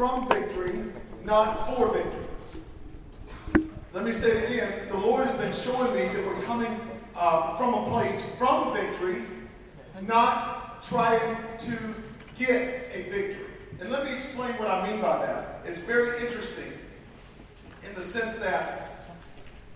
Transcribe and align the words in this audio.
from 0.00 0.26
victory, 0.28 0.82
not 1.24 1.66
for 1.66 1.92
victory. 1.92 2.24
Let 3.92 4.02
me 4.02 4.12
say 4.12 4.30
it 4.30 4.50
again. 4.50 4.88
The 4.88 4.96
Lord 4.96 5.26
has 5.26 5.36
been 5.36 5.52
showing 5.52 5.94
me 5.94 6.08
that 6.14 6.26
we're 6.26 6.40
coming 6.44 6.74
uh, 7.14 7.54
from 7.58 7.74
a 7.74 7.90
place 7.90 8.24
from 8.36 8.72
victory, 8.72 9.24
not 10.00 10.82
trying 10.82 11.36
to 11.58 11.76
get 12.34 12.88
a 12.94 13.10
victory. 13.10 13.44
And 13.78 13.90
let 13.90 14.06
me 14.06 14.14
explain 14.14 14.52
what 14.52 14.70
I 14.70 14.90
mean 14.90 15.02
by 15.02 15.18
that. 15.18 15.60
It's 15.66 15.80
very 15.80 16.24
interesting 16.24 16.72
in 17.86 17.94
the 17.94 18.02
sense 18.02 18.38
that 18.38 19.02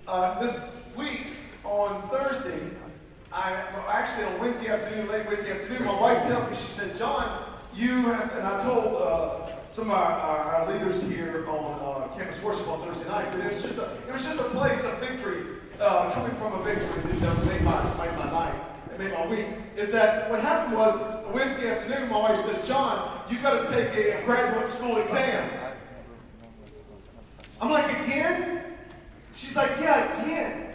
uh, 0.08 0.40
this 0.40 0.86
week 0.96 1.26
on 1.64 2.00
Thursday, 2.08 2.70
I 3.30 3.62
well, 3.74 3.84
actually 3.90 4.24
on 4.28 4.38
Wednesday 4.38 4.72
afternoon, 4.72 5.06
late 5.06 5.26
Wednesday 5.26 5.52
afternoon, 5.52 5.84
my 5.84 6.00
wife 6.00 6.26
tells 6.26 6.50
me, 6.50 6.56
she 6.56 6.70
said, 6.70 6.96
John, 6.96 7.44
you 7.74 8.06
have 8.06 8.30
to, 8.30 8.38
and 8.38 8.46
I 8.46 8.58
told 8.58 9.02
uh, 9.02 9.43
some 9.74 9.90
of 9.90 9.96
our, 9.96 10.12
our, 10.54 10.72
leaders 10.72 11.04
here 11.08 11.44
on 11.48 11.74
uh, 11.82 12.06
campus 12.16 12.40
worship 12.44 12.68
on 12.68 12.80
Thursday 12.82 13.08
night, 13.08 13.26
but 13.32 13.40
it 13.40 13.48
was 13.48 13.60
just 13.60 13.76
a, 13.76 13.90
it 14.06 14.12
was 14.12 14.22
just 14.22 14.38
a 14.38 14.44
place 14.44 14.84
of 14.84 14.96
victory, 15.00 15.46
uh, 15.80 16.12
coming 16.12 16.30
from 16.36 16.52
a 16.52 16.62
victory 16.62 17.10
that 17.18 17.44
made 17.44 17.60
my, 17.62 17.82
made 17.98 18.16
my 18.16 18.30
night 18.30 18.62
and 18.90 18.98
made 19.00 19.12
my 19.12 19.26
week. 19.26 19.46
Is 19.76 19.90
that 19.90 20.30
what 20.30 20.40
happened 20.40 20.76
was 20.76 20.96
Wednesday 21.34 21.70
afternoon, 21.72 22.08
my 22.08 22.20
wife 22.20 22.38
says, 22.38 22.64
John, 22.68 23.20
you 23.28 23.36
got 23.38 23.66
to 23.66 23.72
take 23.72 23.88
a 23.96 24.24
graduate 24.24 24.68
school 24.68 24.98
exam. 24.98 25.50
I'm 27.60 27.72
like, 27.72 27.90
again? 28.04 28.74
She's 29.34 29.56
like, 29.56 29.72
yeah, 29.80 30.22
again. 30.22 30.73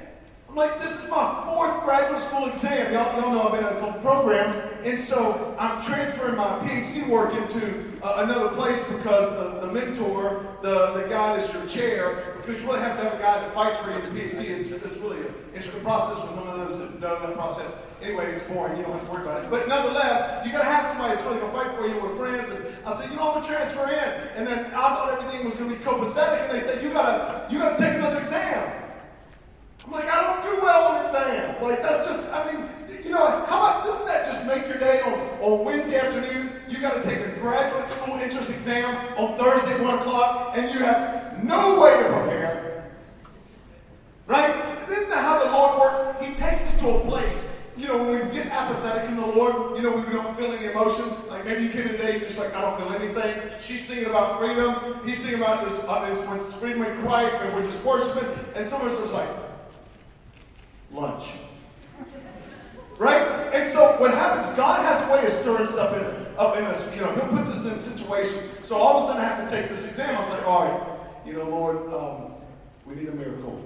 I'm 0.50 0.56
like, 0.56 0.82
this 0.82 1.04
is 1.04 1.12
my 1.12 1.44
fourth 1.46 1.84
graduate 1.84 2.20
school 2.20 2.48
exam. 2.48 2.92
Y'all, 2.92 3.22
y'all 3.22 3.32
know 3.32 3.44
I've 3.44 3.52
been 3.52 3.70
in 3.70 3.78
a 3.78 3.80
couple 3.80 4.02
programs. 4.02 4.56
And 4.84 5.00
so 5.00 5.56
I'm 5.60 5.80
transferring 5.84 6.38
my 6.38 6.58
PhD 6.66 7.08
work 7.08 7.36
into 7.36 7.84
uh, 8.02 8.26
another 8.26 8.50
place 8.56 8.82
because 8.88 9.30
the, 9.30 9.68
the 9.68 9.72
mentor, 9.72 10.44
the, 10.64 10.94
the 10.94 11.08
guy 11.08 11.38
that's 11.38 11.54
your 11.54 11.68
chair, 11.68 12.34
because 12.38 12.60
you 12.60 12.68
really 12.68 12.80
have 12.80 12.98
to 12.98 13.04
have 13.04 13.14
a 13.14 13.22
guy 13.22 13.40
that 13.42 13.54
fights 13.54 13.78
for 13.78 13.92
you 13.92 13.98
in 13.98 14.12
the 14.12 14.20
PhD. 14.20 14.50
It's, 14.50 14.72
it's 14.72 14.98
really 14.98 15.20
an 15.20 15.36
intricate 15.54 15.84
process 15.84 16.20
for 16.20 16.34
some 16.34 16.48
of 16.48 16.58
those 16.58 16.80
that 16.80 17.00
know 17.00 17.20
that 17.20 17.34
process. 17.36 17.72
Anyway, 18.02 18.32
it's 18.32 18.42
boring. 18.44 18.76
You 18.76 18.82
don't 18.82 18.94
have 18.94 19.06
to 19.06 19.12
worry 19.12 19.22
about 19.22 19.44
it. 19.44 19.52
But 19.52 19.68
nonetheless, 19.68 20.48
you 20.48 20.52
got 20.52 20.60
to 20.60 20.66
have 20.66 20.84
somebody 20.84 21.14
that's 21.14 21.24
really 21.28 21.42
going 21.42 21.52
to 21.52 21.58
fight 21.60 21.78
for 21.78 21.86
you 21.86 22.02
with 22.02 22.18
friends. 22.18 22.50
And 22.50 22.66
I 22.88 22.94
said, 22.94 23.12
you 23.12 23.18
know, 23.18 23.28
I'm 23.28 23.34
going 23.34 23.44
to 23.44 23.50
transfer 23.50 23.88
in. 23.88 24.10
And 24.34 24.48
then 24.48 24.66
I 24.68 24.96
thought 24.96 25.14
everything 25.14 25.46
was 25.46 25.54
going 25.58 25.70
to 25.70 25.76
be 25.76 25.84
copacetic. 25.84 26.42
And 26.42 26.52
they 26.52 26.60
said, 26.60 26.82
you 26.82 26.90
got 26.90 27.06
to 27.50 27.54
you 27.54 27.60
got 27.60 27.78
to 27.78 27.84
take 27.84 27.94
another 27.94 28.22
exam. 28.22 28.89
I'm 29.90 29.96
like, 29.96 30.14
I 30.14 30.22
don't 30.22 30.44
do 30.44 30.62
well 30.62 30.90
on 30.90 31.06
exams. 31.08 31.60
Like, 31.64 31.82
that's 31.82 32.06
just, 32.06 32.32
I 32.32 32.52
mean, 32.52 32.64
you 33.04 33.10
know, 33.10 33.26
how 33.48 33.58
about, 33.58 33.84
doesn't 33.84 34.06
that 34.06 34.24
just 34.24 34.46
make 34.46 34.68
your 34.68 34.78
day 34.78 35.02
on, 35.02 35.14
on 35.42 35.66
Wednesday 35.66 35.98
afternoon? 35.98 36.52
You 36.68 36.80
got 36.80 37.02
to 37.02 37.10
take 37.10 37.18
a 37.26 37.32
graduate 37.40 37.90
school 37.90 38.14
entrance 38.14 38.52
exam 38.52 38.96
on 39.18 39.36
Thursday 39.36 39.74
at 39.74 39.82
1 39.82 39.98
o'clock, 39.98 40.54
and 40.56 40.72
you 40.72 40.82
have 40.82 41.44
no 41.44 41.82
way 41.82 42.04
to 42.04 42.04
prepare. 42.04 42.92
Right? 44.28 44.52
Isn't 44.88 45.10
that 45.10 45.24
how 45.24 45.44
the 45.44 45.52
Lord 45.52 45.80
works? 45.80 46.24
He 46.24 46.36
takes 46.36 46.68
us 46.68 46.80
to 46.82 46.90
a 46.90 47.00
place 47.06 47.56
you 47.76 47.88
know, 47.88 48.04
when 48.04 48.28
we 48.28 48.34
get 48.36 48.48
apathetic 48.48 49.10
in 49.10 49.16
the 49.16 49.26
Lord, 49.26 49.78
you 49.78 49.82
know, 49.82 49.96
we 49.96 50.04
don't 50.12 50.38
feel 50.38 50.52
any 50.52 50.66
emotion. 50.66 51.06
Like 51.30 51.46
maybe 51.46 51.64
you 51.64 51.70
came 51.70 51.84
in 51.84 51.92
today, 51.94 52.12
you're 52.18 52.28
just 52.28 52.38
like, 52.38 52.54
I 52.54 52.60
don't 52.60 52.78
feel 52.78 52.92
anything. 52.92 53.42
She's 53.62 53.88
singing 53.88 54.08
about 54.08 54.38
freedom. 54.38 55.00
He's 55.06 55.20
singing 55.20 55.40
about 55.40 55.64
this, 55.64 55.82
uh, 55.88 56.10
this 56.10 56.20
when 56.28 56.42
freedom 56.42 56.84
in 56.84 57.02
Christ, 57.02 57.38
and 57.40 57.56
we're 57.56 57.64
just 57.64 57.82
worshiping. 57.86 58.28
And 58.54 58.68
some 58.68 58.82
of 58.82 58.92
us 58.92 59.10
are 59.10 59.14
like, 59.14 59.49
lunch. 60.92 61.32
Right? 62.98 63.54
And 63.54 63.68
so 63.68 63.94
what 64.00 64.12
happens, 64.12 64.50
God 64.56 64.86
has 64.86 65.08
a 65.08 65.14
way 65.14 65.26
of 65.26 65.32
stirring 65.32 65.66
stuff 65.66 65.96
in, 65.96 66.38
up 66.38 66.58
in 66.58 66.66
us. 66.66 66.94
You 66.94 67.02
know, 67.02 67.12
He'll 67.14 67.28
put 67.28 67.48
us 67.48 67.66
in 67.66 67.72
a 67.72 67.78
situation. 67.78 68.44
So 68.64 68.76
all 68.76 68.98
of 68.98 69.04
a 69.04 69.08
sudden 69.08 69.22
I 69.22 69.26
have 69.26 69.48
to 69.48 69.56
take 69.56 69.70
this 69.70 69.88
exam. 69.88 70.16
I 70.16 70.20
was 70.20 70.30
like, 70.30 70.48
all 70.48 70.66
right, 70.66 71.00
you 71.26 71.34
know, 71.34 71.50
Lord, 71.50 71.94
um, 71.94 72.34
we 72.86 72.96
need 72.96 73.08
a 73.08 73.14
miracle. 73.14 73.64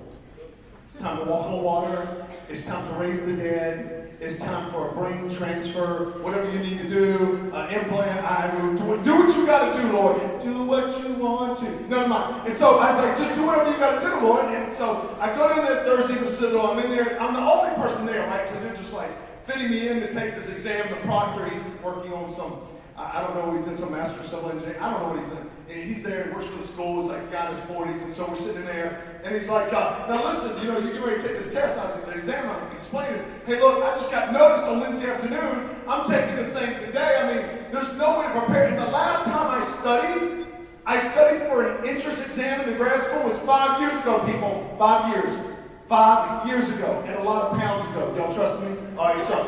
It's 0.85 0.95
time 0.95 1.17
to 1.17 1.23
walk 1.23 1.47
on 1.47 1.63
water. 1.63 2.27
It's 2.49 2.65
time 2.65 2.87
to 2.87 2.99
raise 2.99 3.25
the 3.25 3.35
dead. 3.35 4.02
It's 4.19 4.39
time 4.39 4.71
for 4.71 4.89
a 4.89 4.93
brain 4.93 5.29
transfer, 5.29 6.11
whatever 6.21 6.49
you 6.51 6.59
need 6.59 6.77
to 6.79 6.87
do, 6.87 7.51
uh, 7.53 7.67
implant, 7.69 8.23
I 8.23 8.49
do, 8.51 8.77
do 9.03 9.15
what 9.17 9.35
you 9.35 9.45
got 9.45 9.73
to 9.73 9.81
do, 9.81 9.91
Lord. 9.91 10.17
Do 10.41 10.63
what 10.63 10.97
you 10.99 11.13
want 11.13 11.57
to. 11.59 11.89
Never 11.89 12.07
mind. 12.07 12.47
And 12.47 12.53
so 12.53 12.79
I 12.79 12.95
was 12.95 13.03
like, 13.03 13.17
just 13.17 13.35
do 13.35 13.45
whatever 13.45 13.69
you 13.69 13.77
got 13.77 14.01
to 14.01 14.07
do, 14.07 14.25
Lord. 14.25 14.45
And 14.53 14.71
so 14.71 15.15
I 15.19 15.35
go 15.35 15.49
down 15.49 15.65
there 15.65 15.83
Thursday 15.83 16.15
to 16.15 16.27
Citadel. 16.27 16.71
I'm 16.71 16.79
in 16.79 16.89
there. 16.89 17.21
I'm 17.21 17.33
the 17.33 17.41
only 17.41 17.75
person 17.75 18.05
there, 18.05 18.25
right? 18.27 18.45
Because 18.45 18.61
they're 18.61 18.75
just 18.75 18.93
like 18.93 19.11
fitting 19.45 19.69
me 19.69 19.89
in 19.89 19.99
to 19.99 20.11
take 20.11 20.35
this 20.35 20.51
exam. 20.53 20.89
The 20.89 20.95
proctor, 21.07 21.49
he's 21.49 21.63
working 21.83 22.13
on 22.13 22.29
some 22.29 22.53
I, 22.97 23.21
don't 23.21 23.35
know, 23.35 23.55
he's 23.55 23.67
in 23.67 23.75
some 23.75 23.91
master 23.91 24.19
of 24.19 24.25
civil 24.25 24.51
engineering. 24.51 24.79
I 24.81 24.91
don't 24.91 25.01
know 25.01 25.09
what 25.09 25.19
he's 25.19 25.31
in. 25.31 25.49
And 25.69 25.81
he's 25.81 26.03
there, 26.03 26.25
he 26.25 26.31
works 26.31 26.47
for 26.47 26.57
the 26.57 26.61
school, 26.61 27.01
he's 27.01 27.09
like 27.09 27.31
got 27.31 27.49
his 27.49 27.59
40s, 27.61 28.01
and 28.03 28.11
so 28.11 28.27
we're 28.27 28.35
sitting 28.35 28.65
there, 28.65 29.21
and 29.23 29.33
he's 29.33 29.49
like, 29.49 29.71
uh, 29.71 30.05
now 30.09 30.23
listen, 30.25 30.61
you 30.61 30.67
know, 30.71 30.77
you 30.77 30.91
get 30.91 31.01
ready 31.01 31.21
to 31.21 31.27
take 31.27 31.37
this 31.37 31.53
test. 31.53 31.79
I 31.79 31.85
was 31.85 31.95
like, 31.95 32.05
the 32.05 32.13
exam, 32.15 32.49
I'm 32.49 32.71
explaining, 32.73 33.23
hey, 33.45 33.61
look, 33.61 33.81
I 33.83 33.95
just 33.95 34.11
got 34.11 34.33
notice 34.33 34.65
on 34.67 34.81
Wednesday 34.81 35.09
afternoon. 35.09 35.69
I'm 35.87 36.05
taking 36.05 36.35
this 36.35 36.51
thing 36.51 36.77
today. 36.85 37.17
I 37.21 37.33
mean, 37.33 37.71
there's 37.71 37.95
no 37.95 38.19
way 38.19 38.27
to 38.27 38.39
prepare. 38.39 38.67
And 38.67 38.77
the 38.77 38.87
last 38.87 39.23
time 39.23 39.51
I 39.51 39.63
studied, 39.63 40.47
I 40.85 40.97
studied 40.97 41.47
for 41.47 41.63
an 41.65 41.87
entrance 41.87 42.25
exam 42.25 42.61
in 42.61 42.71
the 42.71 42.77
grad 42.77 42.99
school 42.99 43.23
was 43.23 43.39
five 43.39 43.79
years 43.79 43.95
ago, 44.01 44.19
people. 44.25 44.75
Five 44.77 45.15
years. 45.15 45.45
Five 45.87 46.45
years 46.47 46.75
ago, 46.75 47.03
and 47.07 47.15
a 47.15 47.23
lot 47.23 47.51
of 47.51 47.57
pounds 47.57 47.89
ago. 47.91 48.13
Y'all 48.17 48.33
trust 48.33 48.61
me? 48.61 48.75
All 48.97 49.13
right, 49.13 49.21
so 49.21 49.43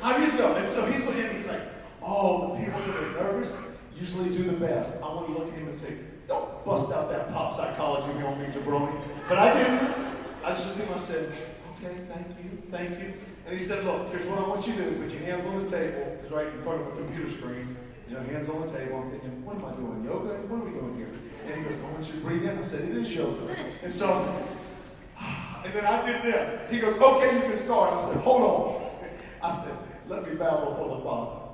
five 0.00 0.18
years 0.20 0.34
ago. 0.34 0.54
And 0.56 0.68
so 0.68 0.84
he's 0.86 1.06
looking 1.06 1.22
at 1.22 1.30
me, 1.32 1.38
he's 1.38 1.48
like, 1.48 1.62
Oh, 2.02 2.54
the 2.54 2.64
people 2.64 2.80
that 2.80 2.96
are 2.96 3.12
nervous 3.12 3.75
usually 3.98 4.30
do 4.30 4.44
the 4.44 4.52
best. 4.52 5.02
I 5.02 5.06
want 5.06 5.26
to 5.26 5.32
look 5.32 5.48
at 5.48 5.54
him 5.54 5.66
and 5.66 5.74
say, 5.74 5.94
don't 6.28 6.64
bust 6.64 6.92
out 6.92 7.08
that 7.10 7.32
pop 7.32 7.54
psychology 7.54 8.22
on 8.22 8.40
me, 8.40 8.46
jabroni. 8.46 9.00
But 9.28 9.38
I 9.38 9.54
didn't. 9.54 10.16
I 10.44 10.50
just 10.50 10.68
looked 10.68 10.80
at 10.80 10.86
him 10.88 10.94
I 10.94 10.98
said, 10.98 11.32
okay, 11.72 11.96
thank 12.08 12.28
you, 12.28 12.62
thank 12.70 12.90
you. 12.98 13.14
And 13.46 13.52
he 13.52 13.58
said, 13.58 13.84
look, 13.84 14.10
here's 14.10 14.26
what 14.26 14.38
I 14.38 14.48
want 14.48 14.66
you 14.66 14.74
to 14.74 14.90
do. 14.90 15.02
Put 15.02 15.12
your 15.12 15.22
hands 15.22 15.46
on 15.46 15.64
the 15.64 15.70
table. 15.70 16.18
It's 16.22 16.30
right 16.30 16.46
in 16.46 16.60
front 16.62 16.80
of 16.82 16.88
a 16.88 16.90
computer 16.92 17.30
screen. 17.30 17.76
You 18.08 18.14
know, 18.14 18.22
hands 18.22 18.48
on 18.48 18.60
the 18.60 18.66
table. 18.66 18.98
I'm 18.98 19.10
thinking, 19.10 19.44
what 19.44 19.56
am 19.56 19.64
I 19.64 19.72
doing? 19.74 20.04
Yoga? 20.04 20.34
What 20.46 20.60
are 20.60 20.64
we 20.64 20.70
doing 20.70 20.96
here? 20.96 21.10
And 21.46 21.56
he 21.56 21.62
goes, 21.62 21.80
I 21.82 21.90
want 21.90 22.06
you 22.06 22.14
to 22.14 22.20
breathe 22.20 22.44
in. 22.44 22.58
I 22.58 22.62
said, 22.62 22.82
it 22.82 22.96
is 22.96 23.14
yoga. 23.14 23.56
And 23.82 23.92
so 23.92 24.08
I 24.08 24.10
was 24.10 24.28
like, 24.28 25.64
and 25.64 25.74
then 25.74 25.84
I 25.84 26.04
did 26.04 26.22
this. 26.22 26.70
He 26.70 26.80
goes, 26.80 26.96
okay, 26.98 27.34
you 27.36 27.42
can 27.42 27.56
start. 27.56 27.94
I 27.94 28.00
said, 28.00 28.16
hold 28.18 28.42
on. 28.42 29.08
I 29.42 29.54
said, 29.54 29.74
let 30.08 30.28
me 30.28 30.34
bow 30.34 30.70
before 30.70 30.96
the 30.96 31.02
Father. 31.02 31.45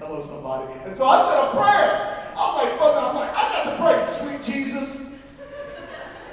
Hello, 0.00 0.18
somebody. 0.22 0.72
And 0.86 0.96
so 0.96 1.06
I 1.06 1.28
said 1.28 1.44
a 1.44 1.50
prayer. 1.52 2.32
I 2.34 2.40
was 2.40 2.64
like, 2.64 2.78
buzzing. 2.78 3.04
I'm 3.04 3.16
like, 3.16 3.36
I 3.36 3.52
got 3.52 3.64
to 3.68 3.76
pray. 3.76 4.00
Sweet 4.08 4.42
Jesus, 4.42 5.18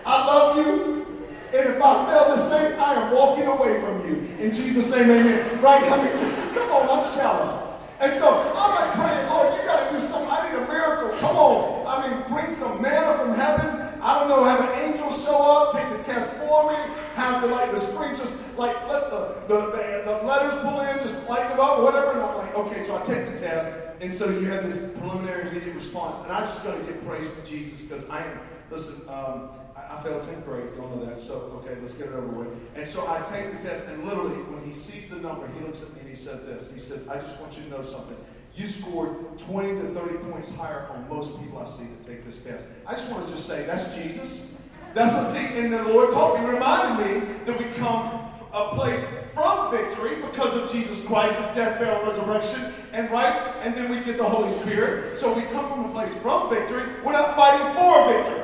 I 0.05 0.25
love 0.25 0.55
you. 0.55 1.05
And 1.51 1.75
if 1.75 1.81
I 1.81 2.05
fail 2.07 2.33
this 2.33 2.50
thing, 2.50 2.79
I 2.79 2.94
am 2.94 3.13
walking 3.13 3.45
away 3.45 3.81
from 3.81 4.07
you. 4.07 4.23
In 4.39 4.53
Jesus' 4.53 4.89
name, 4.89 5.11
amen. 5.11 5.61
Right? 5.61 5.83
I 5.83 6.01
mean, 6.01 6.16
just 6.16 6.50
come 6.53 6.72
on, 6.72 6.88
I'm 6.88 7.13
shallow. 7.13 7.78
And 8.00 8.13
so 8.13 8.53
I'm 8.55 8.72
like 8.72 8.94
praying, 8.95 9.28
Lord, 9.28 9.53
you 9.59 9.66
got 9.67 9.85
to 9.85 9.94
do 9.94 9.99
something. 9.99 10.31
I 10.31 10.47
need 10.47 10.55
a 10.55 10.66
miracle. 10.66 11.17
Come 11.19 11.35
on. 11.35 11.88
I 11.88 12.07
mean, 12.07 12.23
bring 12.31 12.55
some 12.55 12.81
manna 12.81 13.17
from 13.17 13.35
heaven. 13.35 13.86
I 14.02 14.19
don't 14.19 14.30
know, 14.30 14.44
have 14.44 14.59
an 14.62 14.80
angel 14.80 15.12
show 15.12 15.38
up, 15.38 15.74
take 15.74 15.90
the 15.97 16.03
test 16.03 16.31
for 16.34 16.72
me, 16.72 16.78
have 17.16 17.41
the 17.41 17.47
like 17.47 17.72
the 17.72 17.80
screen 17.80 18.16
just 18.16 18.58
like 18.58 18.75
let 18.90 19.09
the, 19.09 19.41
the, 19.47 19.72
the, 19.72 20.02
the 20.06 20.25
letters 20.25 20.53
pull 20.62 20.80
in, 20.81 21.00
just 21.00 21.30
light 21.30 21.50
them 21.50 21.59
up, 21.59 21.81
whatever. 21.81 22.13
And 22.13 22.22
I'm 22.22 22.38
like, 22.38 22.56
okay, 22.56 22.84
so 22.84 22.97
I 22.97 23.03
take 23.03 23.31
the 23.31 23.38
test. 23.38 23.72
And 24.02 24.13
so 24.13 24.30
you 24.30 24.46
have 24.46 24.63
this 24.63 24.78
preliminary 25.00 25.50
immediate 25.50 25.75
response. 25.75 26.19
And 26.22 26.31
I 26.31 26.41
just 26.41 26.63
got 26.63 26.78
to 26.78 26.84
give 26.84 27.03
praise 27.06 27.31
to 27.31 27.46
Jesus 27.46 27.81
because 27.81 28.08
I 28.09 28.19
am, 28.19 28.40
listen, 28.69 29.08
um, 29.09 29.50
I, 29.75 29.97
I 29.97 30.03
failed 30.03 30.24
10th 30.24 30.46
grade. 30.46 30.69
You 30.75 30.84
all 30.84 30.96
know 30.96 31.06
that. 31.06 31.19
So, 31.19 31.62
okay, 31.64 31.79
let's 31.79 31.94
get 31.94 32.08
it 32.08 32.14
over 32.14 32.28
with. 32.28 32.47
And 32.75 32.88
so 32.88 33.08
I 33.08 33.22
take 33.25 33.52
the 33.59 33.68
test, 33.68 33.88
and 33.88 34.06
literally, 34.06 34.35
when 34.35 34.64
he 34.64 34.74
sees 34.74 35.09
the 35.09 35.18
number, 35.18 35.47
he 35.47 35.66
looks 35.66 35.81
at 35.81 35.94
me 35.94 36.02
and 36.02 36.09
he 36.09 36.16
says 36.16 36.46
this. 36.46 36.72
He 36.72 36.79
says, 36.79 37.08
I 37.08 37.18
just 37.19 37.40
want 37.40 37.58
you 37.58 37.64
to 37.64 37.69
know 37.69 37.81
something. 37.81 38.18
You 38.57 38.66
scored 38.66 39.38
20 39.38 39.81
to 39.81 39.88
30 39.90 40.16
points 40.29 40.53
higher 40.56 40.88
on 40.91 41.07
most 41.07 41.40
people 41.40 41.59
I 41.59 41.66
see 41.66 41.84
that 41.84 42.03
take 42.07 42.26
this 42.26 42.43
test. 42.43 42.67
I 42.87 42.93
just 42.93 43.08
want 43.11 43.23
to 43.23 43.29
just 43.29 43.46
say, 43.46 43.67
that's 43.67 43.93
Jesus. 43.93 44.58
That's 44.96 45.14
what, 45.14 45.29
see, 45.29 45.59
and 45.59 45.72
the 45.72 45.84
Lord 45.84 46.11
taught 46.11 46.41
me, 46.41 46.49
reminded 46.49 47.05
me 47.05 47.28
that 47.46 47.59
we 47.59 47.66
come 47.76 48.28
a 48.52 48.70
place 48.70 49.05
from 49.35 49.70
victory 49.70 50.16
because 50.16 50.55
of 50.55 50.72
Jesus 50.72 51.05
Christ's 51.05 51.53
death, 51.53 51.78
burial, 51.79 52.03
resurrection, 52.03 52.73
and 52.93 53.11
right, 53.11 53.53
and 53.61 53.76
then 53.76 53.91
we 53.91 54.03
get 54.03 54.17
the 54.17 54.23
Holy 54.23 54.49
Spirit. 54.49 55.16
So 55.16 55.31
we 55.35 55.43
come 55.43 55.70
from 55.70 55.85
a 55.85 55.91
place 55.91 56.16
from 56.16 56.49
victory. 56.49 56.81
We're 57.05 57.11
not 57.11 57.35
fighting 57.35 57.76
for 57.76 58.11
victory. 58.11 58.43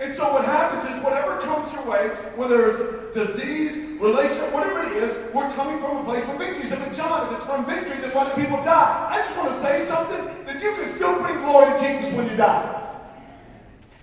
And 0.00 0.12
so 0.12 0.32
what 0.32 0.44
happens 0.44 0.82
is 0.82 1.02
whatever 1.04 1.37
way, 1.88 2.08
whether 2.36 2.68
it's 2.68 2.80
disease, 3.14 4.00
relationship, 4.00 4.52
whatever 4.52 4.82
it 4.82 5.02
is, 5.02 5.14
we're 5.34 5.50
coming 5.52 5.80
from 5.80 5.98
a 5.98 6.04
place 6.04 6.28
of 6.28 6.38
victory. 6.38 6.64
So, 6.64 6.78
but 6.78 6.92
John, 6.92 7.26
if 7.26 7.34
it's 7.34 7.44
from 7.44 7.64
victory, 7.64 7.96
then 7.98 8.10
why 8.10 8.28
do 8.28 8.40
people 8.40 8.62
die? 8.62 9.06
I 9.10 9.18
just 9.18 9.36
want 9.36 9.48
to 9.48 9.54
say 9.54 9.78
something 9.84 10.44
that 10.44 10.62
you 10.62 10.72
can 10.74 10.86
still 10.86 11.20
bring 11.20 11.40
glory 11.40 11.76
to 11.76 11.78
Jesus 11.78 12.14
when 12.16 12.28
you 12.28 12.36
die. 12.36 12.74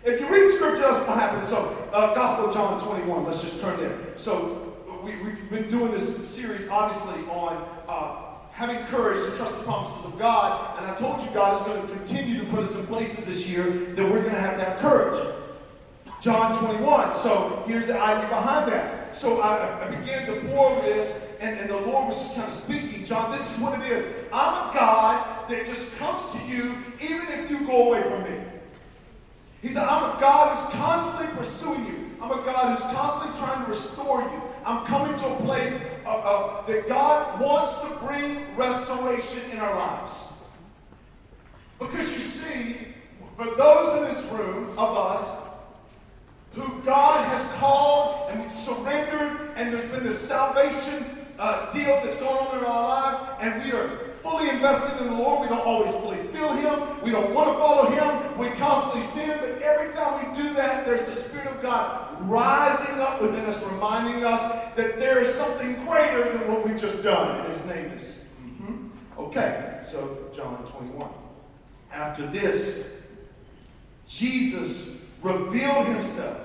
If 0.04 0.20
you 0.20 0.28
read 0.30 0.54
scripture, 0.54 0.82
that's 0.82 1.08
what 1.08 1.18
happens. 1.18 1.48
So, 1.48 1.90
uh, 1.94 2.14
Gospel 2.14 2.50
of 2.50 2.54
John 2.54 2.80
21, 2.80 3.26
let's 3.26 3.42
just 3.42 3.60
turn 3.60 3.80
there. 3.80 3.98
So, 4.18 4.74
we, 5.04 5.16
we've 5.24 5.50
been 5.50 5.70
doing 5.70 5.92
this 5.92 6.28
series, 6.28 6.68
obviously, 6.68 7.22
on 7.30 7.64
uh, 7.88 8.26
having 8.52 8.78
courage 8.86 9.24
to 9.26 9.36
trust 9.36 9.58
the 9.58 9.64
promises 9.64 10.06
of 10.06 10.18
God. 10.18 10.78
And 10.78 10.86
I 10.90 10.96
told 10.96 11.22
you 11.22 11.30
God 11.34 11.60
is 11.60 11.68
going 11.68 11.82
to 11.82 11.94
continue 11.94 12.40
to 12.40 12.46
put 12.48 12.60
us 12.60 12.76
in 12.76 12.86
places 12.88 13.26
this 13.26 13.48
year 13.48 13.64
that 13.64 14.04
we're 14.04 14.22
going 14.22 14.34
to 14.34 14.40
have 14.40 14.58
to 14.58 14.64
have 14.64 14.78
courage. 14.80 15.45
John 16.26 16.56
21. 16.56 17.14
So 17.14 17.64
here's 17.68 17.86
the 17.86 18.02
idea 18.02 18.28
behind 18.30 18.72
that. 18.72 19.16
So 19.16 19.42
I, 19.42 19.86
I 19.86 19.96
began 19.96 20.26
to 20.26 20.42
pour 20.48 20.72
over 20.72 20.82
this, 20.82 21.38
and, 21.40 21.60
and 21.60 21.70
the 21.70 21.78
Lord 21.78 22.08
was 22.08 22.18
just 22.18 22.34
kind 22.34 22.48
of 22.48 22.52
speaking. 22.52 23.06
John, 23.06 23.32
this 23.32 23.56
is 23.56 23.62
what 23.62 23.80
it 23.80 23.92
is. 23.92 24.04
I'm 24.34 24.72
a 24.72 24.74
God 24.74 25.48
that 25.48 25.68
just 25.68 25.96
comes 25.98 26.34
to 26.34 26.40
you 26.48 26.74
even 27.00 27.28
if 27.28 27.52
you 27.52 27.60
go 27.68 27.90
away 27.90 28.02
from 28.10 28.24
me. 28.24 28.42
He 29.62 29.68
said, 29.68 29.84
I'm 29.84 30.18
a 30.18 30.20
God 30.20 30.58
who's 30.58 30.74
constantly 30.74 31.38
pursuing 31.38 31.86
you. 31.86 32.10
I'm 32.20 32.32
a 32.32 32.44
God 32.44 32.76
who's 32.76 32.92
constantly 32.92 33.40
trying 33.40 33.64
to 33.64 33.70
restore 33.70 34.22
you. 34.22 34.42
I'm 34.66 34.84
coming 34.84 35.16
to 35.16 35.28
a 35.28 35.36
place 35.44 35.76
of, 36.08 36.26
of, 36.26 36.66
that 36.66 36.88
God 36.88 37.40
wants 37.40 37.78
to 37.82 37.88
bring 38.04 38.56
restoration 38.56 39.52
in 39.52 39.60
our 39.60 39.76
lives. 39.76 40.16
Because 41.78 42.12
you 42.12 42.18
see, 42.18 42.78
for 43.36 43.46
those 43.46 43.98
in 43.98 44.04
this 44.06 44.32
room 44.32 44.72
of 44.72 44.98
us 44.98 45.45
who 46.56 46.82
God 46.84 47.28
has 47.28 47.44
called 47.54 48.30
and 48.30 48.42
we've 48.42 48.52
surrendered, 48.52 49.52
and 49.56 49.72
there's 49.72 49.90
been 49.92 50.04
this 50.04 50.20
salvation 50.20 51.04
uh, 51.38 51.70
deal 51.72 52.00
that's 52.04 52.16
going 52.16 52.36
on 52.36 52.58
in 52.58 52.64
our 52.64 52.88
lives, 52.88 53.20
and 53.42 53.64
we 53.64 53.72
are 53.72 53.88
fully 54.24 54.50
invested 54.50 55.02
in 55.02 55.14
the 55.14 55.22
Lord. 55.22 55.42
We 55.42 55.48
don't 55.48 55.66
always 55.66 55.94
fully 55.96 56.18
feel 56.18 56.52
Him. 56.54 57.04
We 57.04 57.12
don't 57.12 57.34
want 57.34 57.50
to 57.50 57.56
follow 57.56 57.90
Him. 57.90 58.38
We 58.38 58.48
constantly 58.58 59.02
sin, 59.02 59.38
but 59.40 59.62
every 59.62 59.94
time 59.94 60.28
we 60.28 60.36
do 60.36 60.54
that, 60.54 60.86
there's 60.86 61.06
the 61.06 61.14
Spirit 61.14 61.48
of 61.48 61.62
God 61.62 62.18
rising 62.22 63.00
up 63.00 63.22
within 63.22 63.46
us, 63.46 63.64
reminding 63.64 64.24
us 64.24 64.42
that 64.76 64.98
there 64.98 65.22
is 65.22 65.34
something 65.34 65.74
greater 65.86 66.32
than 66.32 66.48
what 66.52 66.66
we've 66.66 66.80
just 66.80 67.04
done, 67.04 67.40
and 67.40 67.50
His 67.50 67.66
name 67.66 67.86
is. 67.92 68.26
Mm-hmm. 68.42 69.20
Okay, 69.20 69.80
so 69.84 70.30
John 70.34 70.64
21. 70.66 71.10
After 71.92 72.26
this, 72.28 73.02
Jesus 74.08 75.04
revealed 75.22 75.88
Himself 75.88 76.45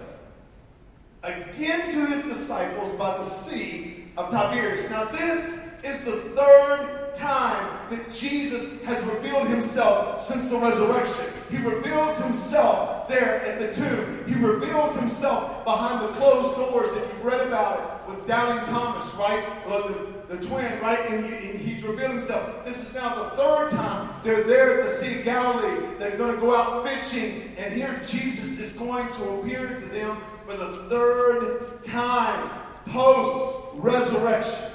again 1.23 1.91
to 1.91 2.07
his 2.07 2.23
disciples 2.25 2.93
by 2.93 3.17
the 3.17 3.25
Sea 3.25 4.05
of 4.17 4.31
Tiberias. 4.31 4.89
Now, 4.91 5.05
this 5.05 5.61
is 5.83 6.01
the 6.01 6.17
third 6.37 7.15
time 7.15 7.91
that 7.91 8.11
Jesus 8.11 8.83
has 8.85 9.03
revealed 9.05 9.49
himself 9.49 10.21
since 10.21 10.51
the 10.51 10.59
resurrection. 10.59 11.27
He 11.51 11.59
reveals 11.59 12.17
himself 12.19 13.09
there 13.09 13.45
at 13.45 13.59
the 13.59 13.73
tomb. 13.73 14.25
He 14.27 14.35
reveals 14.35 14.97
himself 14.97 15.65
behind 15.65 16.09
the 16.09 16.13
closed 16.19 16.57
doors 16.57 16.93
that 16.93 17.01
you've 17.01 17.25
read 17.25 17.47
about 17.47 17.81
it 17.81 18.11
with 18.11 18.27
Doubting 18.27 18.65
Thomas, 18.65 19.13
right? 19.15 19.45
Well, 19.67 19.89
the, 19.89 20.37
the 20.37 20.47
twin, 20.47 20.81
right? 20.81 21.11
And, 21.11 21.27
he, 21.27 21.51
and 21.51 21.59
he's 21.59 21.83
revealed 21.83 22.13
himself. 22.13 22.65
This 22.65 22.89
is 22.89 22.95
now 22.95 23.15
the 23.15 23.31
third 23.31 23.71
time 23.71 24.11
they're 24.23 24.45
there 24.45 24.79
at 24.79 24.85
the 24.85 24.89
Sea 24.89 25.19
of 25.19 25.25
Galilee. 25.25 25.87
They're 25.99 26.17
going 26.17 26.35
to 26.35 26.41
go 26.41 26.55
out 26.55 26.87
fishing, 26.87 27.55
and 27.57 27.73
here 27.75 28.01
Jesus 28.07 28.59
is 28.59 28.73
going 28.73 29.07
to 29.15 29.31
appear 29.31 29.79
to 29.79 29.85
them 29.87 30.19
for 30.50 30.56
the 30.56 30.88
third 30.88 31.82
time 31.82 32.50
post 32.87 33.56
resurrection. 33.75 34.70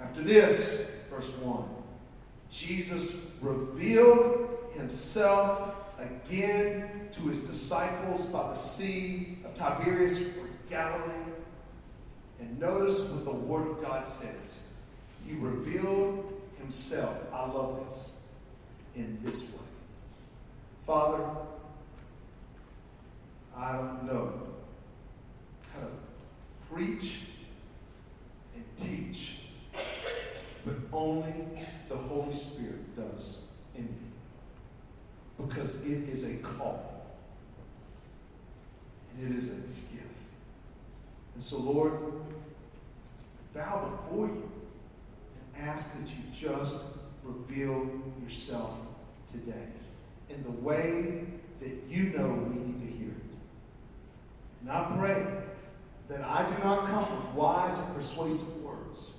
After 0.00 0.20
this, 0.20 0.98
verse 1.08 1.36
1, 1.38 1.64
Jesus 2.50 3.30
revealed 3.40 4.48
himself 4.74 5.74
again 5.98 7.08
to 7.12 7.22
his 7.28 7.40
disciples 7.40 8.26
by 8.26 8.42
the 8.42 8.54
Sea 8.54 9.38
of 9.44 9.54
Tiberias 9.54 10.20
or 10.38 10.48
Galilee. 10.68 11.32
And 12.40 12.58
notice 12.58 13.00
what 13.00 13.24
the 13.24 13.32
Word 13.32 13.70
of 13.70 13.82
God 13.82 14.06
says. 14.06 14.64
He 15.26 15.34
revealed 15.34 16.40
himself, 16.58 17.16
I 17.32 17.46
love 17.46 17.84
this, 17.86 18.16
in 18.96 19.18
this 19.22 19.44
way. 19.44 19.60
Father, 20.84 21.24
I 23.56 23.72
don't 23.72 24.04
know 24.04 24.32
how 25.72 25.80
to 25.80 25.86
preach 26.70 27.20
and 28.54 28.64
teach, 28.76 29.38
but 30.64 30.74
only 30.92 31.32
the 31.88 31.96
Holy 31.96 32.32
Spirit 32.32 32.96
does 32.96 33.40
in 33.74 33.84
me. 33.84 33.90
Because 35.38 35.82
it 35.84 36.08
is 36.08 36.24
a 36.24 36.34
calling. 36.36 36.80
And 39.16 39.32
it 39.32 39.36
is 39.36 39.52
a 39.52 39.56
gift. 39.56 40.06
And 41.34 41.42
so, 41.42 41.58
Lord, 41.58 41.92
bow 43.54 43.98
before 44.02 44.26
you 44.26 44.50
and 45.34 45.68
ask 45.68 45.98
that 45.98 46.08
you 46.08 46.22
just 46.32 46.76
reveal 47.22 47.88
yourself 48.22 48.78
today 49.26 49.68
in 50.28 50.42
the 50.42 50.50
way 50.50 51.24
that 51.60 51.82
you 51.88 52.04
know 52.16 52.28
we 52.28 52.58
need 52.60 52.80
to 52.80 52.98
hear 52.98 53.01
I 54.70 54.94
pray 54.96 55.26
that 56.08 56.22
I 56.22 56.48
do 56.48 56.62
not 56.62 56.86
come 56.86 57.16
with 57.16 57.34
wise 57.34 57.78
and 57.78 57.94
persuasive 57.94 58.62
words, 58.62 59.14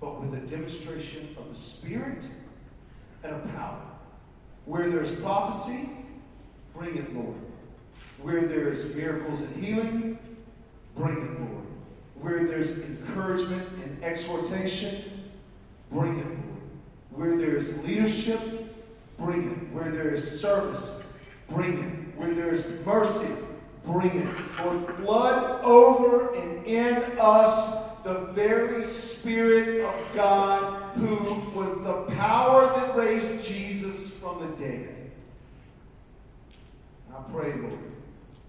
but 0.00 0.20
with 0.20 0.34
a 0.34 0.46
demonstration 0.46 1.34
of 1.38 1.48
the 1.48 1.56
Spirit 1.56 2.26
and 3.22 3.34
of 3.34 3.44
power. 3.54 3.80
Where 4.64 4.90
there's 4.90 5.18
prophecy, 5.20 5.90
bring 6.74 6.96
it, 6.96 7.14
Lord. 7.14 7.36
Where 8.20 8.42
there's 8.42 8.94
miracles 8.94 9.40
and 9.40 9.64
healing, 9.64 10.18
bring 10.94 11.16
it, 11.16 11.40
Lord. 11.40 11.66
Where 12.20 12.44
there's 12.44 12.78
encouragement 12.78 13.68
and 13.82 14.02
exhortation, 14.02 15.02
bring 15.90 16.18
it, 16.18 16.26
Lord. 16.26 16.60
Where 17.10 17.36
there's 17.36 17.82
leadership, 17.84 18.40
bring 19.18 19.50
it. 19.50 19.72
Where 19.72 19.90
there 19.90 20.14
is 20.14 20.40
service, 20.40 21.12
bring 21.48 21.78
it. 21.78 22.18
Where 22.18 22.32
there 22.32 22.52
is 22.52 22.70
mercy, 22.86 23.30
bring 23.84 24.16
it. 24.16 24.64
Lord, 24.64 24.96
flood 24.96 25.64
over 25.64 26.34
and 26.34 26.66
in 26.66 27.18
us 27.18 27.84
the 28.02 28.26
very 28.32 28.82
Spirit 28.82 29.84
of 29.84 29.94
God 30.14 30.96
who 30.96 31.58
was 31.58 31.80
the 31.82 32.02
power 32.14 32.66
that 32.66 32.96
raised 32.96 33.46
Jesus 33.46 34.10
from 34.10 34.40
the 34.40 34.56
dead. 34.62 35.10
I 37.12 37.22
pray, 37.32 37.54
Lord, 37.54 37.78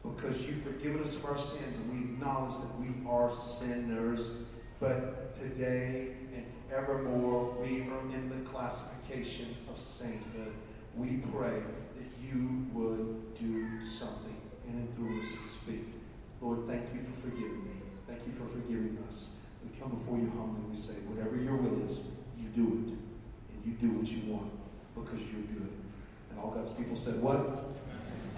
because 0.03 0.45
you've 0.45 0.61
forgiven 0.61 1.01
us 1.01 1.15
of 1.15 1.25
our 1.25 1.37
sins 1.37 1.77
and 1.77 1.91
we 1.91 2.13
acknowledge 2.13 2.55
that 2.57 2.79
we 2.79 2.87
are 3.09 3.33
sinners, 3.33 4.35
but 4.79 5.33
today 5.33 6.15
and 6.35 6.45
forevermore 6.69 7.55
we 7.61 7.81
are 7.81 7.99
in 8.13 8.29
the 8.29 8.49
classification 8.49 9.55
of 9.69 9.77
sainthood. 9.77 10.53
We 10.95 11.17
pray 11.31 11.61
that 11.95 12.07
you 12.21 12.65
would 12.73 13.35
do 13.35 13.81
something 13.81 14.34
and 14.75 14.95
through 14.95 15.21
us 15.21 15.33
and 15.35 15.47
speak. 15.47 15.85
Lord, 16.41 16.67
thank 16.67 16.93
you 16.93 17.01
for 17.01 17.15
forgiving 17.21 17.63
me. 17.63 17.71
Thank 18.07 18.21
you 18.25 18.33
for 18.33 18.45
forgiving 18.45 18.97
us. 19.07 19.35
We 19.63 19.77
come 19.79 19.91
before 19.91 20.17
you 20.17 20.31
humbly 20.37 20.61
we 20.69 20.75
say, 20.75 20.93
whatever 21.07 21.35
your 21.35 21.55
will 21.55 21.85
is, 21.85 22.05
you 22.37 22.49
do 22.49 22.85
it. 22.85 22.93
And 22.93 23.65
you 23.65 23.73
do 23.73 23.97
what 23.97 24.07
you 24.11 24.31
want 24.31 24.51
because 24.93 25.21
you're 25.31 25.41
good. 25.41 25.71
And 26.29 26.39
all 26.39 26.51
God's 26.51 26.71
people 26.71 26.95
said, 26.95 27.21
what? 27.21 27.65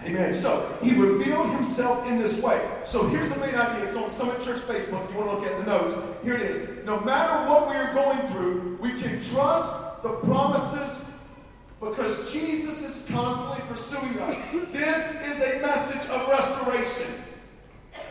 Amen. 0.04 0.32
So 0.32 0.78
he 0.80 0.94
revealed 0.94 1.50
himself 1.50 2.06
in 2.08 2.18
this 2.18 2.42
way. 2.42 2.64
So 2.84 3.08
here's 3.08 3.28
the 3.28 3.36
main 3.36 3.54
idea. 3.54 3.84
It's 3.84 3.96
on 3.96 4.10
Summit 4.10 4.40
Church 4.40 4.60
Facebook. 4.60 5.10
You 5.10 5.18
want 5.18 5.30
to 5.30 5.36
look 5.36 5.46
at 5.46 5.58
the 5.58 5.64
notes. 5.64 5.94
Here 6.22 6.34
it 6.34 6.42
is. 6.42 6.84
No 6.84 7.00
matter 7.00 7.48
what 7.50 7.68
we 7.68 7.74
are 7.74 7.92
going 7.92 8.18
through, 8.28 8.78
we 8.80 8.92
can 9.00 9.20
trust 9.22 10.02
the 10.02 10.10
promises 10.10 11.07
because 11.80 12.32
Jesus 12.32 12.82
is 12.82 13.08
constantly 13.10 13.64
pursuing 13.68 14.18
us. 14.20 14.36
This 14.72 15.14
is 15.22 15.40
a 15.40 15.60
message 15.60 16.10
of 16.10 16.28
restoration. 16.28 17.06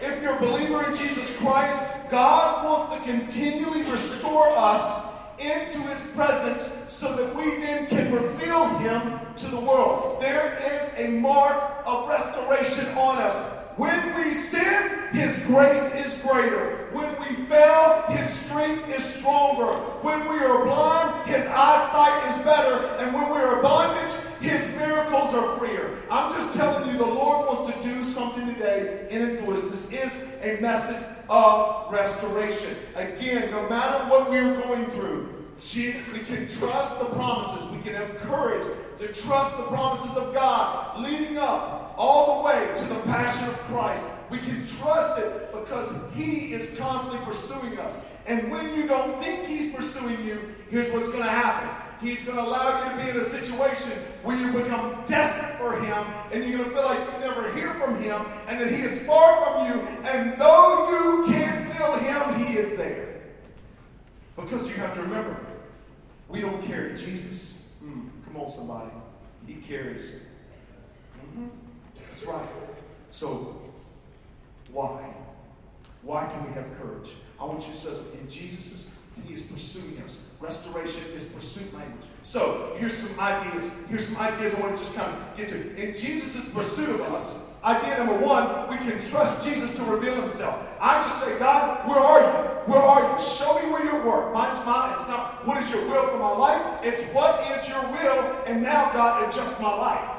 If 0.02 0.22
you're 0.22 0.38
a 0.38 0.40
believer 0.40 0.90
in 0.90 0.96
Jesus 0.96 1.38
Christ, 1.38 1.82
God 2.10 2.66
wants 2.66 2.94
to 2.94 3.12
continually 3.12 3.84
restore 3.90 4.48
us 4.56 5.14
into 5.40 5.82
his 5.82 6.10
presence 6.12 6.86
so 6.88 7.16
that 7.16 7.36
we 7.36 7.58
then 7.58 7.88
can 7.88 8.12
reveal 8.12 8.68
him 8.80 9.20
to 9.36 9.48
the 9.48 9.60
world. 9.60 10.22
There 10.22 10.58
is 10.74 10.92
a 10.98 11.10
mark 11.10 11.84
of 11.86 12.08
restoration 12.08 12.86
on 12.98 13.18
us. 13.22 13.57
When 13.78 14.16
we 14.16 14.34
sin, 14.34 14.90
his 15.12 15.38
grace 15.46 15.94
is 15.94 16.20
greater. 16.24 16.88
When 16.92 17.10
we 17.20 17.46
fail, 17.46 18.06
his 18.10 18.28
strength 18.28 18.90
is 18.90 19.04
stronger. 19.04 19.72
When 20.02 20.28
we 20.28 20.40
are 20.40 20.66
blind, 20.66 21.30
his 21.30 21.46
eyesight 21.46 22.28
is 22.28 22.44
better. 22.44 22.88
And 22.98 23.14
when 23.14 23.30
we 23.30 23.38
are 23.38 23.62
bondage, 23.62 24.16
his 24.42 24.66
miracles 24.76 25.32
are 25.36 25.60
freer. 25.60 25.92
I'm 26.10 26.34
just 26.34 26.56
telling 26.58 26.90
you, 26.90 26.98
the 26.98 27.06
Lord 27.06 27.48
wants 27.48 27.72
to 27.72 27.84
do 27.84 28.02
something 28.02 28.48
today 28.48 29.08
in 29.12 29.22
and 29.22 29.40
through 29.40 29.54
us. 29.54 29.70
This 29.70 29.92
is 29.92 30.28
a 30.42 30.60
message 30.60 31.04
of 31.30 31.94
restoration. 31.94 32.76
Again, 32.96 33.52
no 33.52 33.70
matter 33.70 34.10
what 34.10 34.32
we're 34.32 34.60
going 34.62 34.88
through, 34.88 35.36
we 35.76 36.20
can 36.26 36.48
trust 36.50 36.98
the 36.98 37.06
promises. 37.06 37.72
We 37.72 37.82
can 37.84 37.94
have 37.94 38.18
courage 38.22 38.66
to 38.98 39.08
trust 39.14 39.56
the 39.58 39.64
promises 39.64 40.18
of 40.18 40.34
God 40.34 41.00
leading 41.00 41.38
up 41.38 41.87
all 41.98 42.38
the 42.42 42.48
way 42.48 42.72
to 42.76 42.86
the 42.86 43.00
passion 43.02 43.48
of 43.48 43.56
Christ. 43.62 44.04
We 44.30 44.38
can 44.40 44.66
trust 44.68 45.20
it 45.20 45.52
because 45.52 45.94
He 46.14 46.54
is 46.54 46.78
constantly 46.78 47.26
pursuing 47.26 47.78
us. 47.80 47.98
And 48.26 48.52
when 48.52 48.76
you 48.76 48.88
don't 48.88 49.20
think 49.22 49.46
He's 49.46 49.74
pursuing 49.74 50.22
you, 50.24 50.40
here's 50.70 50.92
what's 50.92 51.08
going 51.08 51.24
to 51.24 51.30
happen. 51.30 51.70
He's 52.00 52.24
going 52.24 52.38
to 52.38 52.44
allow 52.44 52.78
you 52.78 52.92
to 52.92 53.04
be 53.04 53.10
in 53.10 53.18
a 53.18 53.24
situation 53.24 53.92
where 54.22 54.38
you 54.38 54.52
become 54.52 55.04
desperate 55.06 55.56
for 55.58 55.80
Him 55.82 56.06
and 56.32 56.44
you're 56.44 56.60
going 56.60 56.70
to 56.70 56.76
feel 56.76 56.86
like 56.86 57.00
you 57.00 57.20
never 57.20 57.52
hear 57.54 57.74
from 57.76 58.00
Him 58.02 58.22
and 58.48 58.60
that 58.60 58.70
He 58.70 58.82
is 58.82 59.00
far 59.06 59.44
from 59.44 59.66
you. 59.66 59.82
And 60.08 60.40
though 60.40 60.90
you 60.90 61.34
can't 61.34 61.74
feel 61.74 61.96
Him, 61.96 62.46
He 62.46 62.58
is 62.58 62.78
there. 62.78 63.22
Because 64.36 64.70
you 64.70 64.76
have 64.76 64.94
to 64.94 65.02
remember, 65.02 65.38
we 66.30 66.42
don't 66.42 66.62
carry 66.62 66.96
Jesus. 66.96 67.64
Mm, 67.84 68.10
come 68.26 68.38
on, 68.38 68.50
somebody. 68.50 68.92
He 69.48 69.56
carries. 69.56 70.27
That's 72.18 72.30
right. 72.30 72.50
So, 73.12 73.62
why? 74.72 75.14
Why 76.02 76.26
can 76.26 76.48
we 76.48 76.54
have 76.54 76.66
courage? 76.80 77.12
I 77.40 77.46
want 77.46 77.62
you 77.62 77.72
to 77.72 77.78
say, 77.78 78.20
in 78.20 78.28
Jesus' 78.28 78.96
He 79.24 79.36
is 79.36 79.44
pursuing 79.44 80.02
us. 80.04 80.28
Restoration 80.40 81.04
is 81.16 81.26
pursuit 81.26 81.72
language. 81.76 82.08
So 82.24 82.76
here's 82.80 82.98
some 82.98 83.20
ideas. 83.20 83.70
Here's 83.88 84.08
some 84.08 84.20
ideas 84.20 84.56
I 84.56 84.62
want 84.62 84.78
to 84.78 84.84
just 84.84 84.96
kind 84.96 85.12
of 85.12 85.38
get 85.38 85.48
to. 85.50 85.58
In 85.76 85.96
Jesus' 85.96 86.50
pursuit 86.50 86.90
of 86.90 87.02
us, 87.02 87.52
idea 87.64 87.98
number 87.98 88.18
one, 88.18 88.68
we 88.68 88.78
can 88.78 89.00
trust 89.04 89.46
Jesus 89.46 89.76
to 89.76 89.84
reveal 89.84 90.16
himself. 90.16 90.68
I 90.82 91.02
just 91.02 91.24
say, 91.24 91.38
God, 91.38 91.88
where 91.88 92.00
are 92.00 92.20
you? 92.20 92.72
Where 92.72 92.82
are 92.82 93.02
you? 93.02 93.24
Show 93.24 93.62
me 93.62 93.72
where 93.72 93.86
you 93.86 94.08
work. 94.08 94.34
My, 94.34 94.54
my, 94.66 94.96
it's 94.96 95.08
not 95.08 95.46
what 95.46 95.62
is 95.62 95.70
your 95.70 95.86
will 95.88 96.08
for 96.08 96.18
my 96.18 96.32
life, 96.32 96.80
it's 96.84 97.04
what 97.14 97.46
is 97.52 97.68
your 97.70 97.82
will, 97.92 98.44
and 98.48 98.64
now, 98.64 98.92
God, 98.92 99.28
adjust 99.28 99.62
my 99.62 99.76
life. 99.76 100.17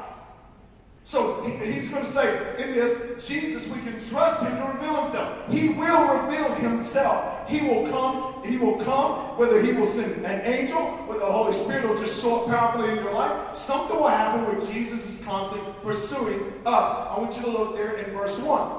So 1.08 1.42
he's 1.42 1.88
going 1.88 2.04
to 2.04 2.10
say 2.10 2.62
in 2.62 2.70
this, 2.70 3.26
Jesus, 3.26 3.66
we 3.66 3.80
can 3.80 3.98
trust 4.10 4.42
him 4.42 4.54
to 4.58 4.64
reveal 4.64 4.94
himself. 5.00 5.50
He 5.50 5.70
will 5.70 6.06
reveal 6.06 6.52
himself. 6.56 7.48
He 7.48 7.66
will 7.66 7.88
come, 7.88 8.44
he 8.44 8.58
will 8.58 8.76
come, 8.76 9.38
whether 9.38 9.62
he 9.62 9.72
will 9.72 9.86
send 9.86 10.22
an 10.26 10.42
angel, 10.42 10.82
whether 11.06 11.20
the 11.20 11.32
Holy 11.32 11.54
Spirit 11.54 11.88
will 11.88 11.96
just 11.96 12.20
show 12.20 12.42
up 12.42 12.48
powerfully 12.48 12.90
in 12.90 12.96
your 12.96 13.14
life. 13.14 13.56
Something 13.56 13.96
will 13.96 14.08
happen 14.08 14.44
where 14.44 14.70
Jesus 14.70 15.20
is 15.20 15.24
constantly 15.24 15.72
pursuing 15.82 16.40
us. 16.66 17.08
I 17.08 17.18
want 17.18 17.34
you 17.38 17.42
to 17.44 17.50
look 17.52 17.74
there 17.74 17.96
in 17.96 18.12
verse 18.12 18.38
1. 18.42 18.70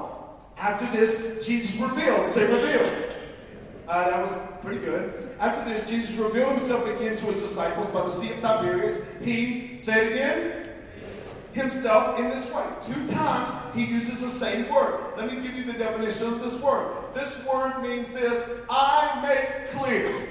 After 0.56 0.86
this, 0.96 1.44
Jesus 1.44 1.80
revealed. 1.80 2.28
Say 2.28 2.42
revealed. 2.42 3.10
Uh, 3.88 4.08
that 4.08 4.20
was 4.20 4.38
pretty 4.62 4.78
good. 4.78 5.34
After 5.40 5.68
this, 5.68 5.90
Jesus 5.90 6.14
revealed 6.14 6.50
himself 6.50 6.86
again 6.94 7.16
to 7.16 7.26
his 7.26 7.42
disciples 7.42 7.88
by 7.88 8.02
the 8.02 8.10
Sea 8.10 8.30
of 8.34 8.40
Tiberias. 8.40 9.04
He, 9.20 9.80
say 9.80 10.06
it 10.06 10.12
again, 10.12 10.59
himself 11.52 12.18
in 12.18 12.28
this 12.28 12.52
way. 12.52 12.64
Two 12.82 13.06
times 13.08 13.50
he 13.74 13.84
uses 13.84 14.20
the 14.20 14.28
same 14.28 14.72
word. 14.72 15.00
Let 15.16 15.32
me 15.32 15.40
give 15.40 15.56
you 15.56 15.64
the 15.64 15.78
definition 15.78 16.28
of 16.28 16.40
this 16.40 16.62
word. 16.62 16.96
This 17.14 17.46
word 17.46 17.82
means 17.82 18.08
this 18.08 18.60
I 18.68 19.20
make 19.22 19.70
clear. 19.72 20.28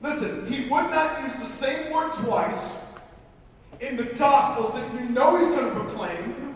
Listen, 0.00 0.46
he 0.46 0.68
would 0.68 0.90
not 0.90 1.22
use 1.22 1.32
the 1.34 1.46
same 1.46 1.92
word 1.92 2.12
twice 2.12 2.84
in 3.80 3.96
the 3.96 4.04
Gospels 4.04 4.74
that 4.74 4.94
you 4.94 5.08
know 5.08 5.36
he's 5.38 5.48
going 5.48 5.72
to 5.72 5.80
proclaim 5.80 6.54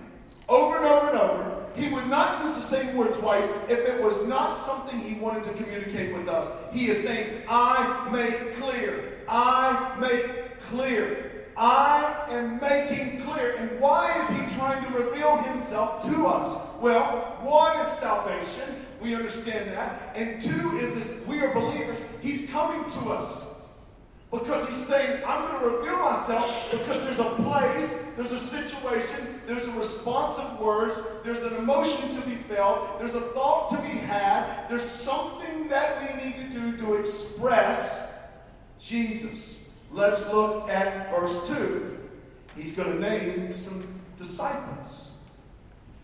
over 0.48 0.76
and 0.76 0.84
over 0.84 1.08
and 1.08 1.18
over. 1.18 1.66
He 1.74 1.88
would 1.88 2.08
not 2.08 2.44
use 2.44 2.56
the 2.56 2.60
same 2.60 2.96
word 2.96 3.14
twice 3.14 3.46
if 3.68 3.78
it 3.78 4.02
was 4.02 4.26
not 4.26 4.56
something 4.56 4.98
he 4.98 5.14
wanted 5.14 5.44
to 5.44 5.52
communicate 5.54 6.12
with 6.12 6.28
us. 6.28 6.50
He 6.72 6.88
is 6.88 7.02
saying, 7.02 7.42
I 7.48 8.08
make 8.12 8.54
clear. 8.56 9.18
I 9.28 9.96
make 10.00 10.58
clear. 10.60 11.27
I 11.58 12.26
am 12.28 12.60
making 12.60 13.22
clear. 13.22 13.56
And 13.56 13.80
why 13.80 14.16
is 14.22 14.28
he 14.30 14.56
trying 14.56 14.84
to 14.84 14.98
reveal 14.98 15.36
himself 15.38 16.02
to 16.04 16.26
us? 16.26 16.56
Well, 16.80 17.38
one 17.42 17.78
is 17.80 17.88
salvation. 17.88 18.86
We 19.02 19.16
understand 19.16 19.70
that. 19.70 20.12
And 20.14 20.40
two 20.40 20.78
is 20.78 20.94
this 20.94 21.26
we 21.26 21.40
are 21.40 21.52
believers. 21.52 22.00
He's 22.22 22.48
coming 22.50 22.88
to 22.90 23.10
us. 23.10 23.46
Because 24.30 24.66
he's 24.68 24.76
saying, 24.76 25.22
I'm 25.26 25.48
going 25.48 25.62
to 25.62 25.76
reveal 25.78 25.98
myself 26.00 26.54
because 26.70 27.02
there's 27.02 27.18
a 27.18 27.30
place, 27.36 28.12
there's 28.14 28.32
a 28.32 28.38
situation, 28.38 29.40
there's 29.46 29.66
a 29.66 29.72
response 29.72 30.38
of 30.38 30.60
words, 30.60 31.00
there's 31.24 31.42
an 31.44 31.56
emotion 31.56 32.14
to 32.14 32.28
be 32.28 32.34
felt, 32.34 32.98
there's 32.98 33.14
a 33.14 33.22
thought 33.22 33.70
to 33.70 33.76
be 33.76 33.96
had, 33.96 34.68
there's 34.68 34.82
something 34.82 35.68
that 35.68 35.98
we 36.02 36.22
need 36.22 36.36
to 36.36 36.58
do 36.58 36.76
to 36.76 36.96
express 36.96 38.18
Jesus. 38.78 39.57
Let's 39.90 40.30
look 40.32 40.68
at 40.68 41.10
verse 41.10 41.48
2. 41.48 41.98
He's 42.56 42.72
going 42.72 42.92
to 42.92 42.98
name 42.98 43.52
some 43.52 44.00
disciples. 44.16 45.12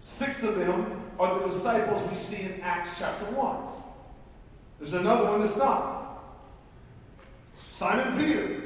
Six 0.01 0.43
of 0.43 0.57
them 0.57 1.03
are 1.19 1.39
the 1.39 1.47
disciples 1.47 2.09
we 2.09 2.17
see 2.17 2.43
in 2.45 2.61
Acts 2.61 2.99
chapter 2.99 3.25
1. 3.27 3.57
There's 4.79 4.93
another 4.93 5.31
one 5.31 5.41
that's 5.41 5.57
not. 5.57 6.23
Simon 7.69 8.19
Peter, 8.19 8.63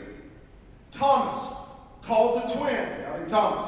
Thomas, 0.91 1.55
called 2.03 2.43
the 2.43 2.55
twin, 2.55 3.03
doubting 3.03 3.27
Thomas. 3.27 3.65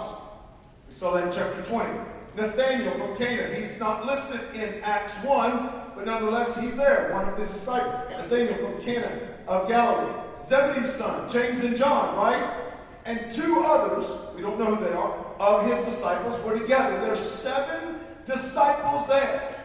We 0.88 0.94
saw 0.94 1.14
that 1.14 1.26
in 1.26 1.32
chapter 1.32 1.62
20. 1.62 2.00
Nathaniel 2.36 2.92
from 2.92 3.16
Cana, 3.16 3.54
he's 3.54 3.78
not 3.80 4.06
listed 4.06 4.40
in 4.54 4.82
Acts 4.82 5.16
1, 5.24 5.70
but 5.94 6.06
nonetheless 6.06 6.60
he's 6.60 6.76
there, 6.76 7.12
one 7.12 7.28
of 7.28 7.38
his 7.38 7.50
disciples. 7.50 8.10
Nathaniel 8.10 8.54
from 8.54 8.82
Cana 8.82 9.28
of 9.46 9.68
Galilee. 9.68 10.29
Zebedee's 10.42 10.92
son, 10.92 11.30
James 11.30 11.60
and 11.60 11.76
John, 11.76 12.16
right? 12.16 12.56
And 13.04 13.30
two 13.30 13.62
others, 13.66 14.10
we 14.34 14.42
don't 14.42 14.58
know 14.58 14.74
who 14.74 14.84
they 14.84 14.92
are, 14.92 15.12
of 15.38 15.66
his 15.66 15.84
disciples 15.84 16.42
were 16.44 16.58
together. 16.58 17.00
There's 17.00 17.20
seven 17.20 18.00
disciples 18.24 19.08
there. 19.08 19.56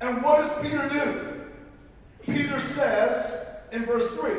And 0.00 0.22
what 0.22 0.38
does 0.38 0.62
Peter 0.62 0.88
do? 0.88 2.32
Peter 2.32 2.60
says 2.60 3.46
in 3.72 3.84
verse 3.84 4.16
3, 4.16 4.32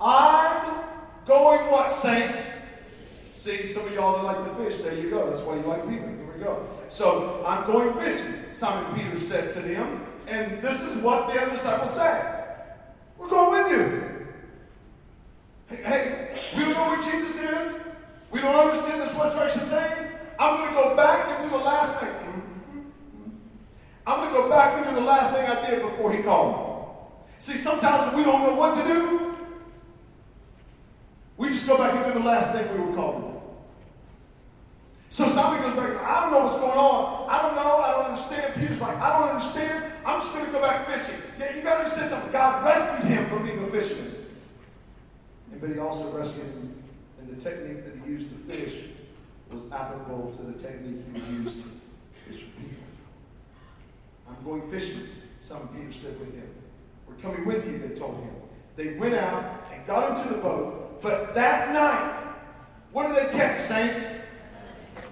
I'm 0.00 0.84
going 1.26 1.60
what, 1.70 1.94
saints? 1.94 2.50
See, 3.36 3.66
some 3.66 3.86
of 3.86 3.94
y'all 3.94 4.16
that 4.16 4.24
like 4.24 4.44
to 4.44 4.64
fish, 4.64 4.82
there 4.82 4.94
you 4.94 5.10
go. 5.10 5.28
That's 5.28 5.42
why 5.42 5.56
you 5.56 5.62
like 5.62 5.88
Peter. 5.88 6.08
Here 6.08 6.32
we 6.36 6.42
go. 6.42 6.66
So, 6.88 7.42
I'm 7.46 7.66
going 7.66 7.92
fishing, 7.94 8.52
Simon 8.52 8.94
Peter 8.94 9.18
said 9.18 9.52
to 9.52 9.60
them. 9.60 10.06
And 10.26 10.62
this 10.62 10.80
is 10.82 11.02
what 11.02 11.32
the 11.32 11.40
other 11.40 11.50
disciples 11.50 11.94
said. 11.94 12.44
We're 13.18 13.28
going 13.28 13.62
with 13.62 13.72
you. 13.72 14.13
Hey, 15.68 16.38
we 16.56 16.62
don't 16.62 16.74
know 16.74 16.88
where 16.88 17.02
Jesus 17.02 17.36
is. 17.36 17.80
We 18.30 18.40
don't 18.40 18.54
understand 18.54 19.00
this 19.00 19.14
resurrection 19.14 19.62
thing. 19.62 20.08
I'm 20.38 20.56
going 20.58 20.68
to 20.68 20.74
go 20.74 20.96
back 20.96 21.28
and 21.28 21.44
do 21.44 21.56
the 21.56 21.62
last 21.64 22.00
thing. 22.00 22.10
I'm 24.06 24.20
going 24.20 24.30
to 24.30 24.34
go 24.34 24.50
back 24.50 24.76
and 24.76 24.86
do 24.86 24.94
the 24.94 25.06
last 25.06 25.34
thing 25.34 25.46
I 25.46 25.70
did 25.70 25.82
before 25.82 26.12
he 26.12 26.22
called 26.22 26.52
me. 26.52 27.34
See, 27.38 27.56
sometimes 27.56 28.14
we 28.14 28.22
don't 28.22 28.42
know 28.42 28.54
what 28.54 28.74
to 28.74 28.84
do. 28.86 29.36
We 31.36 31.48
just 31.48 31.66
go 31.66 31.78
back 31.78 31.94
and 31.94 32.04
do 32.04 32.12
the 32.12 32.24
last 32.24 32.52
thing 32.52 32.70
we 32.72 32.84
were 32.84 32.94
called 32.94 33.22
to 33.22 33.28
do. 33.28 33.40
So 35.10 35.28
somebody 35.28 35.62
goes 35.62 35.76
back, 35.76 36.02
I 36.02 36.22
don't 36.22 36.32
know 36.32 36.40
what's 36.40 36.54
going 36.54 36.76
on. 36.76 37.30
I 37.30 37.40
don't 37.40 37.54
know. 37.54 37.76
I 37.78 37.92
don't 37.92 38.06
understand. 38.06 38.54
Peter's 38.54 38.80
like, 38.80 38.96
I 38.96 39.18
don't 39.18 39.28
understand. 39.30 39.84
I'm 40.04 40.20
just 40.20 40.34
going 40.34 40.46
to 40.46 40.52
go 40.52 40.60
back 40.60 40.86
fishing. 40.88 41.20
Yeah, 41.38 41.54
you 41.56 41.62
got 41.62 41.74
to 41.74 41.78
understand 41.80 42.10
something. 42.10 42.32
God 42.32 42.64
rescued 42.64 43.10
him 43.10 43.26
from 43.28 43.46
being 43.46 43.62
a 43.62 43.66
fisherman. 43.68 44.23
But 45.60 45.70
he 45.70 45.78
also 45.78 46.10
rescued 46.16 46.46
him, 46.46 46.82
and 47.18 47.28
the 47.28 47.42
technique 47.42 47.84
that 47.84 47.94
he 48.04 48.10
used 48.12 48.28
to 48.30 48.34
fish 48.34 48.90
was 49.50 49.70
applicable 49.70 50.32
to 50.32 50.42
the 50.42 50.52
technique 50.52 51.02
he 51.06 51.20
would 51.20 51.44
use 51.44 51.54
to 51.54 51.62
fish 52.26 52.42
for 52.42 52.60
people. 52.60 52.84
I'm 54.28 54.44
going 54.44 54.68
fishing, 54.70 55.08
Simon 55.40 55.68
Peter 55.68 55.92
said 55.92 56.18
with 56.18 56.34
him. 56.34 56.48
We're 57.06 57.14
coming 57.14 57.46
with 57.46 57.66
you, 57.66 57.78
they 57.78 57.94
told 57.94 58.16
him. 58.16 58.30
They 58.76 58.94
went 58.94 59.14
out 59.14 59.70
and 59.72 59.86
got 59.86 60.16
into 60.16 60.34
the 60.34 60.40
boat, 60.40 61.00
but 61.00 61.34
that 61.34 61.72
night, 61.72 62.16
what 62.92 63.06
do 63.08 63.14
they 63.14 63.32
catch, 63.32 63.60
saints? 63.60 64.16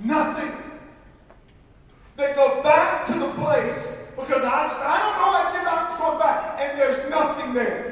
Nothing. 0.00 0.52
They 2.16 2.32
go 2.34 2.62
back 2.62 3.06
to 3.06 3.12
the 3.14 3.28
place 3.28 3.96
because 4.16 4.42
I 4.42 4.66
just, 4.66 4.80
I 4.80 4.98
don't 4.98 5.16
know, 5.16 5.30
I 5.30 5.42
just, 5.52 5.72
I'm 5.72 5.86
just 5.86 5.98
going 5.98 6.18
back, 6.18 6.60
and 6.60 6.78
there's 6.78 7.10
nothing 7.10 7.52
there. 7.54 7.91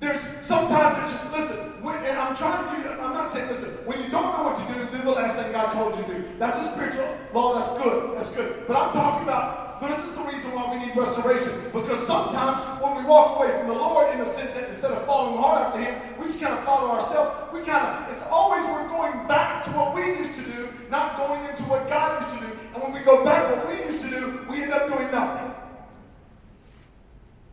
There's 0.00 0.20
sometimes 0.44 0.98
it's 1.02 1.12
just 1.12 1.32
listen, 1.32 1.56
when, 1.82 1.96
and 2.04 2.18
I'm 2.18 2.36
trying 2.36 2.64
to 2.64 2.76
give 2.76 2.84
you, 2.84 3.00
I'm 3.00 3.14
not 3.14 3.28
saying 3.28 3.48
listen, 3.48 3.70
when 3.86 4.02
you 4.02 4.08
don't 4.08 4.36
know 4.36 4.44
what 4.44 4.56
to 4.56 4.74
do, 4.74 4.96
do 4.96 5.02
the 5.02 5.10
last 5.10 5.40
thing 5.40 5.52
God 5.52 5.72
told 5.72 5.96
you 5.96 6.02
to 6.04 6.20
do. 6.20 6.28
That's 6.38 6.58
a 6.58 6.62
spiritual 6.62 7.08
law, 7.32 7.54
that's 7.54 7.76
good, 7.82 8.14
that's 8.14 8.34
good. 8.34 8.66
But 8.66 8.76
I'm 8.76 8.92
talking 8.92 9.22
about 9.22 9.80
this 9.80 10.04
is 10.04 10.16
the 10.16 10.22
reason 10.22 10.52
why 10.52 10.72
we 10.72 10.84
need 10.84 10.96
restoration. 10.96 11.52
Because 11.72 12.04
sometimes 12.06 12.60
when 12.82 12.96
we 12.96 13.04
walk 13.04 13.36
away 13.36 13.56
from 13.58 13.68
the 13.68 13.74
Lord, 13.74 14.12
in 14.12 14.18
the 14.18 14.24
sense 14.24 14.54
that 14.54 14.68
instead 14.68 14.90
of 14.92 15.04
following 15.04 15.40
hard 15.40 15.62
after 15.62 15.80
Him, 15.80 15.94
we 16.18 16.24
just 16.24 16.40
kind 16.40 16.54
of 16.54 16.64
follow 16.64 16.90
ourselves. 16.92 17.30
We 17.52 17.60
kind 17.60 17.84
of, 17.84 18.12
it's 18.12 18.22
always 18.30 18.64
we're 18.64 18.88
going 18.88 19.26
back 19.28 19.64
to 19.64 19.70
what 19.70 19.94
we 19.94 20.04
used 20.16 20.34
to 20.38 20.44
do, 20.44 20.68
not 20.90 21.16
going 21.16 21.44
into 21.44 21.62
what 21.64 21.88
God 21.88 22.22
used 22.22 22.34
to 22.36 22.40
do. 22.40 22.52
And 22.74 22.82
when 22.82 22.92
we 22.92 23.00
go 23.00 23.24
back 23.24 23.48
to 23.48 23.56
what 23.56 23.68
we 23.68 23.84
used 23.84 24.04
to 24.04 24.10
do, 24.10 24.46
we 24.48 24.62
end 24.62 24.72
up 24.72 24.88
doing 24.88 25.10
nothing. 25.10 25.54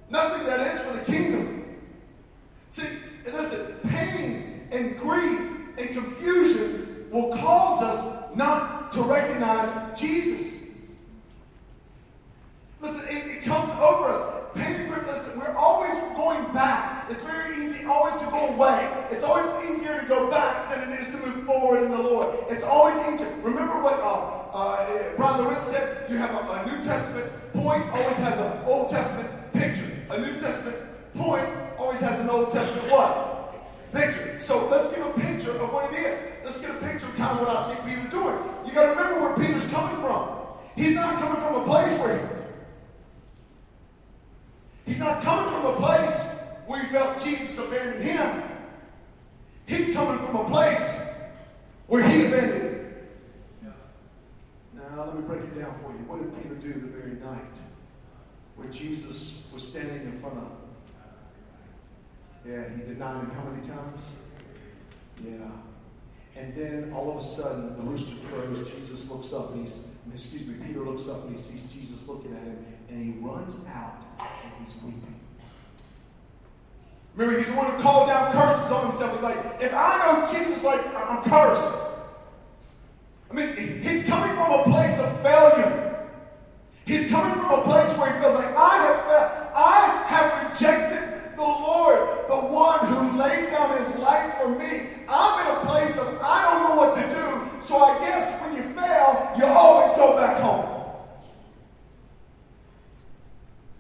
Nothing 0.10 0.46
that 0.46 0.74
is 0.74 0.80
for 0.82 0.94
the 0.94 1.04
kingdom. 1.04 1.63
See, 2.74 2.88
listen, 3.24 3.76
pain 3.88 4.68
and 4.72 4.98
grief 4.98 5.40
and 5.78 5.90
confusion 5.92 7.08
will 7.12 7.32
cause 7.32 7.84
us 7.84 8.36
not 8.36 8.92
to 8.94 9.04
recognize 9.04 9.72
Jesus. 10.00 10.70
Listen, 12.82 13.06
it, 13.16 13.28
it 13.28 13.44
comes 13.44 13.70
over 13.74 14.06
us. 14.10 14.48
Painting 14.56 14.88
grip, 14.88 15.06
listen, 15.06 15.40
we're 15.40 15.56
always 15.56 15.94
going 16.16 16.52
back. 16.52 17.12
It's 17.12 17.22
very 17.22 17.64
easy 17.64 17.86
always 17.86 18.16
to 18.16 18.26
go 18.26 18.48
away. 18.48 18.92
It's 19.12 19.22
always 19.22 19.70
easier 19.70 20.02
to 20.02 20.08
go 20.08 20.32
back 20.32 20.72
than 20.72 20.92
it 20.92 21.00
is 21.00 21.12
to 21.12 21.18
move 21.18 21.46
forward 21.46 21.84
in 21.84 21.92
the 21.92 22.00
Lord. 22.00 22.36
It's 22.50 22.64
always 22.64 22.98
easier. 23.08 23.32
Remember 23.44 23.80
what 23.84 24.00
uh, 24.00 24.50
uh, 24.52 25.16
Bryan 25.16 25.46
Loritts 25.46 25.68
said? 25.68 26.10
You 26.10 26.18
have 26.18 26.32
a, 26.32 26.54
a 26.54 26.66
New 26.66 26.84
Testament 26.84 27.32
point, 27.54 27.88
always 27.92 28.18
has 28.18 28.40
an 28.40 28.64
Old 28.66 28.90
Testament 28.90 29.30
picture. 29.54 29.92
A 30.10 30.18
New 30.18 30.40
Testament 30.40 30.78
point 31.14 31.63
always 31.84 32.00
has 32.00 32.20
an 32.20 32.30
Old 32.30 32.50
Testament 32.50 32.90
what? 32.90 33.92
Picture. 33.92 34.40
So 34.40 34.70
let's 34.70 34.94
give 34.94 35.06
a 35.06 35.14
picture 35.20 35.52
of 35.52 35.74
what 35.74 35.94
it 35.94 36.00
is. 36.00 36.20
Let's 36.44 36.62
get 36.62 36.72
a 36.72 36.74
picture 36.76 37.06
of 37.06 37.16
kind 37.16 37.38
of 37.38 37.46
what 37.46 37.56
I 37.56 37.62
see 37.62 37.76
Peter 37.86 38.10
doing. 38.10 38.38
You 38.66 38.72
got 38.72 38.84
to 38.84 38.90
remember 38.90 39.20
where 39.20 39.36
Peter's 39.36 39.70
coming 39.70 40.02
from. 40.02 40.30
He's 40.76 40.96
not 40.96 41.20
coming 41.20 41.42
from 41.42 41.62
a 41.62 41.66
place 41.66 41.98
where 42.00 42.30
He's 44.86 45.00
not 45.00 45.22
coming 45.22 45.54
from 45.54 45.66
a 45.66 45.76
place 45.78 46.22
where 46.66 46.84
he 46.84 46.88
felt 46.88 47.24
Jesus 47.24 47.58
abandoned 47.58 48.04
him. 48.04 48.44
He's 49.66 49.94
coming 49.94 50.20
from 50.26 50.36
a 50.36 50.50
place 50.50 51.00
where 51.88 52.08
he 52.08 52.26
abandoned. 52.26 52.94
Now, 54.74 55.06
let 55.06 55.16
me 55.16 55.22
break 55.22 55.42
it 55.42 55.58
down 55.58 55.74
for 55.82 55.92
you. 55.92 56.00
What 56.06 56.20
did 56.20 56.44
Peter 56.44 56.56
do 56.56 56.80
the 56.80 56.88
very 56.88 57.14
night 57.14 57.58
where 58.56 58.68
Jesus 58.68 59.50
was 59.54 59.68
standing 59.68 60.02
in 60.02 60.20
front 60.20 60.38
of 60.38 60.44
him? 60.44 60.52
Yeah, 62.46 62.70
he 62.76 62.94
denied 62.94 63.24
him 63.24 63.32
how 63.32 63.44
many 63.44 63.66
times? 63.66 64.18
Yeah. 65.24 65.50
And 66.36 66.54
then 66.56 66.92
all 66.94 67.12
of 67.12 67.18
a 67.18 67.24
sudden, 67.24 67.78
the 67.78 67.84
rooster 67.84 68.16
crows. 68.28 68.70
Jesus 68.70 69.10
looks 69.10 69.32
up 69.34 69.52
and 69.54 69.62
he's, 69.62 69.88
excuse 70.14 70.46
me, 70.46 70.56
Peter 70.66 70.82
looks 70.82 71.08
up 71.08 71.24
and 71.26 71.36
he 71.36 71.42
sees 71.42 71.64
Jesus 71.74 72.08
looking 72.08 72.34
at 72.34 72.44
him 72.44 72.66
and 72.90 73.04
he 73.04 73.20
runs 73.20 73.58
out 73.68 74.06
and 74.20 74.52
he's 74.60 74.76
weeping. 74.84 75.20
Remember, 77.16 77.38
he's 77.38 77.50
the 77.50 77.58
one 77.58 77.72
who 77.72 77.82
called 77.82 78.08
down 78.08 78.32
curses 78.32 78.72
on 78.72 78.84
himself. 78.88 79.14
He's 79.14 79.24
like, 79.24 79.38
if 79.60 79.74
I 79.74 79.98
know 80.00 80.28
Jesus, 80.28 80.64
like, 80.64 80.82
I'm 80.96 81.24
cursed. 81.24 81.74
I 83.30 83.34
mean, 83.34 83.82
he's 83.84 84.06
coming 84.06 84.36
from 84.36 84.60
a 84.60 84.64
place 84.64 85.00
of 85.00 85.22
failure. 85.22 86.08
He's 86.86 87.10
coming 87.10 87.34
from 87.40 87.60
a 87.60 87.64
place 87.64 87.98
where 87.98 88.14
he 88.14 88.20
feels 88.20 88.36
like, 88.36 88.56
I 88.56 88.78
have 88.78 89.06
failed. 89.06 89.32
I 89.56 90.04
have 90.08 90.52
rejected 90.52 91.36
the 91.36 91.42
Lord, 91.42 92.28
the 92.28 92.36
one 92.36 92.86
who 92.88 93.18
laid 93.18 93.50
down 93.50 93.78
his 93.78 93.96
life 93.98 94.36
for 94.42 94.50
me. 94.50 94.88
I'm 95.08 95.46
in 95.46 95.56
a 95.56 95.66
place 95.66 95.98
of, 95.98 96.20
I 96.22 96.44
don't 96.44 96.70
know 96.70 96.76
what 96.76 96.96
to 96.96 97.02
do. 97.10 97.43
So 97.64 97.78
I 97.78 97.98
guess 98.00 98.42
when 98.42 98.56
you 98.56 98.62
fail, 98.62 99.32
you 99.38 99.46
always 99.46 99.94
go 99.94 100.18
back 100.18 100.42
home. 100.42 100.66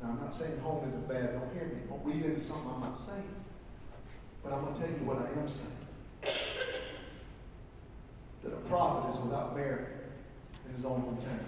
Now, 0.02 0.12
I'm 0.12 0.20
not 0.22 0.34
saying 0.34 0.58
home 0.62 0.88
isn't 0.88 1.06
bad. 1.06 1.34
Don't 1.34 1.54
hear 1.54 1.66
me. 1.66 1.82
Don't 1.90 2.02
read 2.06 2.24
into 2.24 2.40
something 2.40 2.72
I'm 2.74 2.80
not 2.80 2.98
saying. 2.98 3.28
But 4.42 4.54
I'm 4.54 4.62
going 4.62 4.74
to 4.74 4.80
tell 4.80 4.90
you 4.90 5.04
what 5.04 5.18
I 5.18 5.38
am 5.38 5.50
saying. 5.50 5.70
That 8.44 8.54
a 8.54 8.62
prophet 8.70 9.10
is 9.14 9.22
without 9.22 9.54
merit 9.54 9.90
in 10.66 10.72
his 10.72 10.86
own 10.86 11.02
hometown. 11.02 11.44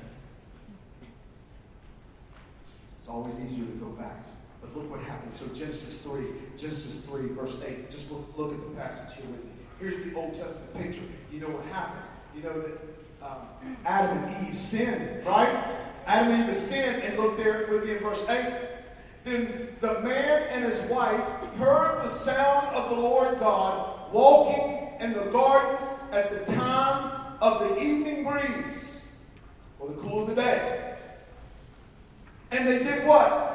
It's 2.97 3.07
always 3.07 3.39
easier 3.39 3.63
to 3.63 3.77
go 3.79 3.91
back. 3.91 4.25
But 4.59 4.75
look 4.75 4.91
what 4.91 4.99
happens. 4.99 5.39
So 5.39 5.47
Genesis 5.55 6.03
3, 6.03 6.21
Genesis 6.57 7.05
3, 7.05 7.29
verse 7.29 7.61
8. 7.65 7.89
Just 7.89 8.11
look, 8.11 8.37
look 8.37 8.51
at 8.51 8.59
the 8.59 8.75
passage 8.75 9.15
here 9.15 9.25
with 9.27 9.41
me. 9.45 9.54
Here's 9.79 10.03
the 10.03 10.13
Old 10.15 10.33
Testament 10.33 10.73
picture. 10.75 11.05
You 11.31 11.41
know 11.41 11.49
what 11.49 11.65
happens. 11.65 12.07
You 12.35 12.43
know 12.43 12.61
that 12.61 12.81
um, 13.21 13.75
Adam 13.85 14.17
and 14.19 14.47
Eve 14.47 14.57
sinned, 14.57 15.25
right? 15.25 15.63
Adam 16.05 16.33
and 16.33 16.49
Eve 16.49 16.55
sinned, 16.55 17.03
and 17.03 17.17
look 17.17 17.37
there 17.37 17.67
with 17.69 17.85
me 17.85 17.91
in 17.91 17.99
verse 17.99 18.27
8. 18.29 18.53
Then 19.23 19.75
the 19.81 19.99
man 20.01 20.47
and 20.49 20.63
his 20.63 20.87
wife 20.87 21.23
heard 21.57 22.03
the 22.03 22.07
sound 22.07 22.67
of 22.75 22.89
the 22.89 22.95
Lord 22.95 23.39
God 23.39 24.13
walking 24.13 24.91
in 24.99 25.13
the 25.13 25.25
garden 25.31 25.77
at 26.11 26.31
the 26.31 26.51
time 26.53 27.37
of 27.41 27.59
the 27.59 27.81
evening 27.81 28.23
breeze, 28.23 29.11
or 29.79 29.89
the 29.89 29.95
cool 29.95 30.21
of 30.21 30.29
the 30.29 30.35
day. 30.35 30.97
And 32.51 32.67
they 32.67 32.79
did 32.79 33.05
what? 33.07 33.54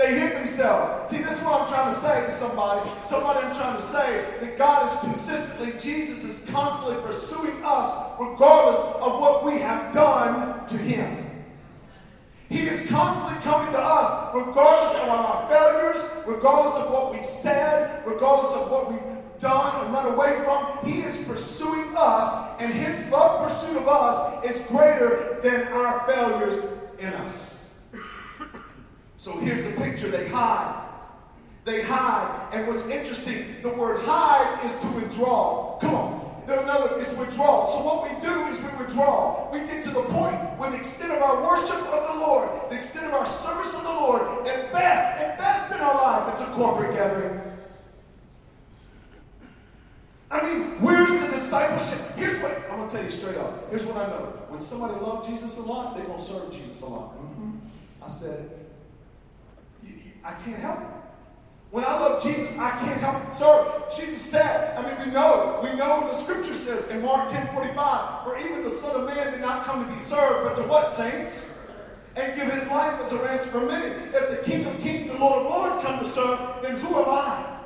They 0.00 0.18
hid 0.18 0.32
themselves. 0.32 1.10
See, 1.10 1.18
this 1.18 1.38
is 1.38 1.44
what 1.44 1.60
I'm 1.60 1.68
trying 1.68 1.92
to 1.92 1.98
say 1.98 2.24
to 2.24 2.30
somebody. 2.30 2.90
Somebody 3.04 3.40
I'm 3.40 3.54
trying 3.54 3.76
to 3.76 3.82
say 3.82 4.24
that 4.40 4.56
God 4.56 4.86
is 4.86 4.98
consistently, 5.00 5.72
Jesus 5.78 6.24
is 6.24 6.48
constantly 6.48 7.02
pursuing 7.02 7.62
us 7.62 7.92
regardless 8.18 8.78
of 8.78 9.20
what 9.20 9.44
we 9.44 9.58
have 9.58 9.92
done 9.92 10.66
to 10.68 10.76
Him. 10.78 11.44
He 12.48 12.60
is 12.60 12.88
constantly 12.88 13.42
coming 13.42 13.72
to 13.74 13.78
us, 13.78 14.34
regardless 14.34 15.02
of 15.02 15.08
our 15.10 15.48
failures, 15.50 16.10
regardless 16.26 16.76
of 16.76 16.90
what 16.90 17.12
we've 17.12 17.26
said, 17.26 18.02
regardless 18.06 18.54
of 18.54 18.70
what 18.70 18.90
we've 18.90 19.38
done 19.38 19.84
and 19.84 19.92
run 19.92 20.06
away 20.14 20.40
from. 20.44 20.78
He 20.82 21.02
is 21.02 21.22
pursuing 21.24 21.92
us, 21.94 22.58
and 22.58 22.72
his 22.72 23.06
love 23.10 23.46
pursuit 23.46 23.76
of 23.76 23.86
us 23.86 24.44
is 24.46 24.66
greater 24.68 25.38
than 25.42 25.68
our 25.74 26.10
failures 26.10 26.64
in 26.98 27.12
us. 27.12 27.49
So 29.20 29.36
here's 29.38 29.62
the 29.62 29.72
picture 29.72 30.08
they 30.08 30.28
hide. 30.28 30.88
They 31.66 31.82
hide. 31.82 32.48
And 32.54 32.66
what's 32.66 32.86
interesting, 32.86 33.56
the 33.60 33.68
word 33.68 34.00
hide 34.00 34.64
is 34.64 34.74
to 34.76 34.86
withdraw. 34.88 35.76
Come 35.78 35.94
on 35.94 36.20
another 36.58 36.98
is 37.00 37.16
withdrawal. 37.16 37.66
So 37.66 37.84
what 37.84 38.02
we 38.04 38.20
do 38.20 38.46
is 38.46 38.58
we 38.60 38.68
withdraw. 38.78 39.50
We 39.52 39.60
get 39.60 39.82
to 39.84 39.90
the 39.90 40.02
point 40.02 40.36
where 40.58 40.70
the 40.70 40.78
extent 40.78 41.12
of 41.12 41.22
our 41.22 41.42
worship 41.42 41.80
of 41.92 42.14
the 42.14 42.20
Lord, 42.20 42.48
the 42.70 42.76
extent 42.76 43.06
of 43.06 43.14
our 43.14 43.26
service 43.26 43.74
of 43.74 43.82
the 43.82 43.90
Lord, 43.90 44.46
at 44.46 44.72
best, 44.72 45.20
at 45.20 45.38
best 45.38 45.72
in 45.72 45.80
our 45.80 45.94
life, 45.94 46.32
it's 46.32 46.40
a 46.40 46.52
corporate 46.52 46.94
gathering. 46.94 47.40
I 50.30 50.42
mean, 50.42 50.80
where's 50.80 51.20
the 51.20 51.28
discipleship? 51.28 52.00
Here's 52.16 52.40
what 52.40 52.52
I'm 52.70 52.78
gonna 52.78 52.90
tell 52.90 53.02
you 53.02 53.10
straight 53.10 53.36
up. 53.36 53.68
Here's 53.70 53.84
what 53.84 53.96
I 53.96 54.06
know. 54.06 54.32
When 54.48 54.60
somebody 54.60 54.94
loves 54.94 55.26
Jesus 55.26 55.58
a 55.58 55.62
lot, 55.62 55.96
they're 55.96 56.06
gonna 56.06 56.20
serve 56.20 56.52
Jesus 56.52 56.82
a 56.82 56.86
lot. 56.86 57.16
Mm-hmm. 57.16 57.50
I 58.02 58.08
said, 58.08 58.59
I 60.24 60.32
can't 60.32 60.58
help 60.58 60.80
it. 60.80 60.86
When 61.70 61.84
I 61.84 61.98
love 62.00 62.22
Jesus, 62.22 62.50
I 62.58 62.70
can't 62.70 63.00
help 63.00 63.24
it. 63.24 63.30
serve. 63.30 63.66
Jesus 63.96 64.20
said, 64.20 64.76
I 64.76 64.82
mean, 64.82 65.06
we 65.06 65.12
know, 65.12 65.60
we 65.62 65.72
know 65.76 66.00
the 66.08 66.14
scripture 66.14 66.54
says 66.54 66.88
in 66.88 67.02
Mark 67.02 67.30
10 67.30 67.54
45, 67.54 68.24
for 68.24 68.36
even 68.38 68.64
the 68.64 68.70
Son 68.70 69.00
of 69.00 69.06
Man 69.06 69.30
did 69.30 69.40
not 69.40 69.64
come 69.64 69.86
to 69.86 69.92
be 69.92 69.98
served, 69.98 70.48
but 70.48 70.56
to 70.60 70.68
what, 70.68 70.90
saints? 70.90 71.48
And 72.16 72.34
give 72.34 72.52
his 72.52 72.68
life 72.68 73.00
as 73.00 73.12
a 73.12 73.22
ransom 73.22 73.50
for 73.52 73.60
many. 73.60 73.86
If 73.86 74.30
the 74.30 74.50
King 74.50 74.66
of 74.66 74.80
Kings 74.80 75.10
and 75.10 75.20
Lord 75.20 75.46
of 75.46 75.50
Lords 75.50 75.82
come 75.84 76.00
to 76.00 76.04
serve, 76.04 76.38
then 76.60 76.80
who 76.80 76.88
am 76.88 77.08
I? 77.08 77.59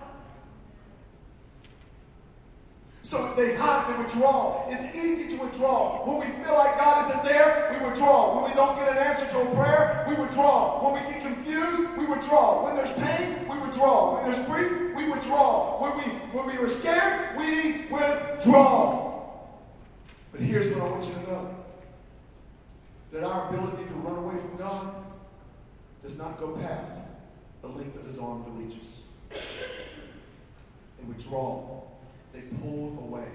So 3.05 3.35
they 3.35 3.55
hide, 3.55 3.87
they 3.87 4.03
withdraw. 4.03 4.65
It's 4.67 4.97
easy 4.97 5.37
to 5.37 5.43
withdraw. 5.45 6.07
When 6.07 6.27
we 6.27 6.43
feel 6.43 6.55
like 6.55 6.79
God 6.79 7.11
isn't 7.11 7.23
there, 7.23 7.69
we 7.71 7.85
withdraw. 7.85 8.35
When 8.35 8.51
we 8.51 8.57
don't 8.57 8.77
get 8.77 8.91
an 8.91 8.97
answer 8.97 9.27
to 9.27 9.43
a 9.43 9.55
prayer, 9.55 10.07
we 10.09 10.15
withdraw. 10.15 10.83
When 10.83 10.95
we 10.95 11.13
get 11.13 11.21
confused, 11.21 11.99
we 11.99 12.07
withdraw. 12.07 12.65
When 12.65 12.75
there's 12.75 12.93
pain, 12.93 13.47
we 13.47 13.59
withdraw. 13.59 14.15
When 14.15 14.25
there's 14.25 14.47
grief, 14.47 14.97
we 14.97 15.11
withdraw. 15.11 15.83
When 15.83 15.99
we 15.99 16.05
when 16.33 16.47
we 16.47 16.57
are 16.57 16.67
scared, 16.67 17.37
we 17.37 17.89
withdraw. 17.91 19.13
But 20.33 20.41
here's 20.41 20.75
what 20.75 20.89
I 20.89 20.91
want 20.91 21.05
you 21.05 21.13
to 21.13 21.23
know. 21.31 21.55
That 23.13 23.23
our 23.23 23.51
ability 23.51 23.85
to 23.85 23.95
run 23.97 24.17
away 24.17 24.41
from 24.41 24.57
God 24.57 24.95
does 26.01 26.17
not 26.17 26.41
go 26.41 26.57
past 26.57 27.01
the 27.61 27.69
length 27.69 27.97
of 27.99 28.07
his 28.07 28.19
arm 28.19 28.45
to 28.45 28.51
reach 28.51 28.81
us. 28.81 29.01
And 30.99 31.09
withdraw 31.09 31.83
they 32.35 32.41
pulled 32.61 32.99
away. 32.99 33.29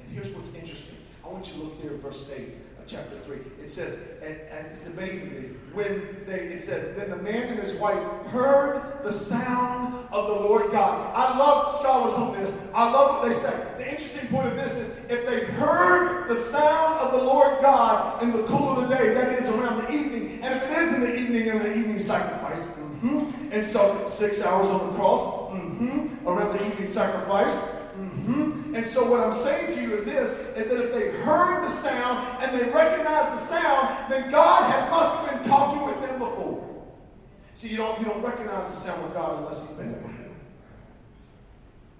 And 0.00 0.12
here's 0.12 0.30
what's 0.30 0.54
interesting. 0.54 0.96
I 1.24 1.28
want 1.28 1.48
you 1.48 1.54
to 1.54 1.60
look 1.60 1.82
there 1.82 1.92
at 1.92 2.00
verse 2.00 2.30
8 2.30 2.54
of 2.78 2.86
chapter 2.86 3.18
3. 3.18 3.38
It 3.62 3.68
says, 3.68 3.98
and, 4.22 4.38
and 4.52 4.66
it's 4.66 4.86
amazing 4.86 5.58
when 5.72 6.24
they, 6.26 6.40
it 6.40 6.60
says, 6.60 6.94
then 6.96 7.10
the 7.10 7.16
man 7.16 7.48
and 7.48 7.58
his 7.58 7.74
wife 7.80 7.98
heard 8.26 9.02
the 9.02 9.10
sound 9.10 10.06
of 10.12 10.28
the 10.28 10.34
Lord 10.34 10.70
God. 10.70 11.12
I 11.16 11.36
love 11.36 11.72
scholars 11.72 12.14
on 12.14 12.34
this. 12.34 12.62
I 12.74 12.90
love 12.92 13.16
what 13.16 13.28
they 13.28 13.34
say. 13.34 13.52
The 13.78 13.90
interesting 13.90 14.28
point 14.28 14.48
of 14.48 14.56
this 14.56 14.76
is 14.76 14.90
if 15.10 15.26
they 15.26 15.44
heard 15.52 16.28
the 16.28 16.34
sound 16.34 17.00
of 17.00 17.12
the 17.12 17.24
Lord 17.24 17.60
God 17.62 18.22
in 18.22 18.32
the 18.32 18.42
cool 18.44 18.70
of 18.70 18.88
the 18.88 18.94
day, 18.94 19.14
that 19.14 19.32
is 19.32 19.48
around 19.48 19.78
the 19.78 19.90
evening, 19.90 20.40
and 20.42 20.54
if 20.54 20.62
it 20.62 20.70
is 20.70 20.92
in 20.92 21.00
the 21.00 21.18
evening, 21.18 21.46
in 21.46 21.58
the 21.58 21.76
evening 21.76 21.98
sacrifice, 21.98 22.72
mm-hmm. 22.72 23.48
and 23.50 23.64
so 23.64 24.06
six 24.08 24.42
hours 24.42 24.68
on 24.68 24.86
the 24.86 24.92
cross, 24.94 25.20
mm-hmm, 25.52 26.28
around 26.28 26.52
the 26.52 26.66
evening 26.66 26.86
sacrifice, 26.86 27.76
Mm-hmm. 28.26 28.74
And 28.74 28.84
so 28.84 29.08
what 29.08 29.20
I'm 29.20 29.32
saying 29.32 29.74
to 29.74 29.80
you 29.80 29.94
is 29.94 30.04
this, 30.04 30.30
is 30.56 30.68
that 30.68 30.84
if 30.84 30.92
they 30.92 31.10
heard 31.22 31.62
the 31.62 31.68
sound 31.68 32.42
and 32.42 32.52
they 32.52 32.68
recognized 32.70 33.32
the 33.32 33.38
sound, 33.38 34.10
then 34.10 34.30
God 34.30 34.70
had 34.70 34.90
must 34.90 35.16
have 35.16 35.30
been 35.30 35.48
talking 35.48 35.84
with 35.84 36.00
them 36.00 36.18
before. 36.18 36.62
See, 37.54 37.68
you 37.68 37.76
don't, 37.76 37.98
you 38.00 38.04
don't 38.04 38.22
recognize 38.22 38.68
the 38.70 38.76
sound 38.76 39.02
of 39.04 39.14
God 39.14 39.38
unless 39.38 39.66
he's 39.66 39.76
been 39.76 39.92
there 39.92 40.00
before. 40.00 40.26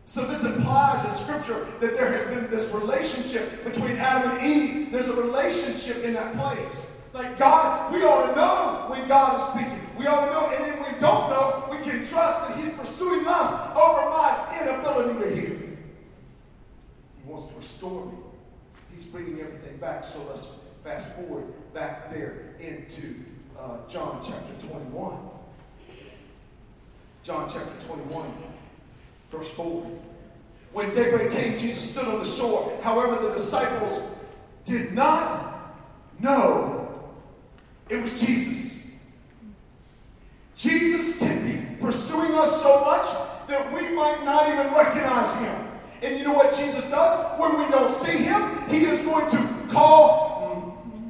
So 0.05 0.25
this 0.27 0.45
implies 0.45 1.05
in 1.05 1.15
Scripture 1.15 1.67
that 1.81 1.97
there 1.97 2.13
has 2.13 2.23
been 2.29 2.51
this 2.51 2.73
relationship 2.73 3.65
between 3.65 3.97
Adam 3.97 4.33
and 4.33 4.47
Eve. 4.47 4.93
There's 4.93 5.09
a 5.09 5.21
relationship 5.21 6.05
in 6.05 6.15
that 6.15 6.37
place. 6.37 6.93
Like 7.13 7.39
God, 7.39 7.93
we 7.93 8.03
ought 8.03 8.27
to 8.27 8.37
know 8.37 8.87
when 8.89 9.07
God 9.09 9.37
is 9.37 9.47
speaking. 9.49 9.81
We 9.99 10.07
ought 10.07 10.27
to 10.27 10.33
know, 10.33 10.51
and 10.51 10.65
if 10.65 10.79
we 10.79 11.01
don't 11.01 11.31
know, 11.31 11.67
we 11.71 11.79
can 11.79 12.07
trust 12.07 12.49
that 12.49 12.59
He's 12.59 12.71
pursuing 12.71 13.27
us 13.27 13.51
over 13.77 14.11
my 14.11 14.59
inability 14.61 15.19
to 15.25 15.35
hear. 15.35 15.66
Wants 17.37 17.53
to 17.53 17.59
restore 17.59 18.07
me. 18.07 18.13
He's 18.95 19.05
bringing 19.05 19.41
everything 19.41 19.77
back. 19.77 20.05
So 20.05 20.25
let's 20.27 20.59
fast 20.83 21.17
forward 21.17 21.45
back 21.75 22.11
there 22.11 22.55
into 22.59 23.15
uh, 23.59 23.77
John 23.91 24.25
chapter 24.27 24.69
21. 24.69 25.19
John 27.25 27.47
chapter 27.53 27.87
21, 27.87 28.33
verse 29.31 29.51
4. 29.51 29.87
When 30.73 30.91
daybreak 30.95 31.31
came, 31.31 31.59
Jesus 31.59 31.91
stood 31.91 32.09
on 32.09 32.21
the 32.21 32.25
shore. 32.25 32.73
However, 32.83 33.23
the 33.23 33.35
disciples 33.35 34.01
did 34.65 34.95
not 34.95 35.77
know 36.19 36.89
it 37.91 38.01
was 38.01 38.19
Jesus. 38.19 38.83
Jesus 40.55 41.19
can 41.19 41.45
be 41.45 41.77
pursuing 41.85 42.33
us 42.33 42.63
so 42.63 42.81
much 42.81 43.07
that 43.47 43.71
we 43.75 43.95
might 43.95 44.25
not 44.25 44.49
even 44.49 44.73
recognize 44.73 45.39
him. 45.39 45.66
And 46.07 46.17
you 46.17 46.23
know 46.23 46.35
what 46.35 46.55
Jesus 46.55 46.89
does? 46.89 47.41
When 47.41 47.59
we 47.59 47.69
don't 47.69 47.91
see 47.91 48.19
him, 48.19 48.69
he 48.69 48.85
is 48.85 49.05
going 49.05 49.29
to 49.29 49.49
call. 49.69 51.03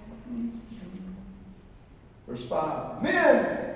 Verse 2.26 2.46
5 2.46 3.02
Men, 3.02 3.74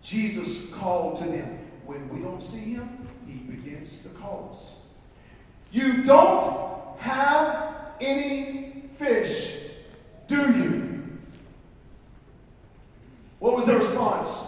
Jesus 0.00 0.72
called 0.72 1.16
to 1.16 1.24
them. 1.24 1.58
When 1.84 2.08
we 2.10 2.20
don't 2.20 2.42
see 2.42 2.74
him, 2.74 3.08
he 3.26 3.38
begins 3.38 3.98
to 4.02 4.08
call 4.10 4.50
us. 4.52 4.82
You 5.72 6.04
don't 6.04 6.96
have 7.00 7.74
any 8.00 8.84
fish, 8.98 9.64
do 10.28 10.36
you? 10.36 11.18
What 13.40 13.56
was 13.56 13.66
their 13.66 13.78
response? 13.78 14.46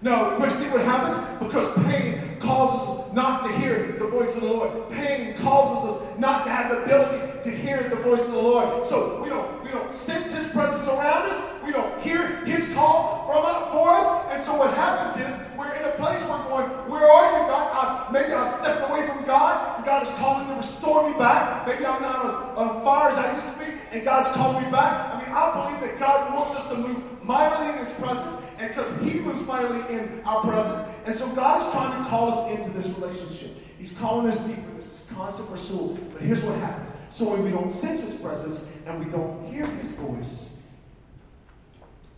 No, 0.00 0.36
but 0.38 0.50
see 0.50 0.68
what 0.70 0.82
happens? 0.82 1.16
Because 1.40 1.74
pain 1.84 2.38
causes 2.38 2.88
us 2.88 3.12
not 3.12 3.42
to 3.42 3.52
hear 3.58 3.96
the 3.98 4.06
voice 4.06 4.36
of 4.36 4.42
the 4.42 4.48
Lord. 4.48 4.90
Pain 4.90 5.34
causes 5.38 5.90
us 5.90 6.18
not 6.18 6.44
to 6.44 6.50
have 6.50 6.70
the 6.70 6.84
ability 6.84 7.42
to 7.42 7.50
hear 7.50 7.82
the 7.82 7.96
voice 7.96 8.26
of 8.28 8.34
the 8.34 8.42
Lord. 8.42 8.86
So 8.86 9.22
we 9.22 9.28
don't 9.28 9.62
we 9.64 9.70
don't 9.70 9.90
sense 9.90 10.36
his 10.36 10.52
presence 10.52 10.86
around 10.86 11.28
us. 11.28 11.62
We 11.64 11.72
don't 11.72 12.00
hear 12.00 12.44
his 12.44 12.72
call 12.74 13.26
from 13.26 13.44
up 13.44 13.72
for 13.72 13.90
us. 13.90 14.06
And 14.32 14.40
so 14.40 14.56
what 14.56 14.72
happens 14.74 15.16
is 15.20 15.36
we're 15.58 15.74
in 15.74 15.84
a 15.84 15.92
place 15.92 16.22
where 16.24 16.38
we're 16.38 16.48
going, 16.48 16.70
where 16.88 17.10
are 17.10 17.32
you, 17.32 17.46
God? 17.48 17.68
I, 17.74 18.12
maybe 18.12 18.32
I've 18.32 18.52
stepped 18.52 18.88
away 18.88 19.06
from 19.06 19.24
God, 19.24 19.76
and 19.76 19.84
God 19.84 20.02
is 20.02 20.10
calling 20.10 20.48
to 20.48 20.54
restore 20.54 21.10
me 21.10 21.18
back. 21.18 21.66
Maybe 21.66 21.84
I'm 21.84 22.00
not 22.00 22.56
on 22.56 22.82
fire 22.84 23.10
as 23.10 23.18
I 23.18 23.34
used 23.34 23.46
to 23.46 23.58
be, 23.58 23.77
and 23.92 24.04
God's 24.04 24.28
called 24.36 24.62
me 24.62 24.70
back. 24.70 25.14
I 25.14 25.18
mean, 25.22 25.32
I 25.34 25.52
believe 25.54 25.80
that 25.80 25.98
God 25.98 26.34
wants 26.34 26.54
us 26.54 26.70
to 26.70 26.76
move 26.76 27.24
mightily 27.24 27.68
in 27.70 27.78
his 27.78 27.92
presence, 27.92 28.42
and 28.58 28.68
because 28.68 28.96
he 29.00 29.20
moves 29.20 29.46
mightily 29.46 29.80
in 29.94 30.22
our 30.24 30.42
presence. 30.42 30.88
And 31.06 31.14
so 31.14 31.28
God 31.34 31.60
is 31.62 31.72
trying 31.72 32.02
to 32.02 32.08
call 32.08 32.32
us 32.32 32.50
into 32.50 32.70
this 32.70 32.88
relationship. 32.98 33.56
He's 33.78 33.96
calling 33.96 34.26
us 34.26 34.46
deeper. 34.46 34.70
There's 34.72 34.90
this 34.90 35.06
constant 35.12 35.48
pursuit. 35.50 36.12
But 36.12 36.22
here's 36.22 36.44
what 36.44 36.56
happens. 36.58 36.90
So 37.10 37.30
when 37.30 37.44
we 37.44 37.50
don't 37.50 37.70
sense 37.70 38.02
his 38.02 38.14
presence 38.20 38.82
and 38.86 39.04
we 39.04 39.10
don't 39.10 39.50
hear 39.52 39.66
his 39.66 39.92
voice, 39.92 40.58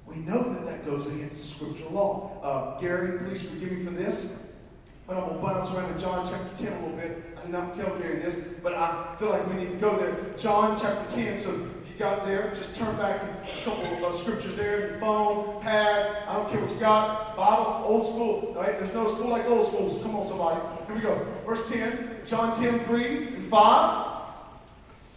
we 0.07 0.17
know 0.17 0.43
that 0.43 0.67
that 0.67 0.85
goes 0.85 1.07
against 1.07 1.39
the 1.39 1.45
scriptural 1.45 1.93
law. 1.93 2.41
Uh, 2.43 2.81
Gary, 2.81 3.19
please 3.21 3.43
forgive 3.43 3.71
me 3.71 3.85
for 3.85 3.91
this. 3.91 4.50
But 5.11 5.25
I'm 5.25 5.29
to 5.31 5.35
bounce 5.45 5.75
around 5.75 5.93
to 5.93 6.01
John 6.01 6.25
chapter 6.25 6.65
10 6.65 6.73
a 6.73 6.81
little 6.87 6.97
bit. 6.97 7.37
I 7.37 7.43
did 7.43 7.51
not 7.51 7.75
tell 7.75 7.99
Gary 7.99 8.19
this, 8.19 8.55
but 8.63 8.75
I 8.75 9.17
feel 9.19 9.31
like 9.31 9.45
we 9.49 9.57
need 9.57 9.71
to 9.71 9.77
go 9.77 9.99
there. 9.99 10.15
John 10.39 10.79
chapter 10.81 11.17
10. 11.17 11.37
So 11.37 11.51
if 11.51 11.91
you 11.93 11.99
got 11.99 12.25
there, 12.25 12.55
just 12.55 12.77
turn 12.77 12.95
back 12.95 13.21
a 13.21 13.65
couple 13.65 13.87
of 13.87 14.05
uh, 14.05 14.13
scriptures 14.13 14.55
there. 14.55 14.91
Your 14.91 15.01
phone, 15.01 15.61
pad, 15.63 16.29
I 16.29 16.35
don't 16.35 16.49
care 16.49 16.61
what 16.61 16.71
you 16.71 16.79
got. 16.79 17.37
Bible, 17.37 17.83
old 17.87 18.07
school. 18.07 18.55
Right? 18.57 18.79
There's 18.79 18.95
no 18.95 19.09
school 19.09 19.31
like 19.31 19.47
old 19.47 19.67
schools. 19.67 20.01
Come 20.01 20.15
on, 20.15 20.25
somebody. 20.25 20.61
Here 20.87 20.95
we 20.95 21.01
go. 21.01 21.27
Verse 21.45 21.69
10, 21.69 22.19
John 22.25 22.55
10, 22.55 22.79
3 22.79 23.17
and 23.35 23.45
5. 23.47 24.07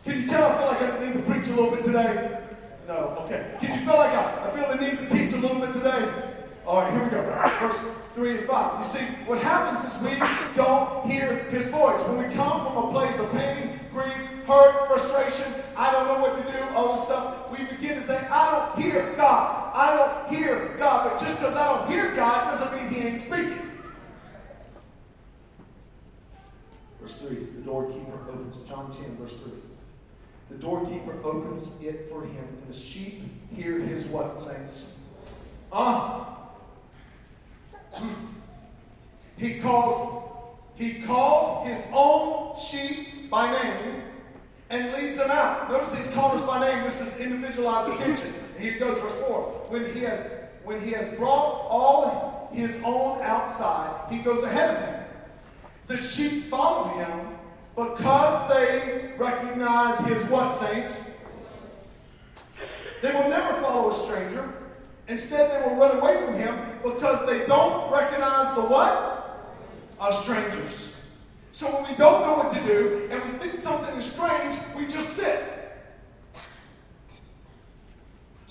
Can 0.05 0.21
you 0.23 0.27
tell 0.27 0.43
I 0.43 0.57
feel 0.57 0.67
like 0.69 0.81
I 0.81 1.05
need 1.05 1.13
to 1.13 1.31
preach 1.31 1.47
a 1.49 1.51
little 1.51 1.69
bit 1.69 1.85
today? 1.85 2.39
No, 2.87 3.23
okay. 3.25 3.57
Can 3.61 3.79
you 3.79 3.85
feel 3.85 3.99
like 3.99 4.09
I, 4.09 4.47
I 4.47 4.57
feel 4.57 4.75
the 4.75 4.83
need 4.83 4.97
to 4.97 5.15
teach 5.15 5.33
a 5.33 5.37
little 5.37 5.59
bit 5.59 5.71
today? 5.71 6.32
All 6.65 6.81
right, 6.81 6.93
here 6.93 7.03
we 7.03 7.09
go. 7.09 7.21
Verse 7.59 7.79
3 8.13 8.37
and 8.37 8.47
5. 8.47 8.77
You 8.79 8.85
see, 8.85 9.05
what 9.25 9.39
happens 9.39 9.83
is 9.83 10.01
we 10.01 10.17
don't 10.55 11.05
hear 11.05 11.35
his 11.49 11.67
voice. 11.67 12.01
When 12.03 12.17
we 12.17 12.33
come 12.33 12.65
from 12.65 12.77
a 12.77 12.89
place 12.89 13.19
of 13.19 13.29
pain, 13.33 13.81
grief, 13.91 14.13
hurt, 14.47 14.87
frustration, 14.87 15.53
I 15.75 15.91
don't 15.91 16.07
know 16.07 16.19
what 16.19 16.35
to 16.35 16.51
do, 16.51 16.63
all 16.73 16.95
this 16.95 17.03
stuff, 17.03 17.51
we 17.51 17.65
begin 17.65 17.95
to 17.95 18.01
say, 18.01 18.17
I 18.29 18.51
don't 18.51 18.81
hear 18.81 19.13
God. 19.17 19.71
I 19.75 19.97
don't 19.97 20.33
hear 20.33 20.75
God. 20.77 21.09
But 21.09 21.19
just 21.19 21.37
because 21.37 21.55
I 21.55 21.75
don't 21.75 21.91
hear 21.91 22.15
God 22.15 22.51
doesn't 22.51 22.73
mean 22.73 22.93
he 22.93 23.07
ain't 23.09 23.19
speaking. 23.19 23.71
Verse 27.01 27.17
3, 27.17 27.35
the 27.35 27.61
doorkeeper 27.61 28.19
opens. 28.29 28.61
John 28.61 28.89
10, 28.89 29.17
verse 29.17 29.35
3. 29.35 29.51
The 30.49 30.55
doorkeeper 30.55 31.21
opens 31.25 31.75
it 31.81 32.07
for 32.07 32.21
him, 32.21 32.47
and 32.61 32.67
the 32.69 32.73
sheep 32.73 33.23
hear 33.53 33.79
his 33.79 34.05
what, 34.05 34.39
saints? 34.39 34.93
Ah. 35.73 36.32
He 39.37 39.59
calls, 39.59 40.31
he 40.75 41.01
calls 41.01 41.67
his 41.67 41.85
own 41.93 42.59
sheep 42.59 43.29
by 43.29 43.51
name 43.51 44.03
and 44.69 44.93
leads 44.93 45.17
them 45.17 45.31
out. 45.31 45.69
Notice 45.71 45.95
he's 45.95 46.13
called 46.13 46.39
us 46.39 46.45
by 46.45 46.59
name. 46.59 46.83
This 46.83 47.01
is 47.01 47.19
individualized 47.19 47.93
attention. 47.93 48.33
Here 48.57 48.77
goes 48.79 48.99
verse 48.99 49.15
4. 49.15 49.65
When 49.69 49.93
he 49.93 50.01
has 50.01 50.29
when 50.63 50.79
he 50.79 50.91
has 50.91 51.13
brought 51.15 51.67
all 51.69 52.49
his 52.53 52.81
own 52.85 53.21
outside, 53.21 54.09
he 54.09 54.19
goes 54.19 54.43
ahead 54.43 54.75
of 54.75 54.81
him. 54.81 55.03
The 55.87 55.97
sheep 55.97 56.45
follow 56.45 56.87
him 56.87 57.27
because 57.75 58.49
they 58.49 59.11
recognize 59.17 59.99
his 59.99 60.23
what, 60.29 60.53
saints? 60.53 61.09
They 63.01 63.11
will 63.11 63.27
never 63.27 63.61
follow 63.61 63.91
a 63.91 63.93
stranger. 63.93 64.53
Instead, 65.07 65.51
they 65.51 65.67
will 65.67 65.75
run 65.75 65.97
away 65.97 66.25
from 66.25 66.35
him 66.35 66.57
because 66.81 67.27
they 67.27 67.45
don't 67.45 67.91
recognize 67.91 68.55
the 68.55 68.61
what? 68.61 69.55
Of 69.99 70.15
strangers. 70.15 70.89
So 71.51 71.67
when 71.67 71.83
we 71.83 71.95
don't 71.97 72.21
know 72.21 72.33
what 72.35 72.53
to 72.53 72.59
do 72.65 73.07
and 73.11 73.21
we 73.23 73.37
think 73.37 73.59
something 73.59 73.95
is 73.97 74.11
strange, 74.11 74.55
we 74.75 74.87
just 74.87 75.09
sit. 75.09 75.62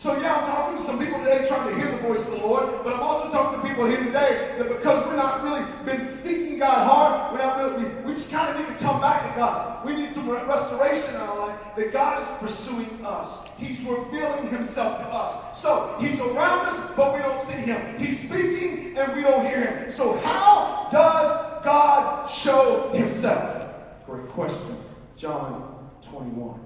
So, 0.03 0.21
yeah, 0.21 0.35
I'm 0.35 0.47
talking 0.51 0.77
to 0.77 0.83
some 0.83 0.99
people 0.99 1.21
today 1.21 1.47
trying 1.47 1.71
to 1.71 1.77
hear 1.77 1.88
the 1.93 1.99
voice 1.99 2.27
of 2.27 2.33
the 2.33 2.45
Lord, 2.45 2.83
but 2.83 2.93
I'm 2.93 3.03
also 3.03 3.31
talking 3.31 3.61
to 3.61 3.69
people 3.69 3.87
here 3.87 4.03
today 4.03 4.53
that 4.59 4.69
because 4.69 5.07
we're 5.07 5.15
not 5.15 5.45
really 5.45 5.65
been 5.85 6.05
seeking 6.05 6.59
God 6.59 6.85
hard, 6.88 7.33
we're 7.33 7.38
not 7.38 7.57
really, 7.57 7.85
we, 7.85 8.07
we 8.07 8.12
just 8.12 8.29
kind 8.29 8.51
of 8.51 8.61
need 8.61 8.67
to 8.67 8.83
come 8.83 9.01
back 9.01 9.33
to 9.33 9.38
God. 9.38 9.87
We 9.87 9.95
need 9.95 10.11
some 10.11 10.29
restoration 10.29 11.15
in 11.15 11.21
our 11.21 11.47
life 11.47 11.57
that 11.77 11.93
God 11.93 12.21
is 12.21 12.29
pursuing 12.41 13.07
us. 13.07 13.47
He's 13.59 13.81
revealing 13.85 14.49
Himself 14.49 14.99
to 14.99 15.07
us. 15.07 15.62
So, 15.62 15.97
He's 16.01 16.19
around 16.19 16.67
us, 16.67 16.81
but 16.97 17.15
we 17.15 17.21
don't 17.21 17.41
see 17.41 17.59
Him. 17.59 18.01
He's 18.01 18.29
speaking 18.29 18.99
and 18.99 19.15
we 19.15 19.23
don't 19.23 19.47
hear 19.47 19.67
Him. 19.67 19.88
So, 19.88 20.19
how 20.19 20.88
does 20.91 21.31
God 21.62 22.29
show 22.29 22.91
Himself? 22.93 23.73
Great 24.07 24.27
question. 24.31 24.79
John 25.17 25.88
21. 26.03 26.59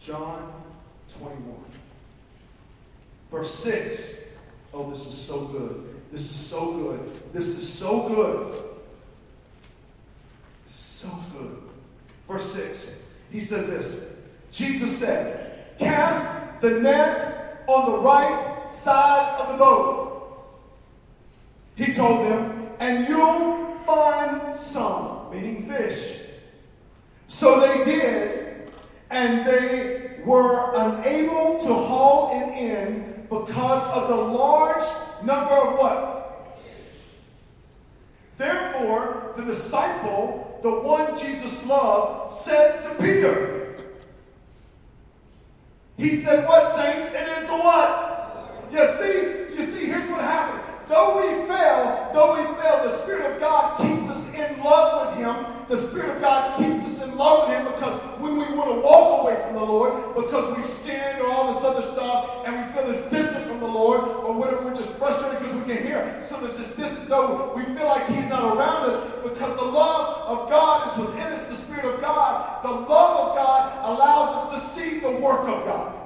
John 0.00 0.59
21. 1.18 1.56
Verse 3.30 3.54
6. 3.54 4.14
Oh, 4.72 4.90
this 4.90 5.06
is 5.06 5.16
so 5.16 5.46
good. 5.46 6.00
This 6.10 6.30
is 6.30 6.36
so 6.36 6.72
good. 6.72 7.32
This 7.32 7.58
is 7.58 7.72
so 7.72 8.08
good. 8.08 8.64
So 10.66 11.08
good. 11.36 11.58
Verse 12.28 12.52
6. 12.52 12.94
He 13.30 13.40
says 13.40 13.68
this 13.68 14.16
Jesus 14.50 14.98
said, 14.98 15.76
Cast 15.78 16.60
the 16.60 16.70
net 16.80 17.64
on 17.66 17.92
the 17.92 17.98
right 17.98 18.66
side 18.70 19.40
of 19.40 19.52
the 19.52 19.58
boat. 19.58 20.00
He 21.76 21.92
told 21.92 22.26
them, 22.26 22.68
and 22.78 23.08
you'll 23.08 23.74
find 23.86 24.54
some, 24.54 25.30
meaning 25.30 25.66
fish. 25.66 26.18
So 27.28 27.60
they 27.60 27.84
did, 27.84 28.70
and 29.08 29.46
they 29.46 30.09
were 30.24 30.72
unable 30.74 31.58
to 31.58 31.74
haul 31.74 32.30
it 32.32 32.56
in 32.56 33.26
because 33.28 33.84
of 33.94 34.08
the 34.08 34.16
large 34.16 34.84
number 35.22 35.54
of 35.54 35.78
what? 35.78 36.58
Therefore, 38.36 39.32
the 39.36 39.44
disciple, 39.44 40.58
the 40.62 40.70
one 40.70 41.16
Jesus 41.18 41.68
loved, 41.68 42.32
said 42.32 42.82
to 42.82 43.02
Peter, 43.02 43.76
He 45.96 46.16
said, 46.16 46.48
What, 46.48 46.68
saints? 46.68 47.12
It 47.12 47.28
is 47.38 47.46
the 47.46 47.58
what? 47.58 48.68
Yeah, 48.72 48.96
see, 48.96 49.56
you 49.56 49.62
see, 49.62 49.86
here's 49.86 50.08
what 50.08 50.22
happened. 50.22 50.62
Though 50.88 51.16
we 51.16 51.46
fail, 51.46 52.10
though 52.14 52.36
we 52.36 52.60
fail, 52.60 52.82
the 52.82 52.88
Spirit 52.88 53.32
of 53.32 53.40
God 53.40 53.76
keeps 53.76 54.08
in 54.40 54.62
love 54.62 55.06
with 55.06 55.18
Him. 55.18 55.46
The 55.68 55.76
Spirit 55.76 56.16
of 56.16 56.20
God 56.20 56.58
keeps 56.58 56.84
us 56.84 57.04
in 57.04 57.16
love 57.16 57.48
with 57.48 57.56
Him 57.56 57.72
because 57.72 57.94
when 58.20 58.32
we 58.36 58.44
want 58.56 58.70
to 58.74 58.80
walk 58.80 59.22
away 59.22 59.40
from 59.44 59.54
the 59.54 59.64
Lord 59.64 60.14
because 60.14 60.56
we've 60.56 60.66
sinned 60.66 61.20
or 61.20 61.30
all 61.30 61.52
this 61.52 61.62
other 61.62 61.82
stuff 61.82 62.46
and 62.46 62.56
we 62.56 62.72
feel 62.74 62.86
this 62.86 63.08
distant 63.10 63.46
from 63.46 63.60
the 63.60 63.66
Lord 63.66 64.00
or 64.00 64.32
whatever, 64.32 64.64
we're 64.64 64.74
just 64.74 64.92
frustrated 64.98 65.38
because 65.38 65.54
we 65.54 65.62
can't 65.72 65.84
hear. 65.84 66.20
So 66.22 66.40
there's 66.40 66.56
this 66.56 66.74
distance, 66.74 67.08
though 67.08 67.52
we 67.54 67.62
feel 67.64 67.86
like 67.86 68.06
He's 68.08 68.26
not 68.26 68.56
around 68.56 68.90
us 68.90 68.96
because 69.22 69.56
the 69.56 69.64
love 69.64 70.26
of 70.26 70.50
God 70.50 70.88
is 70.88 70.96
within 70.96 71.32
us, 71.32 71.48
the 71.48 71.54
Spirit 71.54 71.84
of 71.84 72.00
God. 72.00 72.62
The 72.62 72.70
love 72.70 73.30
of 73.30 73.36
God 73.36 73.84
allows 73.84 74.36
us 74.36 74.50
to 74.50 74.58
see 74.58 75.00
the 75.00 75.10
work 75.10 75.48
of 75.48 75.64
God. 75.64 75.99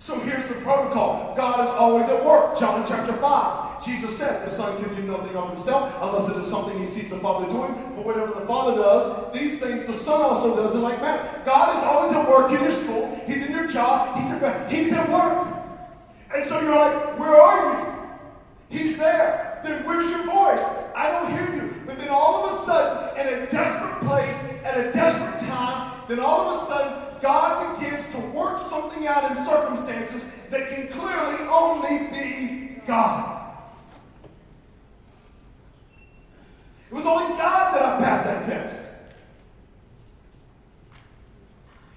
So 0.00 0.20
here's 0.20 0.44
the 0.46 0.54
protocol 0.54 1.34
God 1.36 1.64
is 1.64 1.70
always 1.70 2.08
at 2.08 2.24
work. 2.24 2.58
John 2.58 2.84
chapter 2.86 3.12
5. 3.12 3.84
Jesus 3.84 4.16
said, 4.16 4.44
The 4.44 4.48
Son 4.48 4.82
can 4.82 4.94
do 4.94 5.02
nothing 5.02 5.36
of 5.36 5.48
himself 5.48 5.96
unless 6.00 6.28
it 6.28 6.36
is 6.36 6.46
something 6.46 6.78
he 6.78 6.86
sees 6.86 7.10
the 7.10 7.16
Father 7.16 7.46
doing. 7.46 7.74
For 7.94 8.02
whatever 8.02 8.32
the 8.32 8.46
Father 8.46 8.76
does, 8.76 9.32
these 9.32 9.58
things 9.58 9.86
the 9.86 9.92
Son 9.92 10.20
also 10.20 10.56
does 10.56 10.74
in 10.74 10.82
like 10.82 11.00
manner. 11.00 11.42
God 11.44 11.76
is 11.76 11.82
always 11.82 12.12
at 12.12 12.28
work 12.28 12.50
in 12.52 12.60
your 12.60 12.70
school. 12.70 13.20
He's 13.26 13.46
in 13.46 13.52
your 13.52 13.66
job. 13.66 14.18
He's 14.18 14.30
at, 14.30 14.72
he's 14.72 14.92
at 14.92 15.08
work. 15.10 15.48
And 16.34 16.44
so 16.44 16.60
you're 16.60 16.74
like, 16.74 17.18
Where 17.18 17.40
are 17.40 17.72
you? 17.72 17.88
He's 18.70 18.96
there. 18.96 19.60
Then 19.64 19.84
where's 19.84 20.10
your 20.10 20.24
voice? 20.24 20.62
I 20.94 21.10
don't 21.10 21.32
hear 21.32 21.56
you. 21.56 21.74
But 21.86 21.98
then 21.98 22.08
all 22.08 22.44
of 22.44 22.52
a 22.54 22.64
sudden, 22.64 23.18
in 23.18 23.42
a 23.42 23.50
desperate 23.50 24.06
place, 24.06 24.38
at 24.64 24.78
a 24.78 24.92
desperate 24.92 25.40
time, 25.48 26.02
then 26.08 26.20
all 26.20 26.48
of 26.50 26.56
a 26.56 26.64
sudden, 26.66 27.07
God 27.20 27.78
begins 27.78 28.06
to 28.12 28.18
work 28.18 28.62
something 28.62 29.06
out 29.06 29.30
in 29.30 29.36
circumstances 29.36 30.32
that 30.50 30.68
can 30.68 30.88
clearly 30.88 31.48
only 31.50 32.08
be 32.08 32.80
God. 32.86 33.38
It 36.90 36.94
was 36.94 37.04
only 37.04 37.36
God 37.36 37.74
that 37.74 37.82
I 37.82 37.98
passed 37.98 38.24
that 38.24 38.44
test. 38.44 38.82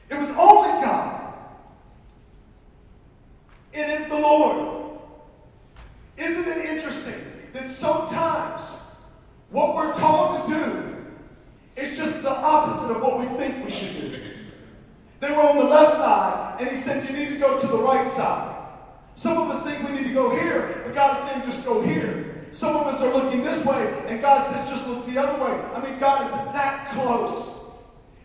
It 0.09 0.19
was 0.19 0.29
only 0.31 0.83
God. 0.83 1.33
It 3.71 3.87
is 3.87 4.09
the 4.09 4.19
Lord. 4.19 4.99
Isn't 6.17 6.45
it 6.45 6.65
interesting 6.65 7.13
that 7.53 7.69
sometimes 7.69 8.73
what 9.49 9.75
we're 9.75 9.93
called 9.93 10.45
to 10.45 10.53
do 10.53 10.95
is 11.77 11.97
just 11.97 12.21
the 12.21 12.31
opposite 12.31 12.91
of 12.93 13.01
what 13.01 13.19
we 13.19 13.25
think 13.37 13.63
we 13.63 13.71
should 13.71 13.93
do? 13.93 14.30
They 15.21 15.29
were 15.29 15.43
on 15.43 15.55
the 15.55 15.65
left 15.65 15.97
side, 15.97 16.57
and 16.59 16.67
he 16.67 16.75
said, 16.75 17.07
You 17.07 17.15
need 17.15 17.29
to 17.29 17.37
go 17.37 17.59
to 17.59 17.67
the 17.67 17.77
right 17.77 18.07
side. 18.07 18.57
Some 19.13 19.37
of 19.37 19.51
us 19.51 19.63
think 19.63 19.87
we 19.87 19.95
need 19.95 20.07
to 20.07 20.13
go 20.13 20.31
here, 20.31 20.81
but 20.83 20.95
God 20.95 21.15
is 21.15 21.23
saying, 21.23 21.43
Just 21.43 21.63
go 21.63 21.79
here. 21.79 22.47
Some 22.51 22.75
of 22.75 22.87
us 22.87 23.03
are 23.03 23.13
looking 23.13 23.43
this 23.43 23.63
way, 23.63 24.03
and 24.07 24.19
God 24.19 24.43
says, 24.43 24.67
Just 24.67 24.89
look 24.89 25.05
the 25.05 25.19
other 25.19 25.41
way. 25.43 25.51
I 25.75 25.79
mean, 25.79 25.99
God 25.99 26.25
is 26.25 26.31
that 26.31 26.89
close. 26.93 27.53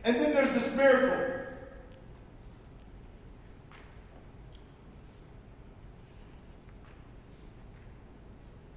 And 0.05 0.17
then 0.17 0.33
there's 0.33 0.55
this 0.55 0.75
miracle. 0.75 1.35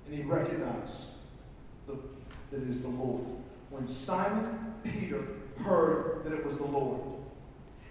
And 0.07 0.17
he 0.17 0.23
recognized 0.23 1.05
the, 1.87 1.95
that 2.51 2.63
it 2.63 2.67
is 2.67 2.81
the 2.81 2.89
Lord. 2.89 3.23
When 3.69 3.87
Simon 3.87 4.75
Peter 4.83 5.23
heard 5.63 6.25
that 6.25 6.33
it 6.33 6.43
was 6.43 6.57
the 6.57 6.65
Lord, 6.65 7.18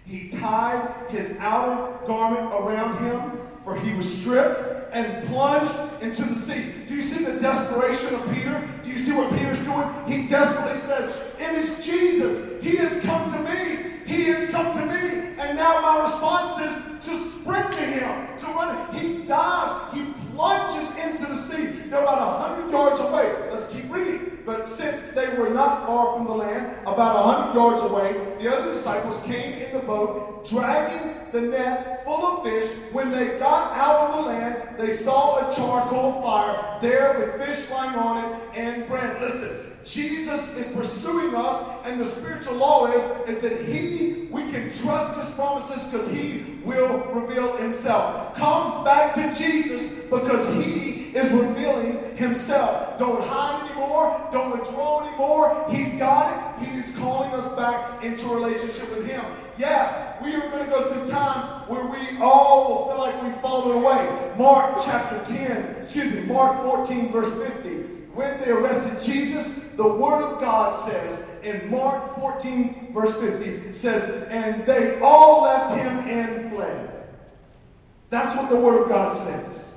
he 0.09 0.27
tied 0.27 0.89
his 1.09 1.37
outer 1.39 2.05
garment 2.07 2.51
around 2.53 2.97
him, 2.97 3.39
for 3.63 3.75
he 3.75 3.93
was 3.93 4.19
stripped, 4.19 4.59
and 4.91 5.27
plunged 5.27 5.73
into 6.01 6.23
the 6.23 6.33
sea. 6.33 6.73
Do 6.87 6.95
you 6.95 7.01
see 7.01 7.23
the 7.23 7.39
desperation 7.39 8.15
of 8.15 8.33
Peter? 8.33 8.67
Do 8.81 8.89
you 8.89 8.97
see 8.97 9.15
what 9.15 9.31
Peter's 9.31 9.59
doing? 9.59 9.87
He 10.07 10.27
desperately 10.27 10.79
says, 10.79 11.15
It 11.37 11.53
is 11.53 11.85
Jesus. 11.85 12.61
He 12.63 12.75
has 12.77 12.99
come 13.01 13.31
to 13.31 13.39
me. 13.43 13.85
He 14.07 14.23
has 14.25 14.49
come 14.49 14.73
to 14.73 14.85
me. 14.87 15.35
And 15.37 15.55
now 15.55 15.81
my 15.81 16.01
response 16.01 16.57
is 16.59 17.05
to 17.05 17.15
sprint 17.15 17.71
to 17.73 17.81
him, 17.81 18.37
to 18.39 18.45
run. 18.47 18.95
He 18.95 19.23
dives. 19.25 19.95
He 19.95 20.01
plunges 20.39 20.95
into 20.95 21.25
the 21.25 21.35
sea. 21.35 21.65
They're 21.89 22.01
about 22.01 22.49
100 22.55 22.71
yards 22.71 23.01
away. 23.01 23.29
Let's 23.51 23.69
keep 23.73 23.91
reading. 23.91 24.37
But 24.45 24.65
since 24.65 25.01
they 25.07 25.27
were 25.37 25.49
not 25.49 25.85
far 25.85 26.15
from 26.15 26.27
the 26.27 26.33
land, 26.33 26.77
about 26.83 27.17
a 27.17 27.23
hundred 27.23 27.55
yards 27.55 27.81
away, 27.81 28.13
the 28.39 28.49
other 28.49 28.71
disciples 28.71 29.21
came 29.25 29.59
in 29.59 29.73
the 29.73 29.79
boat, 29.79 30.47
dragging 30.47 31.13
the 31.33 31.41
net 31.41 32.05
full 32.05 32.25
of 32.25 32.43
fish. 32.45 32.71
When 32.93 33.11
they 33.11 33.37
got 33.37 33.73
out 33.73 34.11
on 34.11 34.17
the 34.17 34.29
land, 34.29 34.79
they 34.79 34.91
saw 34.91 35.49
a 35.49 35.53
charcoal 35.53 36.21
fire 36.21 36.79
there 36.81 37.19
with 37.19 37.45
fish 37.45 37.69
lying 37.69 37.99
on 37.99 38.23
it 38.23 38.57
and 38.57 38.87
bread. 38.87 39.21
Listen, 39.21 39.68
Jesus 39.89 40.55
is 40.55 40.67
pursuing 40.67 41.33
us, 41.33 41.67
and 41.83 41.99
the 41.99 42.05
spiritual 42.05 42.57
law 42.57 42.85
is, 42.85 43.03
is 43.27 43.41
that 43.41 43.65
He, 43.65 44.27
we 44.29 44.43
can 44.51 44.71
trust 44.71 45.19
His 45.19 45.33
promises 45.33 45.83
because 45.85 46.11
He 46.11 46.59
will 46.63 46.99
reveal 47.05 47.57
Himself. 47.57 48.35
Come 48.35 48.83
back 48.83 49.15
to 49.15 49.33
Jesus 49.33 50.03
because 50.03 50.47
He 50.53 51.09
is 51.17 51.31
revealing 51.31 52.15
Himself. 52.15 52.99
Don't 52.99 53.23
hide 53.23 53.65
anymore, 53.65 54.29
don't 54.31 54.59
withdraw 54.59 55.07
anymore. 55.07 55.65
He's 55.71 55.97
got 55.97 56.61
it. 56.61 56.67
He 56.67 56.77
is 56.77 56.95
calling 56.97 57.31
us 57.31 57.51
back 57.55 58.03
into 58.03 58.27
relationship 58.27 58.95
with 58.95 59.09
Him. 59.09 59.25
Yes, 59.57 60.21
we 60.23 60.35
are 60.35 60.51
going 60.51 60.65
to 60.65 60.69
go 60.69 60.93
through 60.93 61.07
times 61.07 61.45
where 61.67 61.85
we 61.87 62.21
all 62.21 62.69
will 62.69 62.89
feel 62.89 62.99
like 62.99 63.23
we've 63.23 63.41
fallen 63.41 63.77
away. 63.77 64.33
Mark 64.37 64.83
chapter 64.85 65.19
10, 65.33 65.77
excuse 65.77 66.13
me, 66.13 66.21
Mark 66.21 66.61
14, 66.61 67.11
verse 67.11 67.35
50 67.35 67.88
when 68.19 68.37
they 68.41 68.51
arrested 68.51 68.99
Jesus, 68.99 69.53
the 69.77 69.87
Word 69.87 70.21
of 70.21 70.41
God 70.41 70.75
says 70.75 71.25
in 71.41 71.71
Mark 71.71 72.15
14, 72.15 72.91
verse 72.91 73.17
50, 73.17 73.71
says, 73.73 74.27
and 74.27 74.65
they 74.65 74.99
all 74.99 75.43
left 75.43 75.77
him 75.77 75.99
and 75.99 76.51
fled. 76.51 77.07
That's 78.09 78.35
what 78.35 78.49
the 78.49 78.57
Word 78.57 78.81
of 78.81 78.89
God 78.89 79.15
says. 79.15 79.73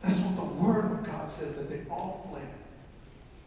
That's 0.00 0.24
what 0.24 0.34
the 0.34 0.54
Word 0.60 0.90
of 0.90 1.06
God 1.06 1.28
says, 1.28 1.54
that 1.54 1.70
they 1.70 1.88
all 1.88 2.28
fled. 2.28 2.48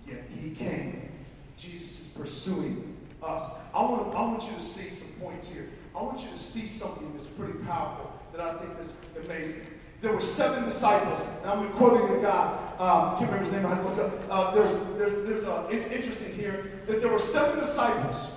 Yet 0.08 0.24
he 0.41 0.52
came. 0.52 1.12
Jesus 1.58 2.00
is 2.00 2.08
pursuing 2.08 2.96
us. 3.22 3.54
I 3.74 3.82
want, 3.82 4.15
I 4.15 4.22
want 4.22 4.44
you 4.44 4.54
to 4.54 4.62
see 4.62 4.89
some 4.91 5.10
points 5.20 5.52
here. 5.52 5.68
I 5.94 6.02
want 6.02 6.22
you 6.22 6.30
to 6.30 6.38
see 6.38 6.68
something 6.68 7.12
that's 7.12 7.28
pretty 7.28 7.60
powerful 7.65 8.13
that 8.32 8.39
I 8.39 8.54
think 8.60 8.80
is 8.80 9.02
amazing. 9.26 9.68
There 10.01 10.13
were 10.13 10.21
seven 10.21 10.65
disciples, 10.65 11.25
and 11.41 11.51
I'm 11.51 11.69
quoting 11.73 12.17
a 12.17 12.21
guy, 12.21 12.58
um, 12.77 13.17
can't 13.17 13.31
remember 13.31 13.43
his 13.43 13.51
name, 13.51 13.65
I 13.65 13.69
had 13.69 13.77
to 13.77 13.89
look 13.89 13.99
up. 13.99 14.12
Uh, 14.29 14.55
there's, 14.55 14.97
there's, 14.97 15.27
there's 15.27 15.43
a, 15.43 15.67
it's 15.71 15.88
interesting 15.88 16.34
here 16.36 16.71
that 16.86 17.01
there 17.01 17.12
were 17.12 17.19
seven 17.19 17.60
disciples 17.60 18.31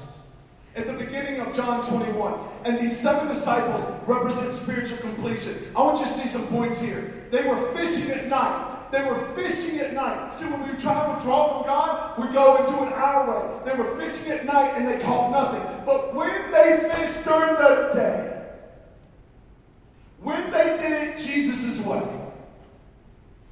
at 0.77 0.87
the 0.87 0.93
beginning 0.93 1.41
of 1.41 1.55
John 1.55 1.85
21, 1.85 2.35
and 2.65 2.79
these 2.79 2.99
seven 2.99 3.27
disciples 3.27 3.85
represent 4.07 4.53
spiritual 4.53 4.99
completion. 4.99 5.55
I 5.77 5.83
want 5.83 5.99
you 5.99 6.05
to 6.05 6.11
see 6.11 6.29
some 6.29 6.47
points 6.47 6.81
here. 6.81 7.27
They 7.31 7.47
were 7.47 7.73
fishing 7.75 8.11
at 8.13 8.29
night. 8.29 8.91
They 8.91 9.05
were 9.05 9.19
fishing 9.35 9.81
at 9.81 9.93
night. 9.93 10.33
See, 10.33 10.47
when 10.47 10.63
we 10.63 10.79
try 10.79 11.05
to 11.05 11.15
withdraw 11.15 11.59
from 11.59 11.67
God, 11.67 12.19
we 12.19 12.33
go 12.33 12.57
and 12.57 12.67
do 12.67 12.85
it 12.85 12.93
our 12.93 13.29
way. 13.29 13.71
They 13.71 13.77
were 13.77 13.97
fishing 13.97 14.33
at 14.33 14.47
night 14.47 14.75
and 14.77 14.87
they 14.87 14.99
caught 15.05 15.31
nothing. 15.31 15.85
But 15.85 16.15
when 16.15 16.53
they 16.53 16.89
fished 16.95 17.25
during 17.25 17.55
the 17.57 17.91
day, 17.93 18.38
when 20.21 20.51
they 20.51 20.77
did 20.77 21.09
it 21.09 21.19
Jesus' 21.19 21.85
way, 21.87 22.03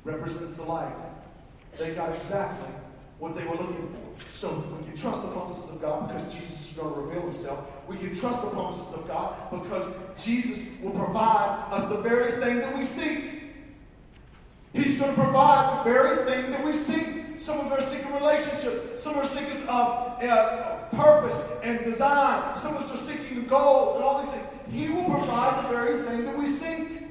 represents 0.05 0.57
the 0.57 0.65
light. 0.65 0.95
They 1.79 1.95
got 1.95 2.15
exactly 2.15 2.69
what 3.19 3.35
they 3.35 3.45
were 3.45 3.57
looking 3.57 3.89
for. 3.89 4.07
So 4.35 4.65
we 4.79 4.87
can 4.87 4.97
trust 4.97 5.23
the 5.23 5.29
promises 5.29 5.71
of 5.71 5.81
God 5.81 6.09
because 6.09 6.35
Jesus 6.35 6.71
is 6.71 6.77
going 6.77 6.95
to 6.95 7.01
reveal 7.01 7.23
himself. 7.23 7.89
We 7.89 7.97
can 7.97 8.15
trust 8.15 8.43
the 8.43 8.51
promises 8.51 8.95
of 8.95 9.07
God 9.07 9.51
because 9.51 9.87
Jesus 10.23 10.81
will 10.81 10.93
provide 10.93 11.69
us 11.71 11.89
the 11.89 11.99
very 11.99 12.33
thing 12.43 12.59
that 12.59 12.77
we 12.77 12.83
seek. 12.83 13.25
He's 14.73 14.99
going 14.99 15.15
to 15.15 15.21
provide 15.21 15.79
the 15.79 15.91
very 15.91 16.31
thing 16.31 16.51
that 16.51 16.65
we 16.65 16.73
seek. 16.73 17.41
Some 17.41 17.61
of 17.61 17.73
us 17.73 17.93
are 17.93 17.97
seeking 17.97 18.13
relationship. 18.13 18.99
Some 18.99 19.17
are 19.17 19.27
seeking 19.27 19.69
uh, 19.69 19.73
uh, 19.73 20.76
purpose 20.93 21.49
and 21.63 21.83
design. 21.83 22.57
Some 22.57 22.77
of 22.77 22.83
us 22.83 22.93
are 22.93 22.97
seeking 22.97 23.47
goals 23.47 23.97
and 23.97 24.05
all 24.05 24.21
these 24.21 24.31
things. 24.31 24.47
He 24.71 24.89
will 24.89 25.05
provide 25.05 25.65
the 25.65 25.69
very 25.69 26.03
thing 26.03 26.25
that 26.25 26.37
we 26.37 26.47
seek. 26.47 27.03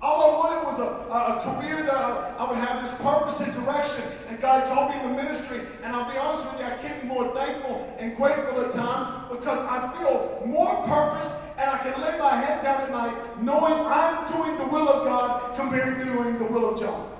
All 0.00 0.30
I 0.30 0.38
wanted 0.38 0.64
was 0.64 0.78
a, 0.78 1.10
a, 1.10 1.18
a 1.38 1.60
career 1.60 1.82
that 1.82 1.94
I, 1.94 2.36
I, 2.38 2.48
would 2.48 2.56
have 2.56 2.80
this 2.80 2.96
purpose 3.00 3.40
and 3.40 3.52
direction. 3.52 4.04
And 4.28 4.40
God 4.40 4.68
called 4.72 4.90
me 4.90 5.00
in 5.00 5.10
the 5.10 5.22
ministry. 5.22 5.60
And 5.82 5.92
I'll 5.92 6.08
be 6.10 6.16
honest 6.16 6.44
with 6.52 6.60
you, 6.60 6.66
I 6.66 6.76
can't 6.76 7.02
be 7.02 7.08
more 7.08 7.34
thankful 7.34 7.96
and 7.98 8.16
grateful 8.16 8.60
at 8.60 8.72
times 8.72 9.08
because 9.28 9.58
I 9.58 9.92
feel 9.98 10.42
more 10.46 10.86
purpose 10.86 11.34
and 11.58 11.68
I 11.68 11.78
can 11.78 12.00
lay 12.00 12.16
my 12.16 12.36
head 12.36 12.62
down 12.62 12.82
at 12.82 12.90
night 12.92 13.42
knowing 13.42 13.74
I'm 13.74 14.32
doing 14.32 14.56
the 14.56 14.66
will 14.66 14.88
of 14.88 15.04
God 15.04 15.56
compared 15.56 15.98
to 15.98 16.04
doing 16.04 16.38
the 16.38 16.44
will 16.44 16.72
of 16.72 16.78
John. 16.78 17.10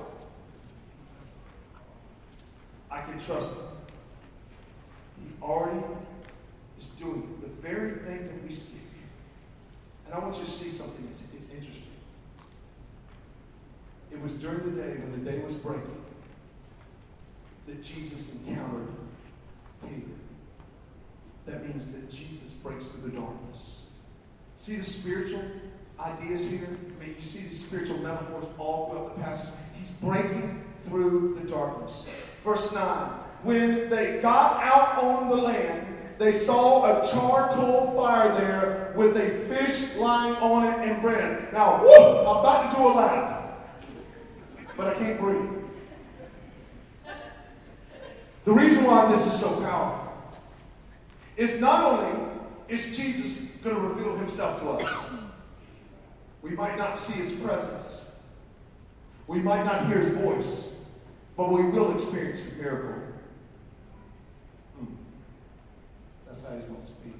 I 2.91 3.01
can 3.01 3.19
trust 3.19 3.57
him. 3.57 3.68
Already 5.43 5.85
is 6.79 6.89
doing 6.91 7.39
the 7.41 7.49
very 7.49 7.93
thing 7.99 8.27
that 8.27 8.43
we 8.47 8.53
seek. 8.53 8.83
And 10.07 10.15
I 10.15 10.19
want 10.19 10.37
you 10.37 10.45
to 10.45 10.51
see 10.51 10.71
something. 10.71 11.07
It's, 11.09 11.23
it's 11.35 11.53
interesting. 11.53 11.85
It 14.11 14.19
it 14.19 14.23
was 14.23 14.35
during 14.35 14.63
the 14.63 14.83
day 14.83 14.97
when 14.99 15.13
the 15.13 15.31
day 15.31 15.39
was 15.39 15.55
breaking 15.55 16.03
that 17.67 17.83
Jesus 17.83 18.35
encountered 18.35 18.89
Peter. 19.83 20.11
That 21.47 21.65
means 21.65 21.93
that 21.93 22.11
Jesus 22.11 22.55
breaks 22.55 22.89
through 22.89 23.11
the 23.11 23.17
darkness. 23.17 23.91
See 24.57 24.77
the 24.77 24.85
spiritual 24.85 25.45
ideas 26.01 26.51
here? 26.51 26.67
I 26.67 27.05
mean, 27.05 27.15
you 27.17 27.23
see 27.23 27.47
these 27.47 27.65
spiritual 27.65 27.99
metaphors 27.99 28.47
all 28.59 28.91
throughout 28.91 29.17
the 29.17 29.23
passage. 29.23 29.51
He's 29.77 29.91
breaking 29.91 30.65
through 30.85 31.39
the 31.41 31.49
darkness. 31.49 32.09
Verse 32.43 32.75
9 32.75 33.11
When 33.43 33.89
they 33.89 34.21
got 34.21 34.63
out 34.63 35.03
on 35.03 35.29
the 35.29 35.37
land, 35.37 35.87
they 36.19 36.33
saw 36.33 37.01
a 37.01 37.07
charcoal 37.09 37.93
fire 37.97 38.33
there 38.35 38.93
with 38.97 39.17
a 39.17 39.47
fish 39.55 39.97
lying 39.97 40.35
on 40.37 40.65
it 40.65 40.89
and 40.89 41.01
bread. 41.01 41.53
Now, 41.53 41.77
I'm 41.77 42.41
about 42.41 42.71
to 42.71 42.77
do 42.77 42.87
a 42.89 42.89
lap, 42.89 43.69
but 44.77 44.89
I 44.89 44.95
can't 44.95 45.21
breathe. 45.21 45.51
The 48.45 48.53
reason 48.53 48.85
why 48.85 49.09
this 49.09 49.27
is 49.27 49.39
so 49.39 49.61
powerful 49.63 50.13
is 51.37 51.61
not 51.61 51.85
only 51.85 52.33
is 52.69 52.97
Jesus 52.97 53.57
going 53.59 53.77
to 53.77 53.83
reveal 53.83 54.17
himself 54.17 54.61
to 54.61 54.71
us, 54.71 55.11
we 56.43 56.51
might 56.51 56.77
not 56.77 56.99
see 56.99 57.19
his 57.19 57.39
presence, 57.39 58.21
we 59.27 59.39
might 59.39 59.65
not 59.65 59.87
hear 59.87 59.99
his 59.99 60.11
voice, 60.11 60.87
but 61.37 61.53
we 61.53 61.63
will 61.63 61.95
experience 61.95 62.41
his 62.41 62.59
miracle. 62.59 63.03
That's 66.29 66.47
how 66.47 66.55
he's 66.55 66.65
going 66.65 66.77
to 66.77 66.85
speak. 66.85 67.15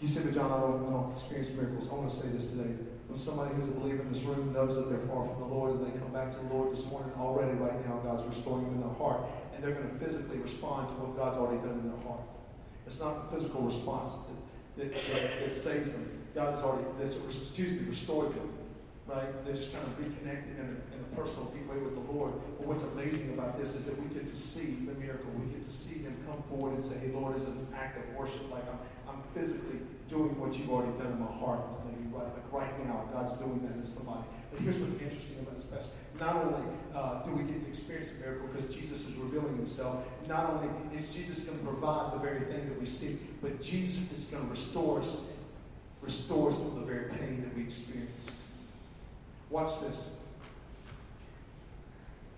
You 0.00 0.08
said 0.08 0.24
to 0.24 0.32
John, 0.32 0.50
I 0.50 0.58
don't, 0.58 0.88
I 0.88 0.90
don't 0.90 1.12
experience 1.12 1.50
miracles. 1.52 1.92
I 1.92 1.94
want 1.94 2.10
to 2.10 2.16
say 2.16 2.28
this 2.28 2.52
today. 2.52 2.72
When 3.06 3.14
somebody 3.14 3.54
who's 3.54 3.66
a 3.66 3.76
believer 3.76 4.00
in 4.00 4.10
this 4.10 4.22
room 4.22 4.52
knows 4.52 4.76
that 4.76 4.88
they're 4.88 5.06
far 5.06 5.28
from 5.28 5.40
the 5.40 5.46
Lord 5.46 5.76
and 5.76 5.86
they 5.86 5.98
come 5.98 6.10
back 6.10 6.32
to 6.32 6.38
the 6.38 6.48
Lord 6.48 6.72
this 6.72 6.86
morning, 6.86 7.12
already 7.18 7.52
right 7.58 7.86
now, 7.86 8.00
God's 8.00 8.24
restoring 8.24 8.64
them 8.64 8.74
in 8.76 8.80
their 8.80 8.96
heart. 8.96 9.20
And 9.54 9.62
they're 9.62 9.74
going 9.74 9.90
to 9.90 9.94
physically 9.96 10.38
respond 10.38 10.88
to 10.88 10.94
what 10.94 11.16
God's 11.16 11.36
already 11.36 11.60
done 11.60 11.84
in 11.84 11.88
their 11.90 12.00
heart. 12.08 12.22
It's 12.86 12.98
not 12.98 13.28
the 13.28 13.36
physical 13.36 13.60
response 13.60 14.24
that, 14.78 14.90
that, 14.90 15.12
that, 15.12 15.40
that 15.40 15.54
saves 15.54 15.92
them. 15.92 16.08
God 16.34 16.54
has 16.54 16.62
already, 16.62 16.88
this, 16.98 17.22
excuse 17.22 17.72
me, 17.72 17.86
restored 17.86 18.34
them 18.34 18.50
right? 19.10 19.44
They're 19.44 19.54
just 19.54 19.74
kind 19.74 19.84
of 19.86 19.98
reconnected 19.98 20.54
in 20.58 20.66
a, 20.66 20.76
in 20.94 20.99
personal, 21.20 21.52
way 21.68 21.78
with 21.78 21.94
the 21.94 22.12
Lord. 22.12 22.32
But 22.58 22.66
what's 22.66 22.84
amazing 22.84 23.34
about 23.34 23.58
this 23.58 23.76
is 23.76 23.86
that 23.86 24.00
we 24.00 24.08
get 24.14 24.26
to 24.26 24.36
see 24.36 24.86
the 24.86 24.94
miracle. 24.94 25.30
We 25.36 25.52
get 25.52 25.62
to 25.62 25.70
see 25.70 26.02
Him 26.02 26.16
come 26.26 26.42
forward 26.48 26.74
and 26.74 26.82
say, 26.82 26.98
"Hey, 26.98 27.12
Lord, 27.12 27.36
it's 27.36 27.44
an 27.44 27.68
act 27.76 27.98
of 27.98 28.16
worship. 28.16 28.50
Like 28.50 28.64
I'm, 28.66 28.80
I'm 29.14 29.22
physically 29.34 29.80
doing 30.08 30.38
what 30.40 30.56
you've 30.56 30.70
already 30.70 30.96
done 30.98 31.12
in 31.12 31.20
my 31.20 31.30
heart. 31.30 31.60
Maybe 31.84 32.08
right, 32.10 32.26
like 32.32 32.48
right 32.52 32.74
now, 32.86 33.04
God's 33.12 33.34
doing 33.34 33.60
that 33.66 33.76
in 33.76 33.84
somebody." 33.84 34.24
But 34.50 34.60
here's 34.62 34.80
what's 34.80 34.98
interesting 34.98 35.38
about 35.40 35.56
this 35.56 35.66
passage. 35.66 35.92
Not 36.18 36.36
only 36.36 36.66
uh, 36.92 37.22
do 37.22 37.30
we 37.30 37.44
get 37.44 37.62
to 37.62 37.68
experience 37.68 38.16
a 38.16 38.20
miracle 38.20 38.48
because 38.48 38.74
Jesus 38.74 39.08
is 39.08 39.16
revealing 39.16 39.56
himself, 39.56 40.04
not 40.26 40.50
only 40.50 40.68
is 40.92 41.14
Jesus 41.14 41.44
going 41.44 41.58
to 41.58 41.64
provide 41.64 42.12
the 42.14 42.18
very 42.18 42.40
thing 42.50 42.68
that 42.68 42.78
we 42.80 42.86
seek, 42.86 43.40
but 43.40 43.62
Jesus 43.62 44.10
is 44.10 44.24
going 44.24 44.42
to 44.42 44.50
restore 44.50 44.98
us, 44.98 45.30
restore 46.02 46.50
us 46.50 46.56
from 46.56 46.80
the 46.80 46.84
very 46.84 47.08
pain 47.10 47.42
that 47.42 47.54
we 47.56 47.62
experienced. 47.62 48.32
Watch 49.50 49.80
this. 49.80 50.19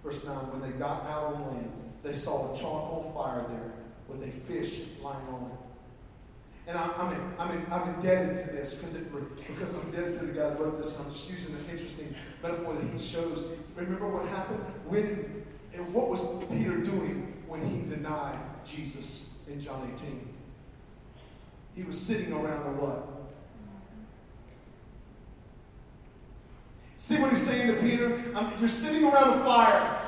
Verse 0.02 0.24
9 0.24 0.34
When 0.34 0.60
they 0.60 0.76
got 0.78 1.06
out 1.06 1.34
on 1.34 1.46
land, 1.48 1.72
they 2.02 2.12
saw 2.12 2.54
a 2.54 2.58
charcoal 2.58 3.12
fire 3.14 3.44
there 3.48 3.72
with 4.08 4.28
a 4.28 4.32
fish 4.32 4.80
lying 5.02 5.26
on 5.28 5.50
it. 5.50 5.58
And 6.66 6.78
I'm, 6.78 6.90
I'm, 6.96 7.12
in, 7.12 7.34
I'm, 7.38 7.50
in, 7.50 7.66
I'm 7.72 7.94
indebted 7.94 8.36
to 8.44 8.52
this 8.52 8.74
because, 8.74 8.94
it, 8.94 9.12
because 9.48 9.74
I'm 9.74 9.80
indebted 9.86 10.18
to 10.20 10.26
the 10.26 10.32
guy 10.32 10.50
who 10.50 10.64
wrote 10.64 10.78
this. 10.78 10.98
I'm 11.00 11.10
just 11.12 11.28
using 11.30 11.56
an 11.56 11.64
interesting 11.70 12.14
metaphor 12.42 12.74
that 12.74 12.84
he 12.84 12.98
shows. 12.98 13.44
Remember 13.74 14.08
what 14.08 14.28
happened? 14.28 14.60
When, 14.86 15.44
and 15.74 15.92
what 15.92 16.08
was 16.08 16.20
Peter 16.50 16.76
doing 16.78 17.42
when 17.48 17.68
he 17.68 17.80
denied 17.82 18.38
Jesus 18.64 19.40
in 19.48 19.60
John 19.60 19.90
18? 19.92 20.28
He 21.74 21.82
was 21.82 22.00
sitting 22.00 22.32
around 22.32 22.66
a 22.66 22.80
what? 22.80 23.11
See 27.02 27.18
what 27.18 27.30
he's 27.30 27.44
saying 27.44 27.66
to 27.66 27.82
Peter? 27.82 28.22
Um, 28.32 28.52
you're 28.60 28.68
sitting 28.68 29.02
around 29.02 29.40
a 29.40 29.44
fire. 29.44 30.00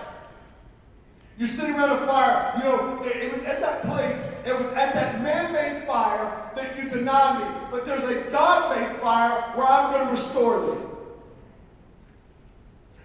You're 1.36 1.48
sitting 1.48 1.74
around 1.74 1.90
a 1.90 2.06
fire. 2.06 2.52
You 2.56 2.62
know, 2.62 3.02
it 3.02 3.32
was 3.32 3.42
at 3.42 3.60
that 3.62 3.82
place, 3.82 4.32
it 4.46 4.56
was 4.56 4.68
at 4.74 4.94
that 4.94 5.20
man 5.20 5.52
made 5.52 5.88
fire 5.88 6.52
that 6.54 6.78
you 6.78 6.88
deny 6.88 7.40
me. 7.40 7.66
But 7.72 7.84
there's 7.84 8.04
a 8.04 8.30
God 8.30 8.78
made 8.78 8.96
fire 9.00 9.32
where 9.56 9.66
I'm 9.66 9.90
going 9.90 10.04
to 10.04 10.10
restore 10.12 10.58
you. 10.58 10.93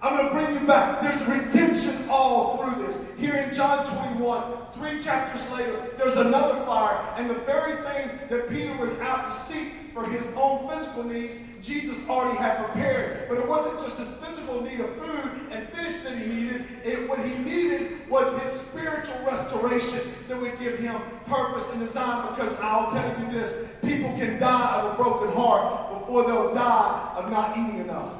I'm 0.02 0.16
going 0.16 0.28
to 0.28 0.34
bring 0.34 0.62
you 0.62 0.66
back. 0.66 1.02
There's 1.02 1.26
redemption 1.26 2.08
all 2.10 2.58
through 2.58 2.86
this. 2.86 3.04
Here 3.18 3.36
in 3.36 3.54
John 3.54 3.86
21, 3.86 4.44
three 4.72 5.02
chapters 5.02 5.52
later, 5.52 5.90
there's 5.98 6.16
another 6.16 6.64
fire. 6.66 6.98
And 7.18 7.30
the 7.30 7.36
very 7.36 7.74
thing 7.74 8.10
that 8.30 8.50
Peter 8.50 8.74
was 8.78 8.98
out 9.00 9.26
to 9.26 9.32
seek 9.32 9.74
for 9.94 10.06
his 10.06 10.32
own 10.38 10.70
physical 10.70 11.04
needs, 11.04 11.38
Jesus 11.62 12.08
already 12.08 12.38
had 12.38 12.64
prepared. 12.64 13.28
But 13.28 13.40
it 13.40 13.48
wasn't 13.48 13.82
just 13.82 14.00
his 14.00 14.08
physical 14.26 14.62
need 14.62 14.80
of 14.80 14.90
food 14.96 15.52
and 15.52 15.68
fish 15.70 15.98
that 16.04 16.18
he 16.18 16.28
needed. 16.28 16.64
It, 16.86 17.10
what 17.10 17.20
he 17.20 17.38
needed 17.40 18.10
was 18.10 18.42
his 18.42 18.52
spiritual 18.52 19.20
restoration 19.26 20.00
that 20.30 20.40
would 20.40 20.58
give 20.60 20.80
him 20.80 20.96
purpose 21.26 21.70
and 21.72 21.82
design. 21.82 22.30
Because 22.30 22.58
I'll 22.62 22.90
tell 22.90 23.20
you 23.20 23.30
this 23.32 23.76
people 23.82 24.12
can 24.18 24.40
die 24.40 24.80
of 24.80 24.94
a 24.94 24.96
broken 24.96 25.36
heart 25.36 26.00
before 26.00 26.24
they'll 26.24 26.54
die 26.54 27.14
of 27.18 27.30
not 27.30 27.58
eating 27.58 27.80
enough. 27.80 28.14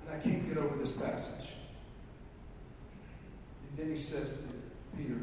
And 0.00 0.03
I 0.14 0.22
can't 0.22 0.48
get 0.48 0.58
over 0.58 0.76
this 0.76 0.92
passage. 0.92 1.50
And 3.68 3.78
then 3.78 3.90
he 3.90 3.96
says 3.96 4.42
to 4.42 4.96
Peter 4.96 5.18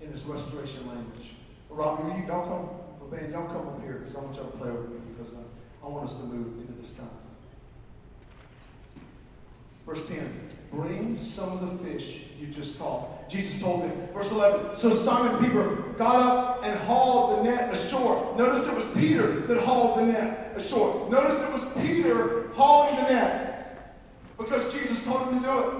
in 0.00 0.10
his 0.10 0.24
restoration 0.24 0.86
language, 0.88 1.30
Robbie, 1.70 2.20
you, 2.20 2.26
y'all 2.26 2.46
come, 2.46 3.08
the 3.10 3.16
band, 3.16 3.32
y'all 3.32 3.46
come 3.46 3.68
up 3.68 3.80
here 3.82 3.98
because 3.98 4.16
I 4.16 4.20
want 4.20 4.36
y'all 4.36 4.46
to 4.46 4.58
play 4.58 4.70
with 4.70 4.90
me 4.90 4.96
because 5.16 5.32
I, 5.34 5.86
I 5.86 5.88
want 5.88 6.06
us 6.06 6.16
to 6.16 6.24
move 6.24 6.60
into 6.60 6.80
this 6.80 6.92
time. 6.92 7.08
Verse 9.86 10.08
10 10.08 10.50
Bring 10.72 11.16
some 11.16 11.52
of 11.52 11.60
the 11.60 11.84
fish 11.84 12.22
you 12.40 12.48
just 12.48 12.78
caught. 12.78 13.28
Jesus 13.28 13.62
told 13.62 13.82
them, 13.82 14.08
verse 14.12 14.32
11. 14.32 14.74
So 14.74 14.90
Simon 14.90 15.44
Peter 15.44 15.76
got 15.96 16.16
up 16.16 16.64
and 16.64 16.76
hauled 16.80 17.38
the 17.38 17.50
net 17.50 17.72
ashore. 17.72 18.34
Notice 18.36 18.66
it 18.66 18.74
was 18.74 18.86
Peter 18.92 19.40
that 19.46 19.62
hauled 19.62 20.00
the 20.00 20.06
net 20.06 20.52
ashore. 20.56 21.08
Notice 21.10 21.42
it 21.42 21.52
was 21.52 21.64
Peter 21.74 22.48
hauling 22.54 22.96
the 22.96 23.02
net 23.02 23.54
because 24.36 24.72
Jesus 24.72 25.04
told 25.04 25.28
him 25.28 25.40
to 25.40 25.46
do 25.46 25.58
it. 25.60 25.74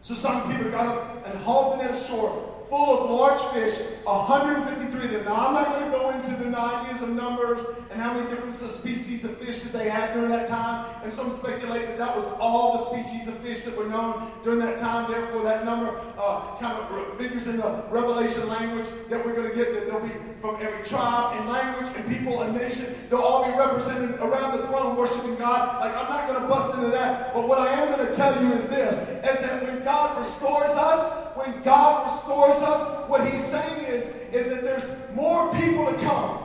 So 0.00 0.14
some 0.14 0.50
people 0.50 0.70
got 0.70 0.86
up 0.86 1.26
and 1.26 1.38
hauled 1.40 1.78
the 1.78 1.84
net 1.84 1.92
ashore 1.92 2.49
full 2.70 3.02
of 3.02 3.10
large 3.10 3.40
fish, 3.52 3.84
153 4.04 5.04
of 5.04 5.10
them. 5.10 5.24
Now, 5.24 5.48
I'm 5.48 5.54
not 5.54 5.74
going 5.74 5.84
to 5.84 5.90
go 5.90 6.10
into 6.10 6.30
the 6.42 6.48
90s 6.56 7.02
of 7.02 7.10
numbers 7.10 7.60
and 7.90 8.00
how 8.00 8.14
many 8.14 8.30
different 8.30 8.54
species 8.54 9.24
of 9.24 9.36
fish 9.38 9.62
that 9.62 9.76
they 9.76 9.90
had 9.90 10.14
during 10.14 10.30
that 10.30 10.46
time. 10.46 10.86
And 11.02 11.12
some 11.12 11.30
speculate 11.30 11.88
that 11.88 11.98
that 11.98 12.14
was 12.14 12.26
all 12.38 12.78
the 12.78 12.84
species 12.84 13.26
of 13.26 13.36
fish 13.38 13.64
that 13.64 13.76
were 13.76 13.88
known 13.88 14.30
during 14.44 14.60
that 14.60 14.78
time. 14.78 15.10
Therefore, 15.10 15.42
that 15.42 15.64
number 15.64 16.00
uh, 16.16 16.56
kind 16.60 16.78
of 16.78 17.18
figures 17.18 17.48
in 17.48 17.56
the 17.56 17.84
Revelation 17.90 18.48
language 18.48 18.86
that 19.08 19.24
we're 19.24 19.34
going 19.34 19.50
to 19.50 19.54
get 19.54 19.74
that 19.74 19.86
there'll 19.86 20.06
be 20.06 20.14
from 20.40 20.56
every 20.60 20.84
tribe 20.84 21.36
and 21.36 21.50
language 21.50 21.90
and 21.96 22.08
people 22.08 22.42
and 22.42 22.54
nation. 22.54 22.86
They'll 23.10 23.18
all 23.18 23.50
be 23.50 23.58
represented 23.58 24.20
around 24.20 24.56
the 24.56 24.66
throne 24.68 24.96
worshiping 24.96 25.34
God. 25.36 25.80
Like, 25.80 25.96
I'm 25.96 26.08
not 26.08 26.28
going 26.28 26.40
to 26.40 26.46
bust 26.46 26.76
into 26.76 26.90
that. 26.90 27.34
But 27.34 27.48
what 27.48 27.58
I 27.58 27.72
am 27.72 27.90
going 27.90 28.06
to 28.06 28.14
tell 28.14 28.40
you 28.40 28.52
is 28.52 28.68
this, 28.68 28.96
is 28.96 29.40
that 29.40 29.62
when 29.64 29.82
God 29.82 30.16
restores 30.16 30.70
us, 30.70 31.29
when 31.40 31.62
God 31.62 32.04
restores 32.04 32.56
us, 32.56 33.08
what 33.08 33.26
he's 33.26 33.42
saying 33.42 33.84
is, 33.84 34.14
is 34.32 34.50
that 34.50 34.62
there's 34.62 34.84
more 35.14 35.52
people 35.54 35.86
to 35.86 35.98
come. 35.98 36.38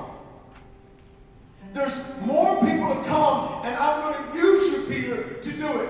There's 1.74 2.22
more 2.22 2.56
people 2.62 2.96
to 2.96 3.04
come, 3.04 3.62
and 3.66 3.76
I'm 3.76 4.02
going 4.02 4.32
to 4.32 4.38
use 4.38 4.72
you, 4.72 4.84
Peter, 4.84 5.34
to 5.34 5.52
do 5.52 5.82
it. 5.82 5.90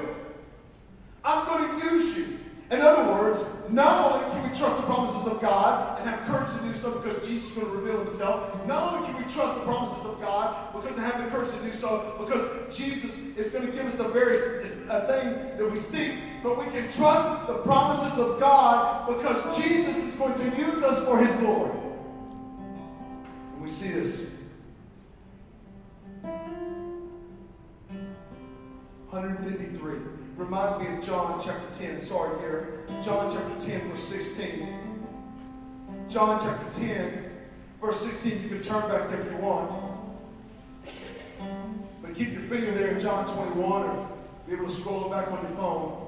I'm 1.24 1.46
going 1.46 1.80
to 1.80 1.86
use 1.86 2.18
you. 2.18 2.40
In 2.72 2.82
other 2.82 3.12
words, 3.12 3.46
not 3.70 4.14
only 4.14 4.26
can 4.32 4.50
we 4.50 4.56
trust 4.56 4.78
the 4.78 4.84
promises 4.84 5.28
of 5.28 5.40
God 5.40 6.00
and 6.00 6.10
have 6.10 6.22
courage 6.26 6.52
to 6.58 6.66
do 6.66 6.74
so 6.74 7.00
because 7.00 7.28
Jesus 7.28 7.50
is 7.52 7.56
going 7.56 7.68
to 7.68 7.78
reveal 7.78 8.00
himself, 8.00 8.66
not 8.66 8.94
only 8.94 9.08
can 9.08 9.16
we 9.18 9.32
trust 9.32 9.54
the 9.54 9.62
promises 9.62 10.04
of 10.04 10.20
God 10.20 10.74
because 10.74 10.96
to 10.96 11.02
have 11.02 11.24
the 11.24 11.30
courage 11.30 11.52
to 11.52 11.60
do 11.60 11.74
so 11.74 12.16
because 12.20 12.76
Jesus 12.76 13.20
is 13.38 13.50
going 13.50 13.68
to 13.68 13.72
give 13.72 13.86
us 13.86 13.96
the 13.96 14.08
very 14.08 14.36
a 14.36 15.08
thing 15.08 15.58
that 15.58 15.70
we 15.72 15.78
seek, 15.78 16.14
but 16.42 16.58
we 16.58 16.66
can 16.72 16.92
trust 16.92 17.48
the 17.48 17.60
promises 17.60 18.18
of 18.18 18.40
God 18.40 19.08
because 19.08 19.58
Jesus 19.58 19.98
is 19.98 20.16
going 20.16 20.34
to 20.34 20.46
use 20.58 20.82
us 20.82 21.06
for 21.06 21.20
his 21.20 21.32
glory. 21.36 21.72
And 23.54 23.62
we 23.62 23.70
see 23.70 23.90
this. 23.90 24.32
153 29.10 30.15
reminds 30.38 30.80
me 30.80 30.96
of 30.96 31.06
John 31.06 31.42
chapter 31.44 31.84
10. 31.84 32.00
Sorry, 32.00 32.40
Gary. 32.40 32.66
John 33.04 33.32
chapter 33.32 33.68
10, 33.68 33.90
verse 33.90 34.04
16. 34.04 35.08
John 36.10 36.40
chapter 36.40 36.80
10, 36.80 37.32
verse 37.82 38.00
16. 38.02 38.44
You 38.44 38.50
can 38.50 38.62
turn 38.62 38.82
back 38.90 39.10
there 39.10 39.20
if 39.20 39.32
you 39.32 39.38
want. 39.38 39.72
But 42.02 42.14
keep 42.14 42.32
your 42.34 42.42
finger 42.42 42.72
there 42.72 42.92
in 42.92 43.00
John 43.00 43.26
21 43.28 43.84
or 43.84 44.10
be 44.48 44.54
able 44.54 44.66
to 44.66 44.72
scroll 44.72 45.06
it 45.06 45.12
back 45.12 45.32
on 45.32 45.42
your 45.42 45.56
phone. 45.56 46.02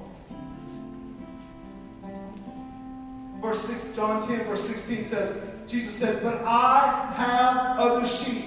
Verse 3.42 3.62
6, 3.62 3.96
John 3.96 4.26
10, 4.26 4.46
verse 4.46 4.68
16 4.68 5.04
says, 5.04 5.42
Jesus 5.68 5.94
said, 5.94 6.24
But 6.24 6.44
I 6.44 7.14
have 7.16 7.80
other 7.80 8.06
sheep 8.06 8.46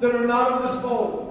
that 0.00 0.14
are 0.14 0.26
not 0.26 0.52
of 0.52 0.62
this 0.62 0.80
fold. 0.82 1.24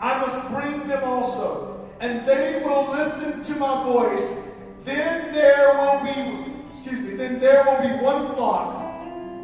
I 0.00 0.20
must 0.20 0.48
bring 0.48 0.88
them 0.88 1.04
also, 1.04 1.79
and 2.00 2.26
they 2.26 2.62
will 2.64 2.90
listen 2.90 3.42
to 3.44 3.54
my 3.56 3.84
voice. 3.84 4.48
Then 4.84 5.32
there 5.34 5.74
will 5.74 6.02
be, 6.02 6.66
excuse 6.68 6.98
me, 7.00 7.14
then 7.14 7.38
there 7.38 7.64
will 7.64 7.80
be 7.80 8.02
one 8.02 8.34
flock, 8.34 8.82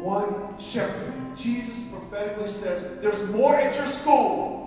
one 0.01 0.57
shepherd. 0.59 1.13
Jesus 1.35 1.83
prophetically 1.89 2.47
says, 2.47 2.99
There's 2.99 3.29
more 3.29 3.55
at 3.55 3.75
your 3.75 3.85
school. 3.85 4.65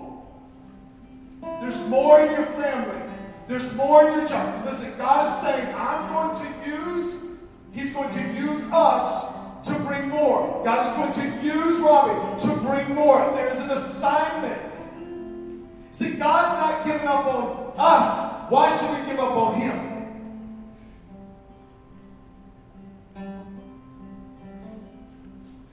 There's 1.59 1.85
more 1.89 2.21
in 2.21 2.31
your 2.31 2.45
family. 2.45 3.01
There's 3.47 3.75
more 3.75 4.07
in 4.07 4.19
your 4.19 4.27
job. 4.27 4.63
Listen, 4.63 4.93
God 4.97 5.27
is 5.27 5.33
saying, 5.41 5.75
I'm 5.75 6.13
going 6.13 6.35
to 6.39 6.69
use, 6.69 7.25
He's 7.73 7.93
going 7.93 8.13
to 8.13 8.21
use 8.33 8.63
us 8.71 9.35
to 9.67 9.73
bring 9.79 10.07
more. 10.07 10.61
God 10.63 10.87
is 10.87 10.93
going 10.93 11.11
to 11.13 11.45
use 11.45 11.79
Robbie 11.81 12.39
to 12.43 12.55
bring 12.61 12.95
more. 12.95 13.19
There 13.33 13.49
is 13.49 13.59
an 13.59 13.69
assignment. 13.71 14.71
See, 15.91 16.11
God's 16.15 16.53
not 16.53 16.85
giving 16.85 17.07
up 17.07 17.25
on 17.25 17.73
us. 17.77 18.49
Why 18.49 18.69
should 18.75 18.89
we 18.97 19.11
give 19.11 19.19
up 19.19 19.35
on 19.35 19.55
Him? 19.55 19.91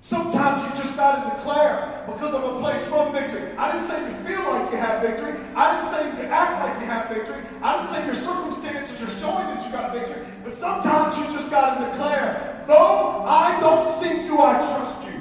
Sometimes 0.01 0.64
you 0.64 0.71
just 0.71 0.97
got 0.97 1.23
to 1.23 1.37
declare 1.37 2.05
because 2.07 2.35
of 2.35 2.43
a 2.43 2.59
place 2.61 2.85
from 2.87 3.12
victory. 3.12 3.53
I 3.59 3.73
didn't 3.73 3.87
say 3.87 4.01
you 4.09 4.16
feel 4.27 4.43
like 4.51 4.73
you 4.73 4.79
have 4.79 5.03
victory. 5.03 5.35
I 5.55 5.77
didn't 5.77 5.91
say 5.91 6.23
you 6.23 6.29
act 6.31 6.64
like 6.64 6.81
you 6.81 6.87
have 6.87 7.09
victory. 7.09 7.43
I 7.62 7.77
didn't 7.77 7.95
say 7.95 8.05
your 8.07 8.14
circumstances 8.14 9.03
are 9.03 9.21
showing 9.21 9.47
that 9.47 9.64
you 9.64 9.71
got 9.71 9.93
victory. 9.93 10.25
But 10.43 10.55
sometimes 10.55 11.19
you 11.19 11.25
just 11.25 11.51
got 11.51 11.79
to 11.79 11.91
declare, 11.91 12.64
though 12.66 13.25
I 13.27 13.61
don't 13.61 13.87
see 13.87 14.25
you, 14.25 14.41
I 14.41 14.55
trust 14.55 15.07
you. 15.07 15.21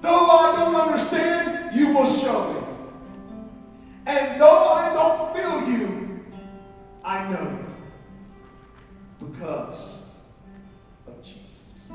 Though 0.00 0.26
I 0.28 0.56
don't 0.56 0.74
understand, 0.74 1.74
you 1.74 1.94
will 1.94 2.06
show 2.06 2.52
me. 2.52 2.61
And 4.06 4.40
though 4.40 4.68
I 4.68 4.92
don't 4.92 5.36
feel 5.36 5.68
you, 5.68 6.24
I 7.04 7.28
know 7.28 7.42
you 7.42 9.28
because 9.28 10.10
of 11.06 11.22
Jesus. 11.22 11.88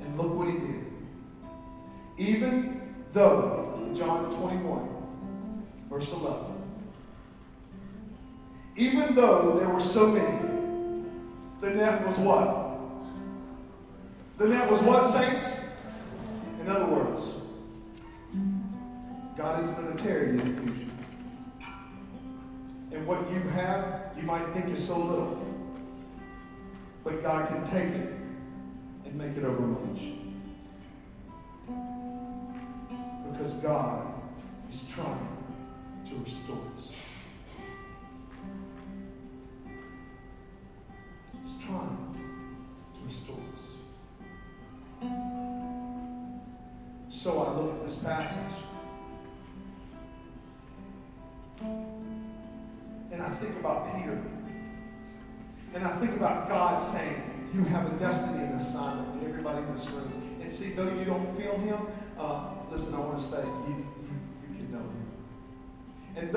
And 0.00 0.18
look 0.18 0.34
what 0.34 0.48
he 0.48 0.54
did. 0.58 0.86
Even 2.18 2.80
though, 3.12 3.90
John 3.94 4.30
21, 4.30 4.88
verse 5.88 6.12
11, 6.12 6.44
even 8.76 9.14
though 9.14 9.56
there 9.58 9.68
were 9.68 9.80
so 9.80 10.08
many, 10.08 10.38
the 11.60 11.70
net 11.70 12.04
was 12.04 12.18
what? 12.18 12.78
The 14.38 14.48
net 14.48 14.70
was 14.70 14.82
what, 14.82 15.04
saints? 15.04 15.60
In 16.60 16.68
other 16.68 16.86
words, 16.86 17.22
God 19.38 19.60
isn't 19.60 19.76
going 19.76 19.96
to 19.96 20.02
tear 20.02 20.32
you 20.32 20.40
to 20.40 20.46
use 20.48 20.78
you. 20.80 20.90
And 22.90 23.06
what 23.06 23.30
you 23.30 23.38
have, 23.50 24.10
you 24.16 24.24
might 24.24 24.44
think 24.48 24.68
is 24.68 24.84
so 24.84 24.98
little. 24.98 25.46
But 27.04 27.22
God 27.22 27.46
can 27.46 27.64
take 27.64 27.84
it 27.84 28.14
and 29.04 29.14
make 29.14 29.36
it 29.36 29.44
over 29.44 29.62
much. 29.62 30.00
Because 33.30 33.52
God 33.52 34.12
is 34.68 34.82
trying 34.92 35.28
to 36.06 36.16
restore 36.16 36.58
us. 36.76 36.97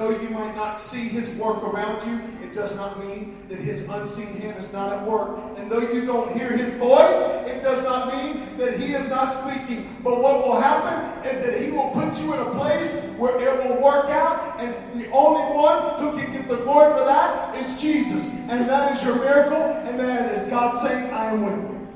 Though 0.01 0.19
you 0.19 0.29
might 0.29 0.55
not 0.55 0.79
see 0.79 1.07
His 1.07 1.29
work 1.31 1.61
around 1.61 2.01
you, 2.09 2.19
it 2.43 2.51
does 2.51 2.75
not 2.75 2.99
mean 2.99 3.37
that 3.49 3.59
His 3.59 3.87
unseen 3.87 4.33
hand 4.41 4.57
is 4.57 4.73
not 4.73 4.91
at 4.91 5.07
work. 5.07 5.37
And 5.57 5.69
though 5.69 5.79
you 5.79 6.05
don't 6.07 6.35
hear 6.35 6.49
His 6.57 6.73
voice, 6.73 7.15
it 7.45 7.61
does 7.61 7.83
not 7.83 8.11
mean 8.11 8.57
that 8.57 8.79
He 8.79 8.93
is 8.93 9.07
not 9.09 9.27
speaking. 9.27 9.95
But 10.03 10.19
what 10.19 10.39
will 10.39 10.59
happen 10.59 11.23
is 11.23 11.45
that 11.45 11.61
He 11.61 11.69
will 11.69 11.91
put 11.91 12.19
you 12.19 12.33
in 12.33 12.39
a 12.39 12.49
place 12.55 12.99
where 13.17 13.39
it 13.39 13.63
will 13.63 13.79
work 13.79 14.09
out, 14.09 14.59
and 14.59 14.73
the 14.99 15.07
only 15.11 15.55
one 15.55 16.01
who 16.01 16.19
can 16.19 16.31
get 16.33 16.49
the 16.49 16.57
glory 16.57 16.97
for 16.97 17.05
that 17.05 17.55
is 17.55 17.79
Jesus. 17.79 18.33
And 18.49 18.67
that 18.67 18.95
is 18.95 19.03
your 19.03 19.17
miracle, 19.17 19.61
and 19.61 19.99
that 19.99 20.33
is 20.33 20.49
God 20.49 20.71
saying, 20.71 21.13
I 21.13 21.31
am 21.31 21.45
with 21.45 21.53
you. 21.53 21.87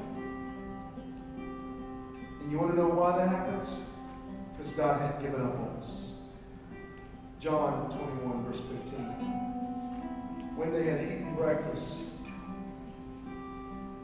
And 2.42 2.52
you 2.52 2.60
want 2.60 2.70
to 2.70 2.78
know 2.78 2.90
why 2.90 3.18
that 3.18 3.30
happens? 3.30 3.78
Because 4.52 4.72
God 4.74 5.02
had 5.02 5.20
given 5.20 5.42
up 5.42 5.56
on 5.56 5.78
us. 5.80 6.05
John 7.40 7.90
21, 7.90 8.46
verse 8.46 8.62
15. 8.62 9.06
When 10.56 10.72
they 10.72 10.86
had 10.86 11.02
eaten 11.04 11.36
breakfast, 11.36 12.00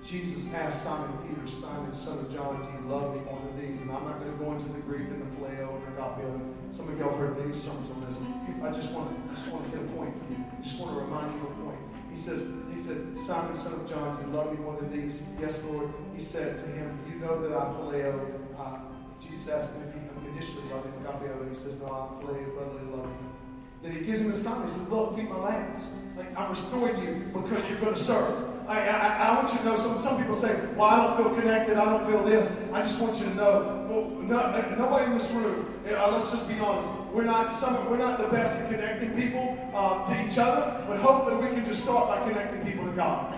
Jesus 0.03 0.53
asked 0.53 0.83
Simon 0.83 1.17
Peter, 1.23 1.47
Simon, 1.47 1.93
son 1.93 2.19
of 2.19 2.33
John, 2.33 2.61
do 2.61 2.67
you 2.67 2.91
love 2.91 3.15
me 3.15 3.21
more 3.23 3.39
than 3.39 3.55
these? 3.61 3.81
And 3.81 3.91
I'm 3.91 4.03
not 4.03 4.19
going 4.19 4.31
to 4.31 4.37
go 4.37 4.51
into 4.51 4.67
the 4.67 4.79
Greek 4.79 5.07
and 5.07 5.21
the 5.21 5.35
phileo 5.37 5.75
and 5.75 5.85
the 5.85 6.01
agapeo. 6.01 6.73
Some 6.73 6.89
of 6.89 6.99
y'all 6.99 7.11
have 7.11 7.19
heard 7.19 7.37
many 7.37 7.53
sermons 7.53 7.89
on 7.91 8.03
this. 8.05 8.19
I 8.61 8.71
just 8.71 8.91
want 8.91 9.13
to, 9.13 9.35
just 9.35 9.47
want 9.47 9.71
to 9.71 9.77
hit 9.77 9.87
a 9.87 9.91
point 9.93 10.17
for 10.17 10.25
you. 10.33 10.43
I 10.43 10.61
just 10.61 10.81
want 10.81 10.95
to 10.95 11.01
remind 11.01 11.33
you 11.33 11.47
of 11.47 11.51
a 11.51 11.63
point. 11.63 11.79
He 12.09 12.17
says, 12.17 12.43
he 12.73 12.81
said, 12.81 13.17
Simon, 13.17 13.55
son 13.55 13.73
of 13.73 13.89
John, 13.89 14.17
do 14.19 14.27
you 14.27 14.35
love 14.35 14.51
me 14.51 14.59
more 14.59 14.75
than 14.75 14.91
these? 14.91 15.23
Yes, 15.39 15.63
Lord. 15.63 15.93
He 16.13 16.19
said 16.19 16.59
to 16.59 16.65
him, 16.65 16.99
you 17.07 17.15
know 17.15 17.39
that 17.41 17.55
I 17.55 17.65
phileo. 17.71 18.41
Uh, 18.59 18.79
Jesus 19.21 19.47
asked 19.47 19.75
him 19.77 19.83
if 19.87 19.93
he 19.93 19.99
and 20.41 21.55
he 21.55 21.55
says, 21.55 21.79
no, 21.79 21.85
I 21.87 22.23
phileo, 22.23 22.53
brotherly 22.53 22.79
him. 22.79 23.29
Then 23.81 23.91
he 23.93 23.99
gives 24.01 24.21
him 24.21 24.31
a 24.31 24.35
sign. 24.35 24.63
He 24.63 24.69
says, 24.69 24.89
look, 24.89 25.15
feed 25.15 25.29
my 25.29 25.37
lambs. 25.37 25.87
Like, 26.15 26.37
I'm 26.37 26.49
restoring 26.49 26.99
you 27.01 27.25
because 27.33 27.69
you're 27.69 27.79
going 27.79 27.93
to 27.93 27.99
serve. 27.99 28.47
I, 28.67 28.87
I, 28.87 29.27
I, 29.29 29.35
want 29.35 29.51
you 29.51 29.57
to 29.59 29.65
know, 29.65 29.75
some, 29.75 29.97
some 29.97 30.17
people 30.17 30.35
say, 30.35 30.55
well, 30.75 30.87
I 30.87 30.97
don't 30.97 31.17
feel 31.17 31.33
connected, 31.33 31.77
I 31.77 31.85
don't 31.85 32.05
feel 32.09 32.23
this. 32.23 32.57
I 32.71 32.81
just 32.81 33.01
want 33.01 33.17
you 33.19 33.25
to 33.25 33.35
know, 33.35 33.87
well, 33.89 34.09
no, 34.21 34.75
nobody 34.77 35.05
in 35.05 35.13
this 35.13 35.31
room, 35.33 35.81
uh, 35.87 36.11
let's 36.11 36.29
just 36.29 36.47
be 36.47 36.59
honest, 36.59 36.87
we're 37.11 37.25
not, 37.25 37.53
some, 37.53 37.89
we're 37.89 37.97
not 37.97 38.19
the 38.19 38.27
best 38.27 38.61
at 38.61 38.69
connecting 38.69 39.13
people 39.15 39.57
uh, 39.73 40.05
to 40.07 40.27
each 40.27 40.37
other, 40.37 40.85
but 40.87 40.99
hopefully 40.99 41.43
we 41.43 41.53
can 41.53 41.65
just 41.65 41.83
start 41.83 42.07
by 42.07 42.29
connecting 42.29 42.63
people 42.63 42.85
to 42.85 42.91
God. 42.91 43.35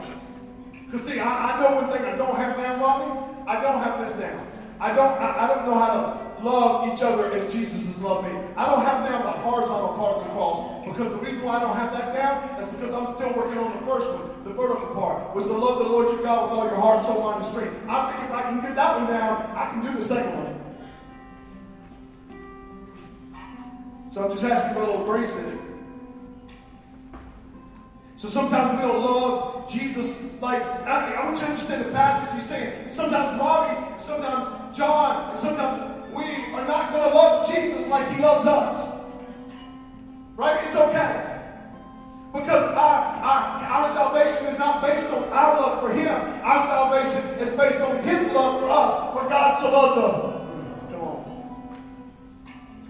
Because 0.86 1.08
see, 1.08 1.20
I, 1.20 1.54
I, 1.54 1.60
know 1.62 1.82
one 1.82 1.90
thing 1.92 2.06
I 2.06 2.16
don't 2.16 2.36
have 2.36 2.58
down, 2.58 2.82
Robbie. 2.82 3.48
I 3.48 3.62
don't 3.62 3.82
have 3.82 4.00
this 4.04 4.20
down. 4.20 4.46
I 4.80 4.94
don't, 4.94 5.20
I, 5.20 5.46
I 5.46 5.48
don't 5.48 5.66
know 5.66 5.80
how 5.80 5.88
to 5.88 6.23
love 6.44 6.92
each 6.92 7.02
other 7.02 7.32
as 7.32 7.52
Jesus 7.52 7.88
has 7.88 8.02
loved 8.02 8.28
me. 8.28 8.38
I 8.56 8.66
don't 8.66 8.84
have 8.84 9.10
down 9.10 9.24
the 9.24 9.32
horizontal 9.32 9.96
part 9.98 10.18
of 10.18 10.24
the 10.24 10.30
cross 10.32 10.86
because 10.86 11.10
the 11.10 11.18
reason 11.18 11.44
why 11.44 11.58
I 11.58 11.60
don't 11.62 11.76
have 11.76 11.92
that 11.94 12.14
down 12.14 12.60
is 12.60 12.68
because 12.68 12.94
I'm 12.94 13.08
still 13.08 13.34
working 13.34 13.58
on 13.58 13.72
the 13.72 13.86
first 13.86 14.12
one, 14.14 14.44
the 14.44 14.52
vertical 14.52 14.94
part, 14.94 15.34
was 15.34 15.48
to 15.48 15.54
love 15.54 15.80
the 15.80 15.86
Lord 15.86 16.12
your 16.14 16.22
God 16.22 16.50
with 16.50 16.60
all 16.60 16.66
your 16.66 16.76
heart, 16.76 17.02
soul, 17.02 17.24
mind, 17.24 17.38
and 17.38 17.46
strength. 17.46 17.76
I 17.88 18.12
think 18.12 18.30
if 18.30 18.36
I 18.36 18.42
can 18.44 18.62
get 18.62 18.76
that 18.76 18.98
one 19.00 19.08
down, 19.08 19.56
I 19.56 19.70
can 19.72 19.82
do 19.86 19.94
the 19.98 20.04
second 20.04 20.44
one. 20.44 20.54
So 24.12 24.24
I'm 24.26 24.32
just 24.32 24.44
asking 24.44 24.76
for 24.76 24.84
a 24.84 24.86
little 24.86 25.06
grace 25.06 25.36
in 25.40 25.46
it. 25.46 25.60
So 28.16 28.30
sometimes 28.30 28.80
we 28.80 28.88
don't 28.88 29.04
love 29.04 29.68
Jesus 29.70 30.40
like 30.42 30.62
I, 30.62 31.16
I 31.16 31.26
want 31.26 31.38
you 31.38 31.46
to 31.46 31.52
understand 31.52 31.86
the 31.86 31.92
passage 31.92 32.34
he's 32.34 32.46
saying. 32.46 32.92
Sometimes 32.92 33.40
Robbie, 33.40 34.00
sometimes 34.00 34.78
John, 34.78 35.30
and 35.30 35.38
sometimes 35.38 36.03
we 36.16 36.54
are 36.54 36.66
not 36.68 36.92
going 36.92 37.10
to 37.10 37.16
love 37.16 37.48
Jesus 37.48 37.88
like 37.90 38.08
he 38.16 38.22
loves 38.22 38.46
us. 38.46 39.06
Right? 40.36 40.64
It's 40.66 40.76
okay. 40.76 41.34
Because 42.34 42.64
our, 42.74 42.98
our, 43.22 43.62
our 43.62 43.86
salvation 43.86 44.48
is 44.48 44.58
not 44.58 44.82
based 44.82 45.06
on 45.14 45.24
our 45.30 45.62
love 45.62 45.82
for 45.82 45.94
him. 45.94 46.10
Our 46.44 46.58
salvation 46.66 47.22
is 47.40 47.52
based 47.52 47.80
on 47.80 48.02
his 48.04 48.32
love 48.32 48.62
for 48.62 48.70
us. 48.70 49.14
For 49.14 49.30
God 49.30 49.60
so 49.60 49.72
loved 49.72 49.98
the. 50.02 50.94
Come 50.94 51.02
on. 51.02 51.78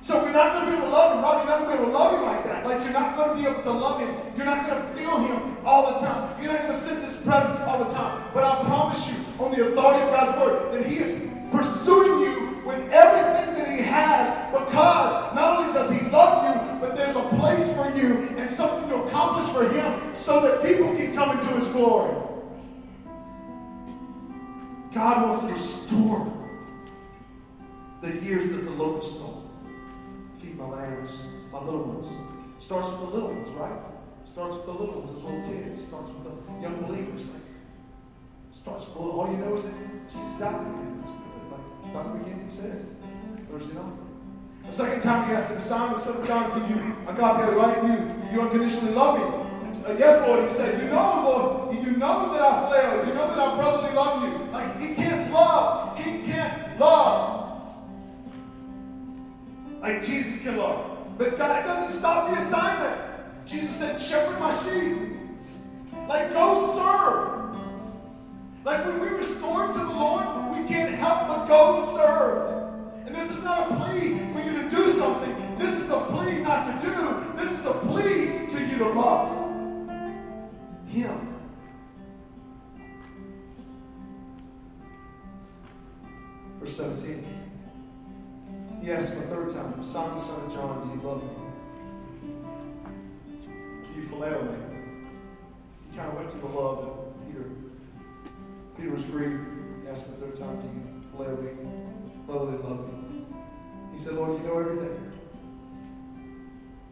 So 0.01 0.23
we're 0.23 0.31
not 0.31 0.53
going 0.53 0.65
to 0.65 0.71
be 0.71 0.77
able 0.77 0.87
to 0.87 0.93
love 0.93 1.17
him. 1.17 1.23
Robbie, 1.23 1.49
you're 1.49 1.59
not 1.59 1.67
going 1.67 1.77
to 1.77 1.83
be 1.83 1.83
able 1.83 1.91
to 1.91 1.97
love 1.97 2.13
him 2.13 2.23
like 2.23 2.43
that. 2.45 2.65
Like 2.65 2.83
you're 2.83 2.93
not 2.93 3.17
going 3.17 3.29
to 3.29 3.43
be 3.43 3.49
able 3.49 3.63
to 3.63 3.71
love 3.71 3.99
him. 3.99 4.15
You're 4.37 4.45
not 4.45 4.65
going 4.65 4.81
to 4.81 4.87
feel 4.95 5.17
him 5.17 5.57
all 5.65 5.93
the 5.93 6.05
time. 6.05 6.41
You're 6.41 6.51
not 6.53 6.61
going 6.61 6.73
to 6.73 6.79
sense 6.79 7.03
his 7.03 7.21
presence 7.21 7.59
all 7.61 7.83
the 7.83 7.91
time. 7.93 8.23
But 8.33 8.45
I 8.45 8.63
promise 8.63 9.09
you, 9.09 9.15
on 9.39 9.51
the 9.51 9.67
authority 9.67 10.01
of 10.03 10.09
God's 10.09 10.39
word, 10.39 10.73
that 10.73 10.85
he 10.85 10.97
is 10.97 11.21
pursuing 11.51 12.21
you 12.21 12.32
with 12.65 12.91
everything 12.91 13.53
that 13.55 13.67
he 13.67 13.83
has 13.83 14.29
because 14.51 15.35
not 15.35 15.59
only 15.59 15.73
does 15.73 15.89
he 15.89 16.09
love 16.09 16.43
you, 16.55 16.79
but 16.79 16.95
there's 16.95 17.15
a 17.15 17.23
place 17.37 17.69
for 17.73 17.89
you 17.97 18.29
and 18.37 18.49
something 18.49 18.89
to 18.89 19.03
accomplish 19.03 19.49
for 19.53 19.67
him 19.67 20.15
so 20.15 20.41
that 20.41 20.63
people 20.63 20.95
can 20.95 21.13
come 21.13 21.37
into 21.37 21.49
his 21.53 21.67
glory. 21.69 22.15
God 24.93 25.23
wants 25.23 25.45
to 25.45 25.51
restore 25.51 26.31
the 28.01 28.15
years 28.21 28.49
that 28.49 28.63
the 28.63 28.71
locust 28.71 29.15
stole 29.15 29.49
feed 30.43 30.57
my 30.57 30.65
lambs, 30.65 31.23
my 31.51 31.59
little 31.59 31.83
ones. 31.83 32.07
Starts 32.59 32.89
with 32.91 32.99
the 32.99 33.05
little 33.07 33.29
ones, 33.29 33.49
right? 33.49 33.79
Starts 34.25 34.57
with 34.57 34.65
the 34.65 34.71
little 34.73 34.95
ones, 34.95 35.09
those 35.11 35.23
little 35.23 35.41
kids. 35.49 35.87
Starts 35.87 36.11
with 36.11 36.23
the 36.23 36.61
young 36.61 36.81
believers. 36.81 37.25
Starts 38.51 38.87
with 38.87 38.97
all 38.97 39.29
you 39.31 39.37
know 39.37 39.55
is 39.55 39.63
that 39.63 39.73
Jesus 40.11 40.39
died 40.39 40.55
for 40.55 40.63
you. 40.63 41.22
Dr. 41.93 42.09
McKinney 42.09 42.49
said 42.49 42.85
Thursday 43.49 43.73
night. 43.75 43.93
The 44.65 44.71
second 44.71 45.01
time 45.01 45.27
he 45.27 45.35
asked 45.35 45.51
him, 45.51 45.61
Simon, 45.61 45.97
son 45.97 46.17
of 46.17 46.27
John, 46.27 46.49
do 46.51 46.73
you, 46.73 46.95
I 47.07 47.13
got 47.13 47.37
here, 47.43 47.55
right? 47.55 47.83
You, 47.83 48.33
you 48.33 48.41
unconditionally 48.41 48.93
love 48.93 49.19
me. 49.19 49.85
Uh, 49.85 49.95
yes, 49.97 50.27
Lord, 50.27 50.41
he 50.43 50.49
said, 50.49 50.81
You 50.81 50.89
know, 50.89 51.23
Lord, 51.25 51.75
you 51.75 51.91
know 51.91 52.33
that 52.33 52.41
I 52.41 52.71
failed. 52.71 53.07
You 53.07 53.13
know 53.13 53.27
that 53.27 53.37
I 53.37 53.55
brotherly 53.55 53.93
love 53.93 54.23
you. 54.23 54.51
Like, 54.51 54.81
he 54.81 54.95
can't 54.95 55.31
love. 55.31 55.97
He 55.97 56.23
can't 56.23 56.79
love 56.79 57.43
like 59.83 60.01
Jesus 60.01 60.41
can 60.41 60.57
love. 60.57 61.17
But 61.17 61.37
God, 61.37 61.59
it 61.59 61.67
doesn't 61.67 61.91
stop 61.91 62.31
the 62.31 62.41
assignment. 62.41 62.99
Jesus 63.45 63.75
said, 63.75 63.99
shepherd 63.99 64.39
my 64.39 64.51
sheep. 64.63 64.97
Like, 66.07 66.31
go 66.31 66.55
serve. 66.73 67.42
Like, 68.63 68.85
when 68.85 68.99
we 69.01 69.07
restore 69.07 69.67
to 69.67 69.79
the 69.79 69.85
Lord, 69.85 70.57
we 70.57 70.67
can't 70.67 70.95
help 70.95 71.27
but 71.27 71.45
go 71.47 71.85
serve. 71.95 73.05
And 73.05 73.13
this 73.13 73.29
is 73.31 73.43
not 73.43 73.69
a 73.69 73.75
plea 73.75 74.17
for 74.31 74.39
you 74.39 74.61
to 74.61 74.69
do 74.69 74.87
something. 74.89 75.57
This 75.57 75.77
is 75.77 75.89
a 75.89 75.99
plea 75.99 76.39
not 76.39 76.81
to 76.81 76.87
do. 76.87 77.33
This 77.35 77.51
is 77.59 77.65
a 77.65 77.73
plea 77.73 78.47
to 78.47 78.65
you 78.65 78.77
to 78.77 78.89
love 78.89 79.29
Him. 80.87 81.33
Verse 86.59 86.77
17. 86.77 87.25
He 88.81 88.91
asked 88.91 89.13
him 89.13 89.19
a 89.19 89.25
third 89.27 89.49
time, 89.49 89.83
Simon, 89.83 90.19
son 90.19 90.45
of 90.45 90.53
John, 90.53 90.87
do 90.87 90.93
you 90.93 91.01
love 91.07 91.23
me? 91.23 91.29
Do 93.85 93.93
you 93.99 94.07
phileo 94.07 94.43
me? 94.43 94.57
He 95.89 95.97
kind 95.97 96.09
of 96.09 96.15
went 96.15 96.29
to 96.31 96.37
the 96.37 96.47
love 96.47 96.85
that 96.85 97.27
Peter, 97.27 97.49
Peter 98.77 98.91
was 98.91 99.05
grieved. 99.05 99.45
He 99.83 99.89
asked 99.89 100.07
him 100.07 100.15
a 100.15 100.17
third 100.17 100.35
time, 100.35 100.61
do 100.61 100.67
you 100.67 101.03
phileo 101.11 101.41
me? 101.43 101.51
Brotherly 102.25 102.57
love 102.57 102.87
me. 102.87 103.25
He 103.91 103.97
said, 103.97 104.13
Lord, 104.13 104.41
you 104.41 104.47
know 104.47 104.59
everything. 104.59 105.11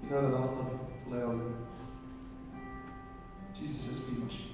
You 0.04 0.10
know 0.10 0.22
that 0.22 0.36
I 0.36 0.40
love 0.40 0.80
you, 1.08 1.14
phileo 1.14 1.34
you. 1.34 1.56
Jesus 3.60 3.80
says, 3.82 4.00
feed 4.06 4.20
my 4.20 4.32
sheep. 4.32 4.52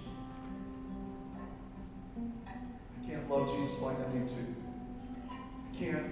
I 2.55 3.09
can't 3.09 3.29
love 3.29 3.49
Jesus 3.55 3.81
like 3.81 3.97
I 3.99 4.13
need 4.13 4.27
to. 4.27 4.33
I 5.29 5.77
can't 5.77 6.05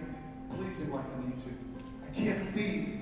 please 0.49 0.79
Him 0.81 0.93
like 0.93 1.05
I 1.05 1.29
need 1.29 1.39
to. 1.39 1.49
I 2.03 2.13
can't 2.13 2.55
be 2.55 2.99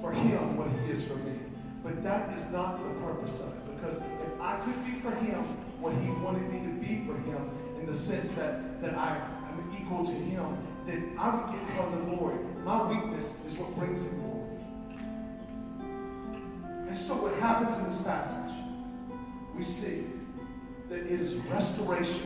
for 0.00 0.12
Him 0.12 0.56
what 0.56 0.68
He 0.68 0.92
is 0.92 1.06
for 1.06 1.16
me. 1.16 1.38
But 1.82 2.02
that 2.02 2.34
is 2.36 2.50
not 2.50 2.78
the 2.82 3.00
purpose 3.00 3.46
of 3.46 3.56
it. 3.56 3.74
Because 3.74 3.98
if 3.98 4.40
I 4.40 4.58
could 4.60 4.84
be 4.84 4.92
for 5.00 5.10
Him 5.10 5.63
what 5.84 5.92
He 6.00 6.08
wanted 6.24 6.50
me 6.50 6.60
to 6.60 6.72
be 6.80 7.04
for 7.04 7.12
Him, 7.28 7.50
in 7.78 7.84
the 7.84 7.92
sense 7.92 8.30
that, 8.30 8.80
that 8.80 8.96
I 8.96 9.18
am 9.50 9.70
equal 9.78 10.02
to 10.02 10.12
Him, 10.12 10.56
then 10.86 11.14
I 11.18 11.28
would 11.28 11.54
get 11.54 11.76
part 11.76 11.92
of 11.92 11.98
the 11.98 12.16
glory. 12.16 12.38
My 12.64 12.88
weakness 12.88 13.44
is 13.44 13.58
what 13.58 13.76
brings 13.76 14.00
Him 14.00 14.18
glory. 14.22 14.40
And 16.86 16.96
so 16.96 17.14
what 17.16 17.34
happens 17.38 17.76
in 17.76 17.84
this 17.84 18.02
passage, 18.02 18.54
we 19.54 19.62
see 19.62 20.06
that 20.88 21.00
it 21.00 21.20
is 21.20 21.34
restoration 21.34 22.22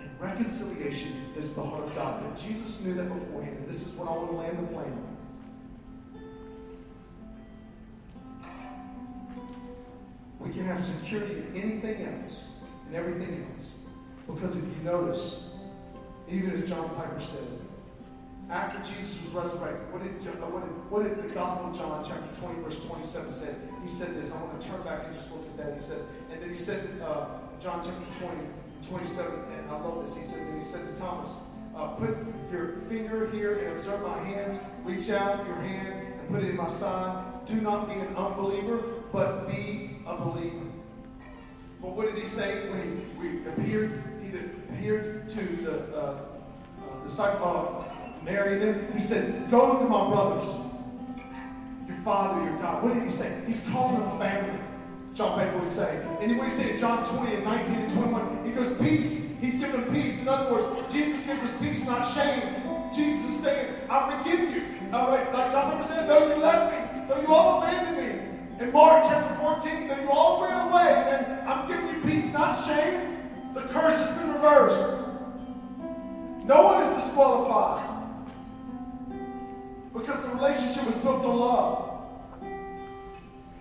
and 0.00 0.10
Reconciliation 0.18 1.12
is 1.36 1.54
the 1.54 1.62
heart 1.62 1.84
of 1.84 1.94
God. 1.94 2.22
But 2.22 2.40
Jesus 2.40 2.82
knew 2.84 2.94
that 2.94 3.12
beforehand, 3.12 3.58
and 3.58 3.68
this 3.68 3.86
is 3.86 3.92
what 3.98 4.08
I 4.08 4.12
want 4.12 4.30
to 4.30 4.36
land 4.36 4.58
the 4.58 4.72
plane 4.72 4.92
on. 4.92 5.16
We 10.40 10.50
can 10.50 10.64
have 10.64 10.80
security 10.80 11.34
in 11.34 11.62
anything 11.62 12.06
else 12.06 12.44
and 12.86 12.94
everything 12.94 13.46
else. 13.52 13.74
Because 14.26 14.56
if 14.56 14.64
you 14.64 14.82
notice, 14.82 15.50
even 16.28 16.50
as 16.50 16.68
John 16.68 16.88
Piper 16.96 17.20
said, 17.20 17.46
after 18.50 18.78
Jesus 18.92 19.24
was 19.24 19.44
resurrected, 19.52 19.90
what 19.92 20.02
did, 20.02 20.12
what 20.40 20.62
did, 20.62 20.90
what 20.90 21.02
did 21.02 21.22
the 21.22 21.34
Gospel 21.34 21.70
of 21.70 21.76
John, 21.76 22.04
chapter 22.06 22.40
20, 22.40 22.62
verse 22.62 22.84
27 22.84 23.30
say? 23.30 23.54
He 23.82 23.88
said 23.88 24.14
this. 24.14 24.32
I 24.32 24.42
want 24.42 24.60
to 24.60 24.68
turn 24.68 24.82
back 24.82 25.04
and 25.04 25.14
just 25.14 25.32
look 25.32 25.44
at 25.46 25.56
that. 25.56 25.72
He 25.72 25.78
says, 25.78 26.02
and 26.30 26.42
then 26.42 26.50
he 26.50 26.56
said, 26.56 26.86
uh, 27.02 27.26
John 27.60 27.82
chapter 27.82 28.24
20, 28.24 28.36
27, 28.88 29.32
and 29.52 29.70
I 29.70 29.80
love 29.80 30.04
this. 30.04 30.16
He 30.16 30.22
said, 30.22 30.46
then 30.46 30.58
he 30.58 30.64
said 30.64 30.94
to 30.94 31.00
Thomas, 31.00 31.32
uh, 31.74 31.88
put 31.88 32.16
your 32.52 32.76
finger 32.88 33.30
here 33.30 33.58
and 33.58 33.72
observe 33.72 34.02
my 34.02 34.18
hands. 34.18 34.60
Reach 34.84 35.10
out 35.10 35.44
your 35.46 35.56
hand 35.56 36.14
and 36.18 36.28
put 36.28 36.42
it 36.44 36.50
in 36.50 36.56
my 36.56 36.68
side. 36.68 37.46
Do 37.46 37.60
not 37.60 37.88
be 37.88 37.94
an 37.94 38.14
unbeliever, 38.14 38.78
but 39.12 39.48
be 39.48 39.96
a 40.06 40.16
believer. 40.16 40.64
But 41.84 41.96
what 41.96 42.06
did 42.06 42.18
he 42.18 42.26
say 42.26 42.70
when 42.70 42.80
he 43.20 43.46
appeared? 43.46 44.02
He 44.22 44.28
appeared 44.74 45.28
to 45.28 45.40
the 45.62 45.94
uh, 45.94 46.16
uh, 46.80 47.04
disciple 47.04 47.84
Mary 48.22 48.54
and 48.54 48.62
them. 48.62 48.92
He 48.94 49.00
said, 49.00 49.50
Go 49.50 49.78
to 49.80 49.84
my 49.84 50.08
brothers, 50.08 50.48
your 51.86 51.98
father, 51.98 52.42
your 52.42 52.56
God. 52.56 52.82
What 52.82 52.94
did 52.94 53.02
he 53.02 53.10
say? 53.10 53.42
He's 53.46 53.68
calling 53.68 54.00
them 54.00 54.18
family. 54.18 54.58
John 55.12 55.38
Piper 55.38 55.58
would 55.58 55.68
say. 55.68 56.02
And 56.22 56.38
what 56.38 56.50
he 56.50 56.70
in 56.70 56.78
John 56.78 57.04
20 57.04 57.34
and 57.34 57.44
19 57.44 57.74
and 57.74 57.92
21? 57.92 58.44
He 58.46 58.50
goes, 58.52 58.78
peace. 58.78 59.38
He's 59.38 59.60
giving 59.60 59.84
peace. 59.92 60.20
In 60.20 60.26
other 60.26 60.50
words, 60.50 60.92
Jesus 60.92 61.24
gives 61.26 61.42
us 61.42 61.58
peace, 61.58 61.86
not 61.86 62.02
shame. 62.04 62.40
Jesus 62.94 63.28
is 63.28 63.42
saying, 63.42 63.74
I 63.90 64.22
forgive 64.22 64.54
you. 64.54 64.62
All 64.90 65.08
right, 65.08 65.32
like 65.34 65.52
John 65.52 65.72
Piper 65.72 65.86
said, 65.86 66.08
though 66.08 66.34
you 66.34 66.42
left 66.42 66.72
me, 66.72 67.06
though 67.08 67.20
you 67.20 67.28
all 67.28 67.62
abandoned 67.62 67.96
me. 67.98 68.13
In 68.60 68.72
Mark 68.72 69.04
chapter 69.04 69.34
14, 69.36 69.88
though 69.88 70.00
you 70.00 70.10
all 70.10 70.42
ran 70.42 70.68
away, 70.68 71.08
and 71.10 71.48
I'm 71.48 71.66
giving 71.66 71.88
you 71.88 72.00
peace, 72.02 72.32
not 72.32 72.54
shame. 72.54 73.18
The 73.52 73.62
curse 73.62 73.98
has 73.98 74.16
been 74.18 74.32
reversed. 74.32 75.00
No 76.44 76.62
one 76.62 76.82
is 76.82 76.94
disqualified. 76.94 77.90
Because 79.92 80.22
the 80.22 80.28
relationship 80.30 80.86
was 80.86 80.96
built 80.96 81.24
on 81.24 81.36
love. 81.36 81.90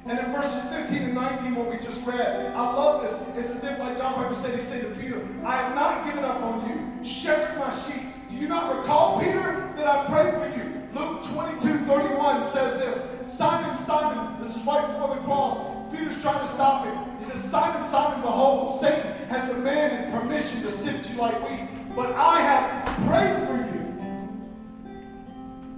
And 0.05 0.19
in 0.19 0.31
verses 0.31 0.61
15 0.69 1.01
and 1.01 1.15
19, 1.15 1.55
what 1.55 1.71
we 1.71 1.77
just 1.77 2.05
read, 2.05 2.53
I 2.53 2.73
love 2.73 3.01
this. 3.01 3.13
It's 3.37 3.49
as 3.49 3.63
if, 3.63 3.79
like 3.79 3.97
John 3.97 4.13
Piper 4.15 4.33
said, 4.35 4.53
he 4.53 4.61
said 4.61 4.81
to 4.81 5.01
Peter, 5.01 5.25
I 5.45 5.57
have 5.57 5.75
not 5.75 6.05
given 6.05 6.23
up 6.23 6.41
on 6.41 6.69
you. 6.69 7.05
Shepherd 7.05 7.57
my 7.57 7.69
sheep. 7.73 8.03
Do 8.29 8.35
you 8.35 8.47
not 8.47 8.77
recall, 8.77 9.19
Peter, 9.19 9.73
that 9.75 9.87
I 9.87 10.05
prayed 10.05 10.33
for 10.33 10.59
you? 10.59 10.83
Luke 10.93 11.23
22, 11.23 11.85
31 11.85 12.43
says 12.43 12.79
this 12.79 13.12
Simon, 13.33 13.73
Simon, 13.73 14.39
this 14.39 14.55
is 14.55 14.61
right 14.63 14.85
before 14.93 15.15
the 15.15 15.21
cross. 15.21 15.57
Peter's 15.91 16.21
trying 16.21 16.39
to 16.39 16.45
stop 16.45 16.85
him. 16.85 17.17
He 17.17 17.23
says, 17.23 17.43
Simon, 17.43 17.81
Simon, 17.81 18.21
behold, 18.21 18.79
Satan 18.79 19.11
has 19.27 19.49
demanded 19.49 20.13
permission 20.13 20.61
to 20.61 20.69
sift 20.69 21.09
you 21.09 21.17
like 21.17 21.33
wheat, 21.49 21.67
but 21.95 22.11
I 22.13 22.41
have 22.41 22.95
prayed 23.07 23.47
for 23.47 23.57
you. 23.73 23.81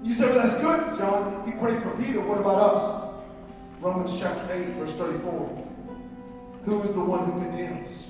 You 0.03 0.13
say, 0.13 0.25
well, 0.25 0.35
that's 0.35 0.59
good, 0.59 0.99
John. 0.99 1.43
He 1.45 1.53
prayed 1.53 1.81
for 1.81 1.91
Peter. 1.91 2.19
What 2.19 2.39
about 2.39 2.57
us? 2.57 3.15
Romans 3.79 4.19
chapter 4.19 4.53
8, 4.53 4.75
verse 4.75 4.93
34. 4.93 5.67
Who 6.65 6.81
is 6.81 6.93
the 6.93 7.05
one 7.05 7.23
who 7.23 7.39
condemns? 7.39 8.07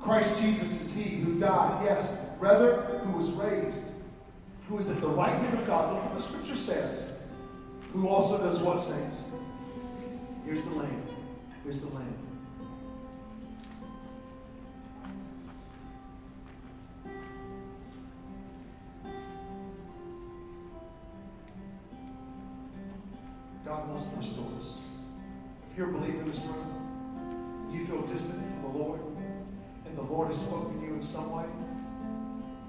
Christ 0.00 0.40
Jesus 0.40 0.80
is 0.80 0.94
he 0.94 1.16
who 1.16 1.38
died, 1.38 1.84
yes, 1.84 2.16
rather, 2.38 3.00
who 3.04 3.18
was 3.18 3.32
raised, 3.32 3.84
who 4.66 4.78
is 4.78 4.88
at 4.88 5.02
the 5.02 5.08
right 5.08 5.30
hand 5.30 5.58
of 5.58 5.66
God. 5.66 5.92
Look 5.92 6.04
what 6.06 6.14
the 6.14 6.22
scripture 6.22 6.56
says. 6.56 7.19
Who 7.92 8.08
also 8.08 8.38
does 8.38 8.60
what, 8.60 8.80
saints? 8.80 9.24
Here's 10.44 10.62
the 10.62 10.74
Lamb. 10.74 11.02
Here's 11.64 11.80
the 11.80 11.88
Lamb. 11.88 12.14
God 23.64 23.88
wants 23.88 24.04
to 24.04 24.16
restore 24.16 24.46
us. 24.58 24.80
If 25.70 25.76
you're 25.76 25.90
a 25.90 25.92
believer 25.92 26.20
in 26.20 26.28
this 26.28 26.40
room, 26.40 27.68
you 27.72 27.84
feel 27.84 28.02
distant 28.02 28.44
from 28.46 28.62
the 28.62 28.78
Lord, 28.78 29.00
and 29.84 29.96
the 29.96 30.02
Lord 30.02 30.28
has 30.28 30.40
spoken 30.40 30.80
to 30.80 30.86
you 30.86 30.94
in 30.94 31.02
some 31.02 31.32
way, 31.32 31.44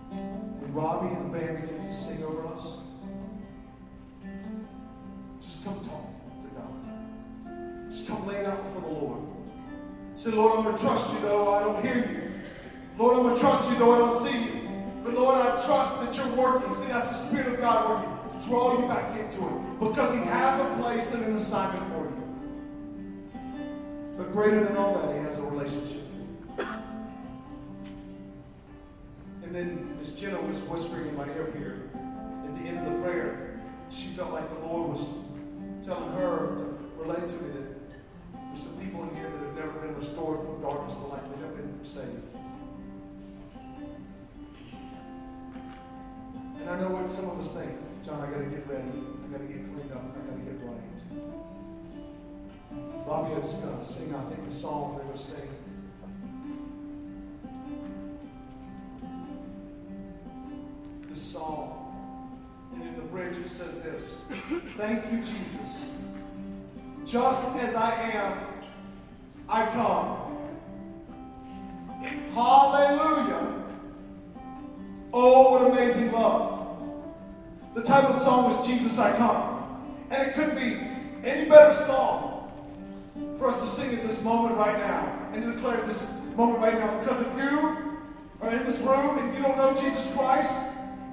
when 0.10 0.74
Robbie 0.74 1.16
and 1.16 1.34
the 1.34 1.40
band 1.40 1.62
begins 1.62 1.88
to 1.88 1.94
sing 1.94 2.24
over 2.24 2.48
us, 2.48 2.80
Say, 10.22 10.30
Lord, 10.30 10.56
I'm 10.56 10.64
going 10.64 10.78
to 10.78 10.84
trust 10.84 11.12
you 11.12 11.20
though 11.22 11.52
I 11.52 11.62
don't 11.62 11.84
hear 11.84 11.96
you. 11.96 12.32
Lord, 12.96 13.18
I'm 13.18 13.24
going 13.24 13.34
to 13.34 13.42
trust 13.42 13.68
you 13.72 13.76
though 13.80 13.96
I 13.96 13.98
don't 13.98 14.14
see 14.14 14.40
you. 14.40 14.70
But 15.04 15.16
Lord, 15.16 15.36
I 15.36 15.50
trust 15.66 16.00
that 16.00 16.16
you're 16.16 16.36
working. 16.36 16.76
See, 16.76 16.86
that's 16.90 17.10
the 17.10 17.16
Spirit 17.16 17.48
of 17.48 17.60
God 17.60 17.90
working 17.90 18.40
to 18.40 18.48
draw 18.48 18.80
you 18.80 18.88
back 18.88 19.18
into 19.18 19.40
it 19.48 19.80
because 19.80 20.14
He 20.14 20.20
has 20.20 20.60
a 20.60 20.66
place 20.80 21.12
and 21.16 21.26
an 21.26 21.36
assignment 21.36 21.88
for 21.88 22.04
you. 22.04 22.22
But 24.16 24.32
greater 24.32 24.64
than 24.64 24.78
all 24.78 24.94
that, 24.94 25.12
He 25.12 25.24
has 25.24 25.40
a 25.40 25.42
relationship 25.42 26.08
for 26.56 26.62
you. 26.62 26.68
And 29.42 29.56
then 29.56 29.98
as 30.02 30.10
Jenna 30.10 30.40
was 30.40 30.60
whispering 30.60 31.08
in 31.08 31.18
my 31.18 31.26
ear 31.30 31.52
here 31.58 31.90
at 32.46 32.64
the 32.64 32.70
end 32.70 32.78
of 32.78 32.94
the 32.94 33.00
prayer, 33.02 33.60
she 33.90 34.06
felt 34.10 34.32
like 34.32 34.48
the 34.50 34.68
Lord 34.68 35.00
was 35.00 35.08
telling 35.84 36.12
her 36.12 36.31
us 47.42 47.58
think. 47.58 47.72
John, 48.06 48.22
I 48.22 48.28
got 48.30 48.38
to 48.38 48.46
get 48.46 48.68
ready. 48.68 48.84
I 48.84 49.32
got 49.32 49.40
to 49.40 49.48
get 49.48 49.74
cleaned 49.74 49.92
up. 49.92 50.04
I 50.16 50.20
got 50.30 50.36
to 50.38 50.44
get 50.44 50.62
right. 50.62 50.92
Bobby 53.08 53.34
is 53.34 53.52
going 53.54 53.80
to 53.80 53.84
sing, 53.84 54.14
I 54.14 54.24
think, 54.26 54.46
the 54.46 54.52
song 54.52 55.00
they 55.00 55.06
were 55.12 55.18
singing. 55.18 55.50
The 61.10 61.16
song. 61.16 61.78
And 62.76 62.84
in 62.84 62.96
the 62.96 63.02
bridge 63.02 63.38
it 63.38 63.50
says 63.50 63.82
this 63.82 64.22
Thank 64.78 65.12
you, 65.12 65.18
Jesus. 65.18 65.90
Just 67.06 67.56
as 67.56 67.74
I 67.74 67.92
am, 68.12 68.38
I 69.50 69.66
come. 69.66 70.38
Hallelujah. 72.36 73.64
Oh, 75.12 75.52
what 75.52 75.72
amazing 75.72 76.12
love. 76.12 76.51
The 77.74 77.82
title 77.82 78.10
of 78.10 78.18
the 78.18 78.26
song 78.26 78.44
was 78.46 78.68
Jesus 78.68 79.00
I 79.00 79.16
Come. 79.16 79.96
And 80.10 80.28
it 80.28 80.34
couldn't 80.34 80.56
be 80.56 80.78
any 81.26 81.48
better 81.50 81.72
song 81.72 82.52
for 83.38 83.48
us 83.48 83.62
to 83.62 83.68
sing 83.68 83.96
at 83.96 84.04
this 84.04 84.24
moment 84.24 84.58
right 84.58 84.78
now 84.78 85.30
and 85.32 85.42
to 85.42 85.54
declare 85.54 85.78
at 85.78 85.86
this 85.88 86.20
moment 86.36 86.60
right 86.60 86.74
now. 86.74 87.00
Because 87.00 87.22
if 87.22 87.28
you 87.38 88.00
are 88.42 88.54
in 88.54 88.66
this 88.66 88.82
room 88.82 89.20
and 89.20 89.34
you 89.34 89.42
don't 89.42 89.56
know 89.56 89.74
Jesus 89.74 90.14
Christ, 90.14 90.54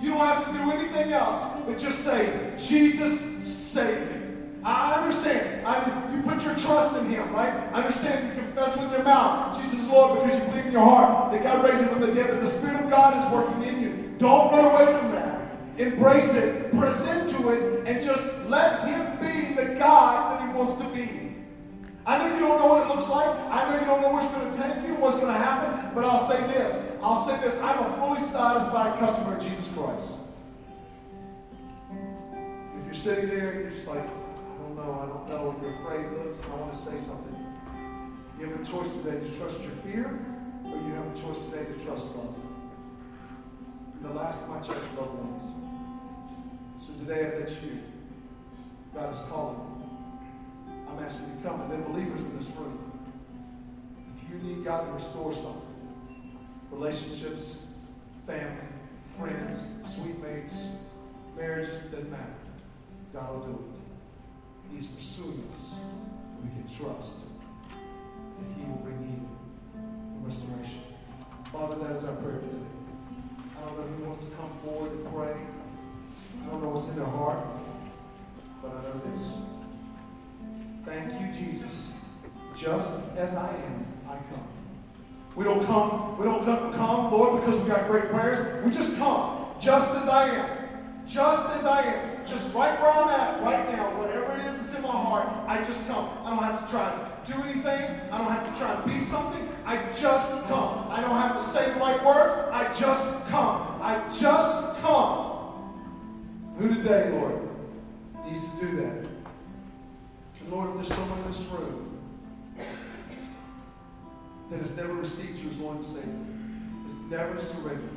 you 0.00 0.10
don't 0.10 0.18
have 0.18 0.46
to 0.46 0.52
do 0.52 0.70
anything 0.72 1.12
else 1.12 1.44
but 1.64 1.78
just 1.78 2.00
say, 2.00 2.52
Jesus, 2.58 3.20
save 3.46 4.10
me. 4.10 4.18
I 4.64 4.94
understand. 4.94 5.64
I, 5.64 6.14
you 6.14 6.22
put 6.22 6.42
your 6.44 6.56
trust 6.56 6.96
in 6.96 7.06
Him, 7.06 7.32
right? 7.32 7.54
I 7.72 7.78
understand 7.78 8.36
you 8.36 8.42
confess 8.42 8.76
with 8.76 8.90
your 8.90 9.04
mouth, 9.04 9.56
Jesus 9.56 9.80
is 9.80 9.88
Lord, 9.88 10.20
because 10.20 10.36
you 10.36 10.44
believe 10.48 10.66
in 10.66 10.72
your 10.72 10.82
heart 10.82 11.32
that 11.32 11.42
God 11.42 11.64
raised 11.64 11.82
Him 11.82 11.88
from 11.88 12.00
the 12.00 12.08
dead, 12.08 12.30
but 12.30 12.40
the 12.40 12.46
Spirit 12.46 12.82
of 12.82 12.90
God 12.90 13.16
is 13.16 13.32
working 13.32 13.62
in 13.62 13.80
you. 13.80 14.14
Don't 14.18 14.50
run 14.50 14.64
away 14.64 14.98
from 14.98 15.12
that. 15.12 15.17
Embrace 15.78 16.34
it, 16.34 16.72
press 16.76 17.08
into 17.08 17.50
it, 17.50 17.86
and 17.86 18.02
just 18.02 18.48
let 18.48 18.86
Him 18.86 19.18
be 19.20 19.54
the 19.54 19.74
God 19.78 20.40
that 20.40 20.48
He 20.48 20.54
wants 20.54 20.74
to 20.74 20.84
be. 20.88 21.18
I 22.04 22.18
know 22.18 22.32
you 22.32 22.40
don't 22.40 22.58
know 22.58 22.66
what 22.66 22.86
it 22.86 22.88
looks 22.88 23.08
like. 23.10 23.28
I 23.50 23.68
know 23.68 23.78
you 23.78 23.86
don't 23.86 24.00
know 24.00 24.12
where 24.12 24.22
it's 24.22 24.32
going 24.32 24.50
to 24.50 24.56
take 24.56 24.88
you, 24.88 24.94
what's 24.94 25.16
going 25.16 25.32
to 25.32 25.38
happen, 25.38 25.94
but 25.94 26.04
I'll 26.04 26.18
say 26.18 26.40
this. 26.46 26.82
I'll 27.02 27.14
say 27.14 27.36
this. 27.40 27.60
I'm 27.60 27.78
a 27.78 27.96
fully 27.98 28.18
satisfied 28.18 28.98
customer 28.98 29.36
of 29.36 29.42
Jesus 29.42 29.68
Christ. 29.68 30.08
If 32.78 32.86
you're 32.86 32.94
sitting 32.94 33.28
there 33.28 33.50
and 33.50 33.60
you're 33.60 33.70
just 33.70 33.86
like, 33.86 34.00
I 34.00 34.56
don't 34.56 34.74
know, 34.74 34.98
I 35.00 35.06
don't 35.06 35.28
know, 35.28 35.50
and 35.50 35.62
you're 35.62 35.74
afraid, 35.74 36.06
listen, 36.26 36.50
I 36.50 36.56
want 36.56 36.72
to 36.72 36.78
say 36.78 36.98
something. 36.98 37.36
You 38.40 38.46
have 38.46 38.60
a 38.60 38.64
choice 38.64 38.90
today 38.96 39.20
to 39.20 39.36
trust 39.36 39.60
your 39.60 39.70
fear, 39.70 40.18
or 40.64 40.76
you 40.76 40.94
have 40.94 41.06
a 41.14 41.18
choice 41.20 41.44
today 41.44 41.66
to 41.66 41.84
trust 41.84 42.16
love. 42.16 42.34
The 44.00 44.10
last 44.10 44.46
time 44.46 44.56
I 44.56 44.60
checked, 44.60 44.96
love 44.96 45.12
wins. 45.12 45.67
So 46.80 46.92
today 46.92 47.26
I 47.26 47.40
let 47.40 47.50
you. 47.62 47.80
God 48.94 49.10
is 49.10 49.18
calling 49.28 49.58
me. 49.58 49.86
I'm 50.88 51.04
asking 51.04 51.28
you 51.28 51.36
to 51.42 51.48
come. 51.48 51.60
And 51.62 51.72
then 51.72 51.82
believers 51.82 52.24
in 52.24 52.38
this 52.38 52.48
room, 52.50 52.92
if 54.14 54.30
you 54.30 54.38
need 54.38 54.64
God 54.64 54.86
to 54.86 54.92
restore 54.92 55.32
something, 55.32 55.62
relationships, 56.70 57.66
family, 58.26 58.68
friends, 59.16 59.70
sweet 59.84 60.22
mates, 60.22 60.76
marriages, 61.36 61.80
doesn't 61.80 62.10
matter. 62.10 62.34
God 63.12 63.34
will 63.34 63.40
do 63.40 63.64
it. 64.70 64.76
He's 64.76 64.86
pursuing 64.86 65.48
us. 65.52 65.76
We 66.42 66.50
can 66.50 66.64
trust 66.68 67.16
that 68.38 68.54
He 68.56 68.70
will 68.70 68.76
bring 68.76 68.98
healing 68.98 69.36
and 69.74 70.24
restoration. 70.24 70.82
Father, 71.52 71.76
that 71.76 71.96
is 71.96 72.04
our 72.04 72.14
prayer 72.16 72.38
today. 72.38 72.77
As 83.28 83.36
I 83.36 83.48
am, 83.50 83.86
I 84.08 84.16
come. 84.16 84.48
We 85.36 85.44
don't 85.44 85.64
come, 85.64 86.18
we 86.18 86.24
don't 86.24 86.44
come, 86.44 86.72
come, 86.72 87.12
Lord, 87.12 87.40
because 87.40 87.60
we 87.60 87.68
got 87.68 87.86
great 87.86 88.08
prayers. 88.08 88.64
We 88.64 88.70
just 88.70 88.98
come, 88.98 89.46
just 89.60 89.94
as 89.94 90.08
I 90.08 90.28
am. 90.28 90.50
Just 91.06 91.50
as 91.56 91.66
I 91.66 91.82
am. 91.82 92.26
Just 92.26 92.54
right 92.54 92.80
where 92.80 92.90
I'm 92.90 93.08
at 93.08 93.42
right 93.42 93.70
now, 93.76 93.98
whatever 93.98 94.34
it 94.34 94.46
is 94.46 94.58
that's 94.58 94.76
in 94.76 94.82
my 94.82 94.88
heart, 94.88 95.28
I 95.46 95.58
just 95.62 95.86
come. 95.88 96.08
I 96.24 96.30
don't 96.30 96.42
have 96.42 96.64
to 96.64 96.70
try 96.70 96.90
to 96.90 97.32
do 97.32 97.42
anything. 97.42 98.00
I 98.10 98.18
don't 98.18 98.30
have 98.30 98.50
to 98.50 98.58
try 98.58 98.74
to 98.74 98.88
be 98.88 98.98
something. 98.98 99.46
I 99.64 99.76
just 99.92 100.30
come. 100.48 100.86
I 100.88 101.00
don't 101.00 101.16
have 101.16 101.36
to 101.36 101.42
say 101.42 101.70
the 101.72 101.80
right 101.80 102.02
words. 102.04 102.32
I 102.52 102.72
just 102.72 103.26
come. 103.28 103.80
I 103.82 104.02
just 104.18 104.80
come. 104.80 105.24
Who 106.58 106.74
today, 106.74 107.10
Lord, 107.12 107.48
needs 108.24 108.52
to 108.52 108.60
do 108.60 108.76
that? 108.76 109.08
And 110.40 110.50
Lord, 110.50 110.70
if 110.70 110.74
there's 110.76 110.88
someone 110.88 111.18
in 111.20 111.28
this 111.28 111.46
room 111.46 111.88
that 114.50 114.60
has 114.60 114.76
never 114.76 114.94
received 114.94 115.38
you 115.38 115.50
as 115.50 115.58
Lord 115.58 115.76
and 115.76 115.84
Savior, 115.84 116.26
has 116.84 116.96
never 117.10 117.40
surrendered, 117.40 117.90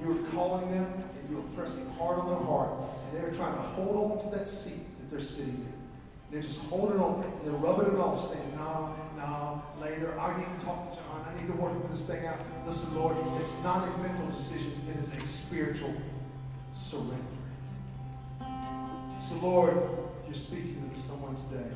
you 0.00 0.12
are 0.12 0.30
calling 0.30 0.70
them 0.70 1.04
and 1.20 1.30
you 1.30 1.38
are 1.38 1.56
pressing 1.56 1.88
hard 1.98 2.18
on 2.18 2.28
their 2.28 2.38
heart, 2.38 2.70
and 3.04 3.16
they're 3.16 3.32
trying 3.32 3.54
to 3.54 3.62
hold 3.62 4.12
on 4.12 4.18
to 4.18 4.38
that 4.38 4.48
seat 4.48 4.82
that 4.98 5.10
they're 5.10 5.20
sitting 5.20 5.54
in. 5.54 5.72
They're 6.30 6.42
just 6.42 6.68
holding 6.68 6.98
on 6.98 7.22
and 7.22 7.44
they're 7.44 7.52
rubbing 7.52 7.94
it 7.94 7.98
off, 7.98 8.32
saying, 8.32 8.52
No, 8.56 8.94
no, 9.16 9.62
later. 9.80 10.18
I 10.18 10.36
need 10.38 10.46
to 10.58 10.66
talk 10.66 10.90
to 10.90 10.96
John. 10.98 11.24
I 11.26 11.40
need 11.40 11.46
to 11.46 11.52
work 11.52 11.72
through 11.80 11.90
this 11.90 12.08
thing 12.08 12.26
out. 12.26 12.38
Listen, 12.66 12.96
Lord, 12.96 13.16
it's 13.38 13.62
not 13.62 13.86
a 13.86 13.98
mental 13.98 14.26
decision, 14.26 14.72
it 14.90 14.96
is 14.96 15.16
a 15.16 15.20
spiritual 15.20 15.94
surrender. 16.72 17.22
So, 19.18 19.36
Lord, 19.36 19.76
you're 20.24 20.34
speaking 20.34 20.90
to 20.94 21.00
someone 21.00 21.36
today. 21.36 21.70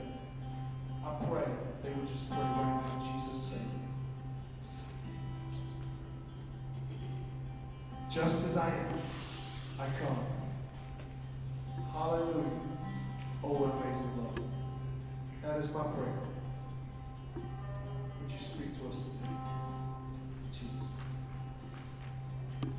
I 1.04 1.24
pray 1.24 1.44
that 1.44 1.82
they 1.82 1.90
would 1.90 2.06
just 2.06 2.28
pray 2.28 2.38
right 2.38 2.82
now, 2.84 3.12
Jesus, 3.14 3.49
Just 8.10 8.44
as 8.44 8.56
I 8.56 8.66
am, 8.70 8.88
I 9.78 9.86
come. 10.02 10.18
Hallelujah. 11.92 12.50
Oh, 13.44 13.52
what 13.52 13.86
amazing 13.86 14.10
love. 14.18 14.36
That 15.42 15.60
is 15.60 15.72
my 15.72 15.84
prayer. 15.84 16.18
Would 17.36 18.32
you 18.32 18.38
speak 18.40 18.76
to 18.80 18.88
us 18.88 19.04
today? 19.04 19.39